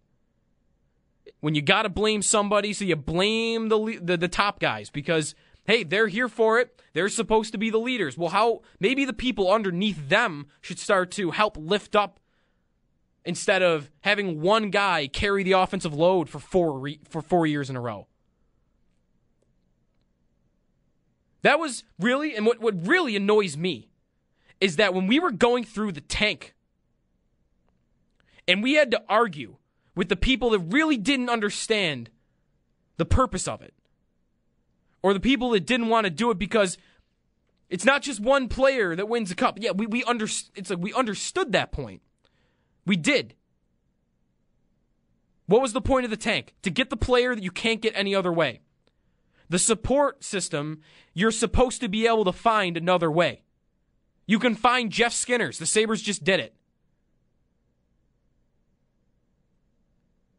when 1.44 1.56
you 1.56 1.62
got 1.62 1.82
to 1.82 1.90
blame 1.90 2.22
somebody, 2.22 2.72
so 2.72 2.86
you 2.86 2.96
blame 2.96 3.68
the, 3.68 4.00
the 4.02 4.16
the 4.16 4.28
top 4.30 4.62
guys 4.62 4.90
because 4.90 5.36
hey, 5.66 5.84
they're 5.84 6.08
here 6.08 6.28
for 6.28 6.60
it. 6.60 6.82
They're 6.94 7.10
supposed 7.10 7.52
to 7.54 7.58
be 7.58 7.70
the 7.70 7.78
leaders. 7.78 8.18
Well, 8.18 8.30
how 8.30 8.62
maybe 8.80 9.06
the 9.06 9.14
people 9.14 9.52
underneath 9.52 10.10
them 10.10 10.48
should 10.62 10.80
start 10.80 11.12
to 11.12 11.32
help 11.32 11.58
lift 11.58 11.96
up 11.96 12.20
instead 13.26 13.62
of 13.62 13.90
having 14.02 14.42
one 14.42 14.70
guy 14.70 15.08
carry 15.08 15.44
the 15.44 15.54
offensive 15.54 15.94
load 15.94 16.30
for 16.30 16.40
four 16.40 16.78
re- 16.80 17.00
for 17.08 17.22
4 17.22 17.48
years 17.48 17.70
in 17.70 17.76
a 17.76 17.82
row. 17.82 18.08
That 21.42 21.60
was 21.60 21.84
really 22.00 22.36
and 22.36 22.46
what 22.46 22.60
what 22.60 22.88
really 22.88 23.16
annoys 23.16 23.58
me 23.58 23.90
is 24.62 24.78
that 24.78 24.94
when 24.94 25.08
we 25.08 25.20
were 25.20 25.32
going 25.32 25.66
through 25.66 25.92
the 25.92 26.02
tank 26.02 26.54
and 28.48 28.64
we 28.64 28.74
had 28.74 28.92
to 28.92 29.04
argue 29.10 29.58
with 29.96 30.10
the 30.10 30.16
people 30.16 30.50
that 30.52 30.60
really 30.60 30.98
didn't 30.98 31.30
understand 31.30 32.10
the 32.98 33.06
purpose 33.06 33.48
of 33.48 33.62
it. 33.62 33.74
Or 35.04 35.14
the 35.14 35.20
people 35.20 35.52
that 35.52 35.68
didn't 35.68 35.90
want 35.90 36.06
to 36.06 36.10
do 36.10 36.32
it 36.32 36.40
because 36.40 36.78
It's 37.74 37.86
not 37.86 38.04
just 38.04 38.20
one 38.20 38.50
player 38.50 38.96
that 38.96 39.10
wins 39.10 39.32
a 39.32 39.36
cup. 39.36 39.58
Yeah, 39.60 39.72
we 39.72 39.88
we 39.88 40.04
under, 40.04 40.26
it's 40.26 40.70
like 40.70 40.78
we 40.78 40.94
understood 40.94 41.54
that 41.54 41.72
point. 41.72 42.04
We 42.86 42.96
did. 42.96 43.34
What 45.48 45.60
was 45.60 45.74
the 45.74 45.82
point 45.82 46.06
of 46.06 46.12
the 46.12 46.18
tank? 46.18 46.54
To 46.62 46.70
get 46.70 46.92
the 46.92 46.98
player 46.98 47.34
that 47.34 47.44
you 47.44 47.50
can't 47.50 47.82
get 47.82 47.94
any 47.96 48.14
other 48.14 48.32
way. 48.32 48.62
The 49.50 49.58
support 49.58 50.24
system, 50.24 50.82
you're 51.16 51.32
supposed 51.32 51.82
to 51.82 51.90
be 51.90 52.06
able 52.06 52.26
to 52.26 52.32
find 52.32 52.78
another 52.78 53.10
way. 53.10 53.42
You 54.28 54.38
can 54.38 54.54
find 54.54 54.92
Jeff 54.92 55.12
Skinners. 55.12 55.58
The 55.58 55.66
Sabres 55.66 56.04
just 56.04 56.24
did 56.24 56.40
it. 56.40 56.54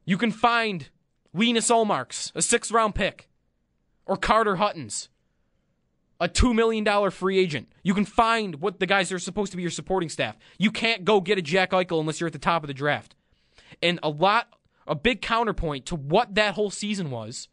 You 0.06 0.16
can 0.18 0.30
find 0.30 0.88
Linus 1.32 1.68
Ullmarks, 1.68 2.30
a 2.36 2.42
sixth 2.42 2.70
round 2.70 2.94
pick, 2.94 3.28
or 4.06 4.16
Carter 4.16 4.56
Huttons, 4.56 5.08
a 6.20 6.28
$2 6.28 6.54
million 6.54 7.10
free 7.10 7.38
agent. 7.38 7.68
You 7.82 7.94
can 7.94 8.04
find 8.04 8.60
what 8.60 8.80
the 8.80 8.86
guys 8.86 9.08
that 9.08 9.16
are 9.16 9.18
supposed 9.18 9.50
to 9.52 9.56
be 9.56 9.62
your 9.62 9.70
supporting 9.70 10.08
staff. 10.08 10.36
You 10.58 10.70
can't 10.70 11.04
go 11.04 11.20
get 11.20 11.38
a 11.38 11.42
Jack 11.42 11.70
Eichel 11.70 12.00
unless 12.00 12.20
you're 12.20 12.28
at 12.28 12.32
the 12.32 12.38
top 12.38 12.62
of 12.62 12.68
the 12.68 12.74
draft. 12.74 13.14
And 13.82 13.98
a 14.02 14.08
lot, 14.08 14.48
a 14.86 14.94
big 14.94 15.22
counterpoint 15.22 15.86
to 15.86 15.96
what 15.96 16.34
that 16.34 16.54
whole 16.54 16.70
season 16.70 17.10
was, 17.10 17.48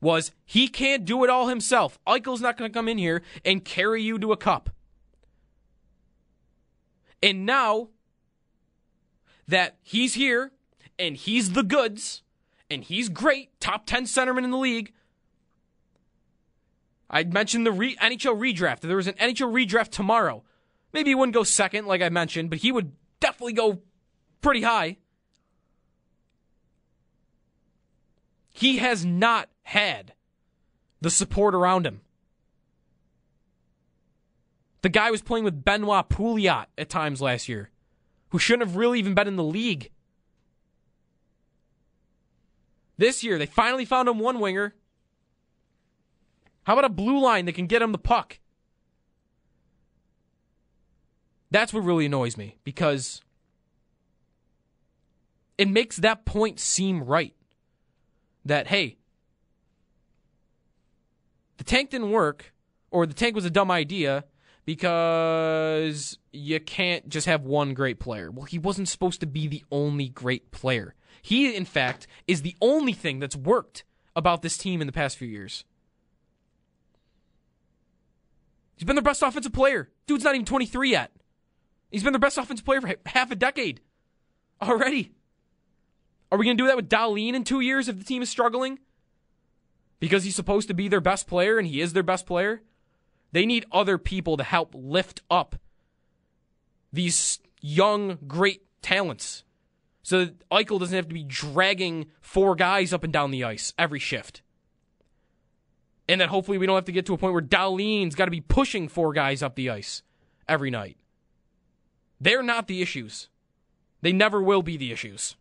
was 0.00 0.32
he 0.44 0.68
can't 0.68 1.04
do 1.04 1.24
it 1.24 1.30
all 1.30 1.48
himself. 1.48 1.98
Eichel's 2.06 2.42
not 2.42 2.56
going 2.58 2.70
to 2.70 2.74
come 2.74 2.88
in 2.88 2.98
here 2.98 3.22
and 3.44 3.64
carry 3.64 4.02
you 4.02 4.18
to 4.18 4.32
a 4.32 4.36
cup. 4.36 4.70
And 7.22 7.46
now 7.46 7.88
that 9.48 9.76
he's 9.82 10.14
here 10.14 10.52
and 10.98 11.16
he's 11.16 11.52
the 11.52 11.62
goods 11.62 12.22
and 12.74 12.84
he's 12.84 13.08
great, 13.08 13.58
top 13.60 13.86
10 13.86 14.04
centerman 14.04 14.44
in 14.44 14.50
the 14.50 14.58
league. 14.58 14.92
I 17.08 17.24
mentioned 17.24 17.64
the 17.64 17.72
re- 17.72 17.96
NHL 17.96 18.38
redraft. 18.38 18.74
If 18.76 18.80
there 18.82 18.96
was 18.96 19.06
an 19.06 19.14
NHL 19.14 19.52
redraft 19.52 19.90
tomorrow, 19.90 20.42
maybe 20.92 21.10
he 21.10 21.14
wouldn't 21.14 21.34
go 21.34 21.44
second, 21.44 21.86
like 21.86 22.02
I 22.02 22.08
mentioned, 22.08 22.50
but 22.50 22.58
he 22.58 22.72
would 22.72 22.92
definitely 23.20 23.52
go 23.52 23.80
pretty 24.42 24.62
high. 24.62 24.98
He 28.50 28.78
has 28.78 29.04
not 29.04 29.48
had 29.62 30.12
the 31.00 31.10
support 31.10 31.54
around 31.54 31.86
him. 31.86 32.00
The 34.82 34.88
guy 34.90 35.10
was 35.10 35.22
playing 35.22 35.44
with 35.44 35.64
Benoit 35.64 36.08
Pouliot 36.08 36.66
at 36.76 36.90
times 36.90 37.22
last 37.22 37.48
year, 37.48 37.70
who 38.30 38.38
shouldn't 38.38 38.68
have 38.68 38.76
really 38.76 38.98
even 38.98 39.14
been 39.14 39.26
in 39.26 39.36
the 39.36 39.42
league. 39.42 39.90
This 42.96 43.24
year, 43.24 43.38
they 43.38 43.46
finally 43.46 43.84
found 43.84 44.08
him 44.08 44.18
one 44.18 44.40
winger. 44.40 44.74
How 46.64 46.74
about 46.74 46.84
a 46.84 46.90
blue 46.90 47.20
line 47.20 47.46
that 47.46 47.54
can 47.54 47.66
get 47.66 47.82
him 47.82 47.92
the 47.92 47.98
puck? 47.98 48.38
That's 51.50 51.72
what 51.72 51.84
really 51.84 52.06
annoys 52.06 52.36
me 52.36 52.56
because 52.64 53.20
it 55.58 55.68
makes 55.68 55.96
that 55.98 56.24
point 56.24 56.58
seem 56.58 57.04
right. 57.04 57.34
That, 58.44 58.66
hey, 58.66 58.96
the 61.56 61.64
tank 61.64 61.90
didn't 61.90 62.10
work, 62.10 62.52
or 62.90 63.06
the 63.06 63.14
tank 63.14 63.34
was 63.34 63.44
a 63.44 63.50
dumb 63.50 63.70
idea 63.70 64.24
because 64.64 66.18
you 66.32 66.60
can't 66.60 67.08
just 67.08 67.26
have 67.26 67.42
one 67.42 67.74
great 67.74 68.00
player. 68.00 68.30
Well, 68.30 68.44
he 68.44 68.58
wasn't 68.58 68.88
supposed 68.88 69.20
to 69.20 69.26
be 69.26 69.46
the 69.46 69.64
only 69.70 70.08
great 70.08 70.50
player. 70.50 70.94
He, 71.24 71.56
in 71.56 71.64
fact, 71.64 72.06
is 72.26 72.42
the 72.42 72.54
only 72.60 72.92
thing 72.92 73.18
that's 73.18 73.34
worked 73.34 73.82
about 74.14 74.42
this 74.42 74.58
team 74.58 74.82
in 74.82 74.86
the 74.86 74.92
past 74.92 75.16
few 75.16 75.26
years. 75.26 75.64
He's 78.76 78.84
been 78.84 78.94
their 78.94 79.02
best 79.02 79.22
offensive 79.22 79.54
player. 79.54 79.88
Dude's 80.06 80.22
not 80.22 80.34
even 80.34 80.44
23 80.44 80.90
yet. 80.90 81.12
He's 81.90 82.02
been 82.02 82.12
their 82.12 82.20
best 82.20 82.36
offensive 82.36 82.66
player 82.66 82.82
for 82.82 82.94
half 83.06 83.30
a 83.30 83.36
decade 83.36 83.80
already. 84.60 85.14
Are 86.30 86.36
we 86.36 86.44
going 86.44 86.58
to 86.58 86.62
do 86.62 86.66
that 86.66 86.76
with 86.76 86.90
Dahlin 86.90 87.32
in 87.32 87.42
two 87.42 87.60
years 87.60 87.88
if 87.88 87.96
the 87.96 88.04
team 88.04 88.20
is 88.20 88.28
struggling? 88.28 88.78
Because 90.00 90.24
he's 90.24 90.36
supposed 90.36 90.68
to 90.68 90.74
be 90.74 90.88
their 90.88 91.00
best 91.00 91.26
player 91.26 91.56
and 91.56 91.66
he 91.66 91.80
is 91.80 91.94
their 91.94 92.02
best 92.02 92.26
player? 92.26 92.60
They 93.32 93.46
need 93.46 93.64
other 93.72 93.96
people 93.96 94.36
to 94.36 94.44
help 94.44 94.74
lift 94.74 95.22
up 95.30 95.56
these 96.92 97.38
young, 97.62 98.18
great 98.26 98.60
talents 98.82 99.43
so 100.04 100.26
that 100.26 100.48
Eichel 100.50 100.78
doesn't 100.78 100.94
have 100.94 101.08
to 101.08 101.14
be 101.14 101.24
dragging 101.24 102.06
four 102.20 102.54
guys 102.54 102.92
up 102.92 103.02
and 103.02 103.12
down 103.12 103.32
the 103.32 103.42
ice 103.42 103.72
every 103.76 103.98
shift. 103.98 104.42
And 106.06 106.20
that 106.20 106.28
hopefully 106.28 106.58
we 106.58 106.66
don't 106.66 106.76
have 106.76 106.84
to 106.84 106.92
get 106.92 107.06
to 107.06 107.14
a 107.14 107.18
point 107.18 107.32
where 107.32 107.42
Dahlin's 107.42 108.14
got 108.14 108.26
to 108.26 108.30
be 108.30 108.42
pushing 108.42 108.86
four 108.86 109.14
guys 109.14 109.42
up 109.42 109.56
the 109.56 109.70
ice 109.70 110.02
every 110.46 110.70
night. 110.70 110.98
They're 112.20 112.42
not 112.42 112.68
the 112.68 112.82
issues. 112.82 113.30
They 114.02 114.12
never 114.12 114.42
will 114.42 114.62
be 114.62 114.76
the 114.76 114.92
issues 114.92 115.36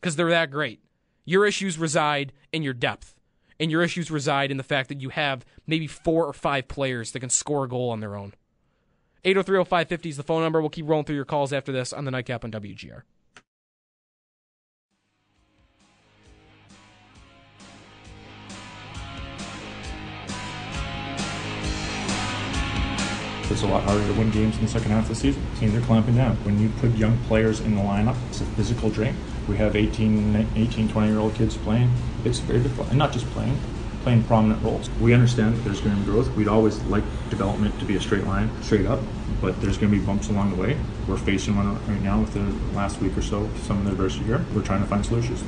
because 0.00 0.14
they're 0.14 0.30
that 0.30 0.52
great. 0.52 0.80
Your 1.24 1.44
issues 1.44 1.76
reside 1.76 2.32
in 2.52 2.62
your 2.62 2.74
depth, 2.74 3.16
and 3.58 3.70
your 3.70 3.82
issues 3.82 4.10
reside 4.10 4.52
in 4.52 4.56
the 4.56 4.62
fact 4.62 4.88
that 4.90 5.00
you 5.00 5.08
have 5.08 5.44
maybe 5.66 5.88
four 5.88 6.26
or 6.26 6.32
five 6.32 6.68
players 6.68 7.10
that 7.10 7.20
can 7.20 7.30
score 7.30 7.64
a 7.64 7.68
goal 7.68 7.90
on 7.90 7.98
their 7.98 8.14
own. 8.14 8.34
8030550 9.24 10.06
is 10.06 10.16
the 10.16 10.22
phone 10.22 10.42
number. 10.42 10.60
We'll 10.60 10.70
keep 10.70 10.88
rolling 10.88 11.06
through 11.06 11.16
your 11.16 11.24
calls 11.24 11.52
after 11.52 11.72
this 11.72 11.92
on 11.92 12.04
the 12.04 12.10
Nightcap 12.10 12.44
on 12.44 12.52
WGR. 12.52 13.02
It's 23.54 23.62
a 23.62 23.68
lot 23.68 23.84
harder 23.84 24.04
to 24.04 24.12
win 24.14 24.32
games 24.32 24.56
in 24.56 24.64
the 24.64 24.68
second 24.68 24.90
half 24.90 25.04
of 25.04 25.10
the 25.10 25.14
season. 25.14 25.40
Teams 25.60 25.76
are 25.76 25.80
clamping 25.82 26.16
down. 26.16 26.34
When 26.38 26.58
you 26.58 26.70
put 26.80 26.90
young 26.96 27.16
players 27.28 27.60
in 27.60 27.76
the 27.76 27.82
lineup, 27.82 28.16
it's 28.28 28.40
a 28.40 28.44
physical 28.44 28.90
drain. 28.90 29.14
We 29.48 29.56
have 29.58 29.76
18, 29.76 30.48
18 30.56 30.88
20 30.88 31.08
year 31.08 31.20
old 31.20 31.36
kids 31.36 31.56
playing. 31.58 31.88
It's 32.24 32.40
very 32.40 32.58
difficult. 32.58 32.88
And 32.88 32.98
not 32.98 33.12
just 33.12 33.26
playing, 33.26 33.56
playing 34.02 34.24
prominent 34.24 34.60
roles. 34.60 34.90
We 35.00 35.14
understand 35.14 35.54
that 35.54 35.60
there's 35.62 35.80
going 35.80 35.94
to 35.94 36.00
be 36.02 36.10
growth. 36.10 36.34
We'd 36.34 36.48
always 36.48 36.82
like 36.86 37.04
development 37.30 37.78
to 37.78 37.84
be 37.84 37.94
a 37.94 38.00
straight 38.00 38.24
line, 38.24 38.50
straight 38.60 38.86
up, 38.86 38.98
but 39.40 39.60
there's 39.60 39.78
going 39.78 39.92
to 39.92 40.00
be 40.00 40.04
bumps 40.04 40.30
along 40.30 40.50
the 40.56 40.60
way. 40.60 40.76
We're 41.06 41.16
facing 41.16 41.54
one 41.54 41.76
right 41.86 42.02
now 42.02 42.22
with 42.22 42.34
the 42.34 42.76
last 42.76 43.00
week 43.00 43.16
or 43.16 43.22
so, 43.22 43.48
some 43.62 43.78
of 43.78 43.84
the 43.84 43.92
adversity 43.92 44.24
here. 44.24 44.44
We're 44.52 44.62
trying 44.62 44.80
to 44.80 44.88
find 44.88 45.06
solutions. 45.06 45.44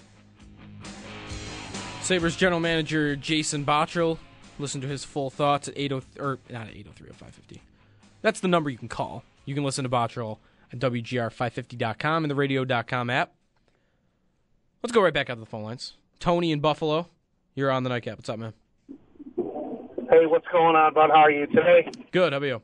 Sabres 2.03 2.37
general 2.37 2.61
manager 2.61 3.17
Jason 3.17 3.65
Botterill. 3.65 4.19
Listen 4.61 4.81
to 4.81 4.87
his 4.87 5.03
full 5.03 5.29
thoughts 5.29 5.67
at 5.67 5.77
80 5.77 6.03
or 6.21 6.39
not 6.51 6.69
at 6.69 6.77
803 6.77 7.09
550. 7.09 7.63
That's 8.23 8.41
the 8.41 8.49
number 8.49 8.71
you 8.71 8.79
can 8.79 8.89
call. 8.89 9.25
You 9.45 9.55
can 9.55 9.65
listen 9.65 9.85
to 9.85 9.89
Botterill 9.89 10.39
at 10.73 10.79
WGR550.com 10.79 12.25
and 12.25 12.31
the 12.31 12.35
radio.com 12.35 13.11
app. 13.11 13.33
Let's 14.83 14.93
go 14.93 15.03
right 15.03 15.15
back 15.15 15.31
out 15.31 15.35
to 15.35 15.41
the 15.41 15.47
phone 15.47 15.65
lines. 15.65 15.95
Tony 16.21 16.53
in 16.53 16.61
Buffalo, 16.61 17.09
you're 17.55 17.71
on 17.71 17.83
the 17.83 17.89
nightcap. 17.89 18.19
What's 18.19 18.29
up, 18.29 18.39
man? 18.39 18.55
Hey, 20.09 20.27
what's 20.27 20.47
going 20.53 20.77
on, 20.77 20.95
bud? 20.95 21.11
How 21.11 21.23
are 21.23 21.31
you 21.31 21.47
today? 21.47 21.91
Good. 22.13 22.33
How 22.33 22.39
about 22.39 22.47
you? 22.47 22.63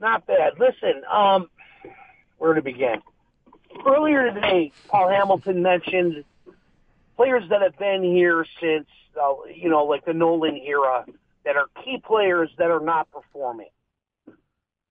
Not 0.00 0.26
bad. 0.26 0.54
Listen, 0.58 1.02
um, 1.10 1.48
where 2.38 2.54
to 2.54 2.62
begin? 2.62 3.00
Earlier 3.86 4.32
today, 4.32 4.72
Paul 4.88 5.08
Hamelin 5.08 5.62
mentioned 5.62 6.24
players 7.16 7.44
that 7.50 7.62
have 7.62 7.78
been 7.78 8.02
here 8.02 8.44
since, 8.60 8.86
uh, 9.20 9.34
you 9.54 9.68
know, 9.68 9.84
like 9.84 10.04
the 10.04 10.12
Nolan 10.12 10.56
era, 10.56 11.06
that 11.44 11.56
are 11.56 11.66
key 11.84 12.02
players 12.04 12.50
that 12.58 12.70
are 12.70 12.80
not 12.80 13.10
performing. 13.12 13.68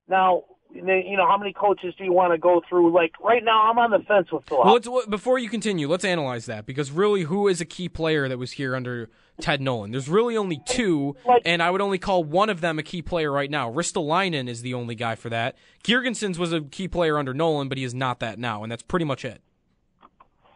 Now, 0.08 0.44
you 0.74 1.16
know, 1.16 1.26
how 1.26 1.38
many 1.38 1.52
coaches 1.52 1.94
do 1.96 2.04
you 2.04 2.12
want 2.12 2.32
to 2.32 2.38
go 2.38 2.60
through? 2.68 2.92
Like 2.92 3.12
right 3.20 3.44
now, 3.44 3.70
I'm 3.70 3.78
on 3.78 3.90
the 3.90 4.00
fence 4.00 4.30
with 4.32 4.44
Phil. 4.48 4.60
Well, 4.64 4.74
let's, 4.74 5.06
before 5.06 5.38
you 5.38 5.48
continue, 5.48 5.88
let's 5.88 6.04
analyze 6.04 6.46
that 6.46 6.66
because 6.66 6.90
really, 6.90 7.22
who 7.22 7.48
is 7.48 7.60
a 7.60 7.64
key 7.64 7.88
player 7.88 8.28
that 8.28 8.38
was 8.38 8.52
here 8.52 8.74
under 8.74 9.08
Ted 9.40 9.60
Nolan? 9.60 9.92
There's 9.92 10.08
really 10.08 10.36
only 10.36 10.60
two, 10.66 11.16
and 11.44 11.62
I 11.62 11.70
would 11.70 11.80
only 11.80 11.98
call 11.98 12.24
one 12.24 12.50
of 12.50 12.60
them 12.60 12.78
a 12.78 12.82
key 12.82 13.02
player 13.02 13.30
right 13.30 13.50
now. 13.50 13.70
Ristolainen 13.70 14.48
is 14.48 14.62
the 14.62 14.74
only 14.74 14.94
guy 14.94 15.14
for 15.14 15.28
that. 15.30 15.56
Girgensons 15.84 16.38
was 16.38 16.52
a 16.52 16.60
key 16.60 16.88
player 16.88 17.18
under 17.18 17.32
Nolan, 17.32 17.68
but 17.68 17.78
he 17.78 17.84
is 17.84 17.94
not 17.94 18.20
that 18.20 18.38
now, 18.38 18.62
and 18.62 18.72
that's 18.72 18.82
pretty 18.82 19.04
much 19.04 19.24
it. 19.24 19.42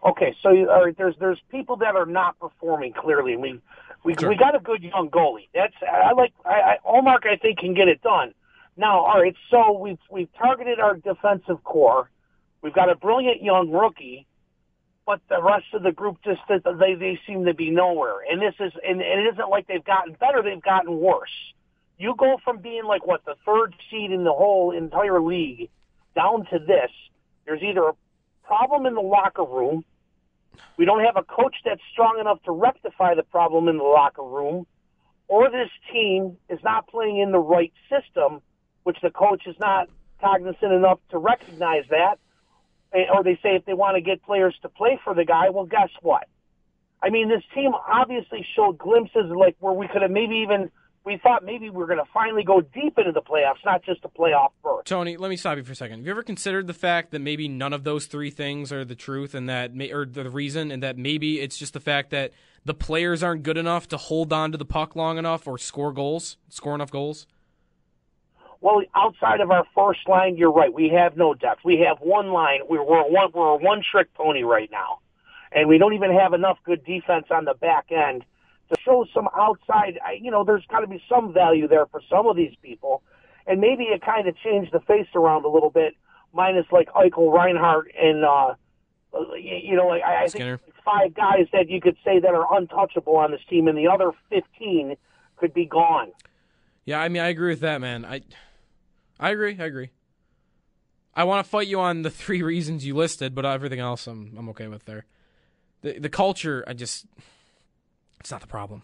Okay, 0.05 0.34
so 0.42 0.51
there's 0.96 1.14
there's 1.18 1.40
people 1.51 1.76
that 1.76 1.96
are 1.96 2.07
not 2.07 2.38
performing 2.38 2.92
clearly. 2.92 3.36
We 3.36 3.61
we 4.05 4.14
sure. 4.18 4.28
we 4.28 4.36
got 4.36 4.55
a 4.55 4.61
good 4.61 4.82
young 4.82 5.11
goalie. 5.11 5.49
That's 5.55 5.74
I 5.82 6.12
like 6.12 6.32
I, 6.44 6.51
I 6.55 6.76
Ullmark. 6.86 7.26
I 7.26 7.36
think 7.36 7.59
can 7.59 7.74
get 7.74 7.88
it 7.88 8.01
done. 8.03 8.32
Now, 8.79 9.01
all 9.01 9.20
right, 9.20 9.35
so 9.51 9.76
we've 9.76 9.99
we've 10.09 10.33
targeted 10.39 10.79
our 10.79 10.95
defensive 10.95 11.64
core. 11.64 12.09
We've 12.62 12.72
got 12.72 12.89
a 12.89 12.95
brilliant 12.95 13.43
young 13.43 13.72
rookie, 13.72 14.29
but 15.05 15.20
the 15.29 15.43
rest 15.43 15.66
of 15.74 15.83
the 15.83 15.91
group 15.91 16.18
just 16.24 16.41
they 16.49 16.95
they 16.95 17.18
seem 17.26 17.45
to 17.47 17.55
be 17.55 17.70
nowhere. 17.70 18.18
And 18.31 18.41
this 18.41 18.55
is 18.61 18.72
and, 18.87 19.03
and 19.03 19.20
it 19.20 19.35
isn't 19.35 19.51
like 19.51 19.66
they've 19.66 19.85
gotten 19.85 20.14
better; 20.14 20.43
they've 20.43 20.62
gotten 20.62 21.01
worse. 21.01 21.53
You 21.99 22.14
go 22.16 22.37
from 22.45 22.59
being 22.59 22.85
like 22.85 23.05
what 23.05 23.24
the 23.24 23.35
third 23.45 23.74
seed 23.91 24.12
in 24.12 24.22
the 24.22 24.33
whole 24.33 24.70
entire 24.70 25.20
league 25.20 25.70
down 26.14 26.47
to 26.53 26.61
this. 26.61 26.91
There's 27.47 27.62
either 27.62 27.83
a 27.83 27.95
problem 28.45 28.87
in 28.87 28.95
the 28.95 29.01
locker 29.01 29.43
room. 29.43 29.85
We 30.76 30.85
don't 30.85 31.05
have 31.05 31.16
a 31.16 31.24
coach 31.24 31.57
that's 31.64 31.81
strong 31.93 32.18
enough 32.20 32.41
to 32.45 32.53
rectify 32.53 33.16
the 33.16 33.24
problem 33.24 33.66
in 33.66 33.76
the 33.79 33.83
locker 33.83 34.22
room 34.22 34.66
or 35.29 35.51
this 35.51 35.68
team 35.93 36.37
is 36.49 36.59
not 36.64 36.89
playing 36.89 37.18
in 37.18 37.33
the 37.33 37.39
right 37.39 37.72
system, 37.91 38.41
which 38.89 38.97
the 39.03 39.11
coach 39.11 39.43
is 39.47 39.55
not 39.61 39.86
cognizant 40.18 40.72
enough 40.72 40.99
to 41.11 41.18
recognize 41.18 41.84
that, 41.91 42.16
eh, 42.95 43.05
or 43.12 43.22
they 43.22 43.34
say 43.43 43.55
if 43.55 43.66
they 43.66 43.74
want 43.74 43.97
to 43.97 44.01
get 44.01 44.22
players 44.22 44.57
to 44.62 44.68
play 44.70 44.99
for 45.05 45.14
the 45.14 45.26
guy, 45.26 45.51
well, 45.51 45.66
guess 45.66 45.91
what? 46.01 46.26
I 47.03 47.11
mean, 47.11 47.28
this 47.28 47.43
team 47.55 47.72
obviously 47.74 48.47
showed 48.57 48.78
glimpses 48.78 49.30
like 49.30 49.57
where 49.61 49.74
we 49.74 49.89
could 49.89 50.01
have 50.01 50.11
maybe 50.11 50.36
even 50.36 50.70
we 51.05 51.18
thought 51.22 51.45
maybe 51.45 51.68
we 51.68 51.76
were 51.76 51.86
going 51.86 51.99
to 51.99 52.11
finally 52.14 52.45
go 52.45 52.62
deep 52.62 52.97
into 52.97 53.12
the 53.12 53.20
playoffs, 53.20 53.62
not 53.62 53.84
just 53.84 54.03
a 54.05 54.09
playoff 54.09 54.53
berth. 54.64 54.86
Tony, 54.86 55.18
let 55.18 55.28
me 55.28 55.36
stop 55.36 55.59
you 55.59 55.64
for 55.64 55.72
a 55.72 55.76
second. 55.76 55.99
Have 55.99 56.07
you 56.07 56.11
ever 56.11 56.22
considered 56.22 56.66
the 56.66 56.72
fact 56.72 57.11
that 57.11 57.18
maybe 57.18 57.47
none 57.47 57.74
of 57.74 57.84
those 57.84 58.07
three 58.07 58.30
things 58.30 58.72
are 58.72 58.86
the 58.86 58.95
truth, 58.95 59.34
and 59.34 59.51
that 59.51 59.70
or 59.93 60.07
the 60.07 60.30
reason, 60.30 60.70
and 60.70 60.82
that 60.82 60.97
maybe 60.97 61.41
it's 61.41 61.59
just 61.59 61.74
the 61.74 61.80
fact 61.80 62.09
that 62.11 62.32
the 62.64 62.74
players 62.74 63.22
aren't 63.22 63.43
good 63.43 63.59
enough 63.59 63.86
to 63.89 63.99
hold 63.99 64.32
on 64.32 64.51
to 64.53 64.57
the 64.57 64.64
puck 64.64 64.97
long 64.97 65.18
enough 65.18 65.47
or 65.47 65.59
score 65.59 65.93
goals, 65.93 66.39
score 66.49 66.74
enough 66.74 66.91
goals? 66.91 67.26
Well, 68.61 68.82
outside 68.94 69.40
of 69.40 69.50
our 69.50 69.64
first 69.74 70.00
line, 70.09 70.36
you're 70.36 70.52
right. 70.52 70.72
We 70.72 70.88
have 70.88 71.16
no 71.16 71.34
depth. 71.34 71.61
We 71.64 71.84
have 71.86 71.98
one 72.00 72.32
line. 72.32 72.61
We're, 72.68 72.82
we're 72.82 73.09
one 73.09 73.30
we're 73.32 73.54
a 73.54 73.56
one 73.56 73.82
trick 73.88 74.12
pony 74.14 74.42
right 74.42 74.68
now, 74.70 74.98
and 75.52 75.68
we 75.68 75.78
don't 75.78 75.94
even 75.94 76.12
have 76.12 76.32
enough 76.32 76.59
good 76.64 76.84
defense 76.84 77.26
on 77.30 77.44
the 77.44 77.54
back 77.54 77.86
end 77.92 78.24
to 78.70 78.80
show 78.84 79.06
some 79.14 79.28
outside. 79.36 79.98
You 80.20 80.30
know, 80.30 80.42
there's 80.44 80.66
got 80.66 80.80
to 80.80 80.88
be 80.88 81.00
some 81.09 81.32
value 81.32 81.68
there 81.68 81.86
for 81.86 82.00
some 82.11 82.26
of 82.26 82.36
these 82.36 82.54
people, 82.61 83.02
and 83.46 83.61
maybe 83.61 83.84
it 83.84 84.02
kind 84.02 84.26
of 84.26 84.36
changed 84.38 84.72
the 84.72 84.80
face 84.80 85.09
around 85.14 85.44
a 85.44 85.48
little 85.48 85.70
bit. 85.70 85.94
Minus 86.32 86.66
like 86.72 86.88
Eichel, 86.88 87.32
Reinhart 87.32 87.90
and 87.98 88.24
uh, 88.24 88.54
you 89.40 89.76
know, 89.76 89.86
like 89.86 90.02
I, 90.02 90.24
I 90.24 90.26
think 90.26 90.61
five 90.84 91.14
guys 91.14 91.46
that 91.52 91.70
you 91.70 91.80
could 91.80 91.96
say 92.04 92.18
that 92.18 92.34
are 92.34 92.56
untouchable 92.56 93.16
on 93.16 93.30
this 93.30 93.40
team, 93.48 93.68
and 93.68 93.78
the 93.78 93.86
other 93.86 94.11
fifteen 94.28 94.96
could 95.36 95.54
be 95.54 95.64
gone. 95.64 96.11
Yeah, 96.84 97.00
I 97.00 97.09
mean, 97.09 97.22
I 97.22 97.28
agree 97.28 97.50
with 97.50 97.61
that, 97.61 97.80
man. 97.80 98.04
I, 98.04 98.22
I 99.19 99.31
agree. 99.31 99.57
I 99.59 99.64
agree. 99.64 99.91
I 101.14 101.25
want 101.25 101.45
to 101.45 101.51
fight 101.51 101.66
you 101.66 101.81
on 101.81 102.03
the 102.03 102.11
three 102.11 102.43
reasons 102.43 102.87
you 102.87 102.95
listed, 102.95 103.35
but 103.35 103.45
everything 103.45 103.81
else, 103.81 104.07
I'm 104.07 104.35
I'm 104.39 104.49
okay 104.51 104.69
with 104.69 104.85
there. 104.85 105.05
The 105.83 105.99
the 105.99 106.09
culture, 106.09 106.64
I 106.66 106.75
just, 106.75 107.07
it's 108.21 108.31
not 108.31 108.41
the 108.41 108.47
problem. 108.47 108.83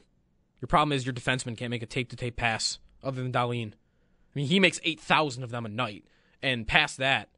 Your 0.60 0.66
problem 0.66 0.92
is 0.92 1.06
your 1.06 1.14
defenseman 1.14 1.56
can't 1.56 1.70
make 1.70 1.82
a 1.82 1.86
tape 1.86 2.10
to 2.10 2.16
tape 2.16 2.36
pass 2.36 2.78
other 3.02 3.22
than 3.22 3.32
Dahlin. 3.32 3.72
I 3.72 4.34
mean, 4.34 4.46
he 4.46 4.58
makes 4.58 4.80
eight 4.82 5.00
thousand 5.00 5.44
of 5.44 5.50
them 5.50 5.64
a 5.64 5.68
night, 5.68 6.04
and 6.42 6.66
past 6.66 6.96
that, 6.98 7.28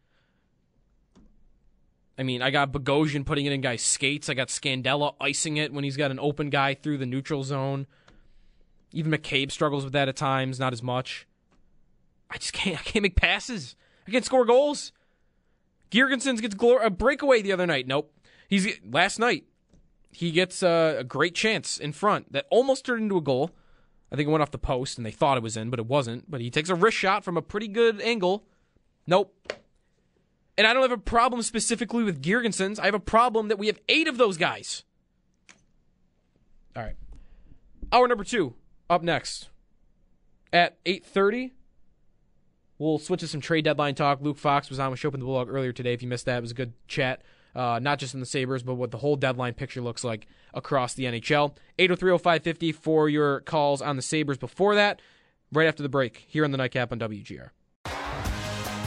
I 2.18 2.22
mean, 2.22 2.40
I 2.40 2.50
got 2.50 2.72
Bogosian 2.72 3.26
putting 3.26 3.44
it 3.44 3.52
in 3.52 3.60
guys' 3.60 3.82
skates. 3.82 4.30
I 4.30 4.34
got 4.34 4.48
Scandella 4.48 5.14
icing 5.20 5.58
it 5.58 5.72
when 5.72 5.84
he's 5.84 5.98
got 5.98 6.10
an 6.10 6.18
open 6.18 6.48
guy 6.48 6.74
through 6.74 6.98
the 6.98 7.06
neutral 7.06 7.42
zone. 7.42 7.86
Even 8.92 9.12
McCabe 9.12 9.50
struggles 9.50 9.84
with 9.84 9.92
that 9.92 10.08
at 10.08 10.16
times, 10.16 10.58
not 10.58 10.72
as 10.72 10.82
much. 10.82 11.26
I 12.30 12.38
just 12.38 12.52
can't. 12.52 12.78
I 12.78 12.82
can't 12.82 13.02
make 13.02 13.16
passes. 13.16 13.76
I 14.06 14.10
can't 14.10 14.24
score 14.24 14.44
goals. 14.44 14.92
Girgensons 15.90 16.40
gets 16.40 16.56
a 16.82 16.90
breakaway 16.90 17.42
the 17.42 17.52
other 17.52 17.66
night. 17.66 17.86
Nope. 17.86 18.12
He's 18.48 18.78
last 18.84 19.18
night. 19.18 19.44
He 20.12 20.30
gets 20.30 20.62
a, 20.62 20.96
a 20.98 21.04
great 21.04 21.34
chance 21.34 21.78
in 21.78 21.92
front 21.92 22.32
that 22.32 22.46
almost 22.50 22.84
turned 22.84 23.02
into 23.02 23.16
a 23.16 23.20
goal. 23.20 23.50
I 24.10 24.16
think 24.16 24.28
it 24.28 24.30
went 24.30 24.42
off 24.42 24.50
the 24.50 24.58
post 24.58 24.98
and 24.98 25.06
they 25.06 25.10
thought 25.10 25.36
it 25.36 25.42
was 25.42 25.56
in, 25.56 25.68
but 25.68 25.78
it 25.78 25.86
wasn't. 25.86 26.30
But 26.30 26.40
he 26.40 26.50
takes 26.50 26.70
a 26.70 26.74
wrist 26.74 26.96
shot 26.96 27.24
from 27.24 27.36
a 27.36 27.42
pretty 27.42 27.68
good 27.68 28.00
angle. 28.00 28.44
Nope. 29.06 29.52
And 30.56 30.66
I 30.66 30.72
don't 30.72 30.82
have 30.82 30.92
a 30.92 30.98
problem 30.98 31.42
specifically 31.42 32.02
with 32.02 32.22
Girgensons. 32.22 32.78
I 32.78 32.86
have 32.86 32.94
a 32.94 33.00
problem 33.00 33.48
that 33.48 33.58
we 33.58 33.66
have 33.66 33.78
eight 33.88 34.08
of 34.08 34.16
those 34.16 34.36
guys. 34.36 34.84
All 36.74 36.82
right. 36.82 36.96
Hour 37.92 38.08
number 38.08 38.24
two 38.24 38.54
up 38.88 39.02
next 39.02 39.48
at 40.52 40.82
8.30 40.84 41.52
we'll 42.78 42.98
switch 42.98 43.20
to 43.20 43.28
some 43.28 43.40
trade 43.40 43.64
deadline 43.64 43.94
talk. 43.94 44.20
Luke 44.20 44.38
fox 44.38 44.68
was 44.68 44.78
on 44.78 44.90
with 44.90 45.00
Schopp 45.00 45.12
the 45.12 45.18
Bulldog 45.18 45.48
earlier 45.48 45.72
today. 45.72 45.92
If 45.92 46.02
you 46.02 46.08
missed 46.08 46.26
that 46.26 46.38
it 46.38 46.42
was 46.42 46.50
a 46.50 46.54
good 46.54 46.72
chat. 46.88 47.22
Uh, 47.54 47.78
not 47.80 47.98
just 47.98 48.12
in 48.12 48.20
the 48.20 48.26
sabres 48.26 48.62
but 48.62 48.74
what 48.74 48.90
the 48.90 48.98
whole 48.98 49.16
deadline 49.16 49.54
picture 49.54 49.80
looks 49.80 50.04
like 50.04 50.26
across 50.52 50.92
the 50.92 51.04
nhl 51.04 51.56
8030550 51.78 52.74
for 52.74 53.08
your 53.08 53.40
calls 53.40 53.80
on 53.80 53.96
the 53.96 54.02
sabres. 54.02 54.36
Before 54.36 54.74
that 54.74 55.00
right 55.50 55.66
after 55.66 55.82
the 55.82 55.88
break 55.88 56.26
here 56.28 56.44
on 56.44 56.50
the 56.50 56.58
nightcap 56.58 56.92
on 56.92 56.98
wgr 56.98 57.48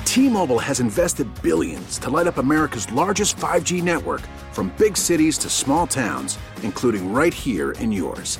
T-Mobile 0.09 0.57
has 0.57 0.79
invested 0.79 1.27
billions 1.43 1.99
to 1.99 2.09
light 2.09 2.25
up 2.25 2.37
America's 2.37 2.91
largest 2.91 3.37
5G 3.37 3.83
network 3.83 4.21
from 4.51 4.73
big 4.75 4.97
cities 4.97 5.37
to 5.37 5.49
small 5.49 5.85
towns, 5.85 6.39
including 6.63 7.13
right 7.13 7.33
here 7.33 7.73
in 7.73 7.91
yours. 7.91 8.39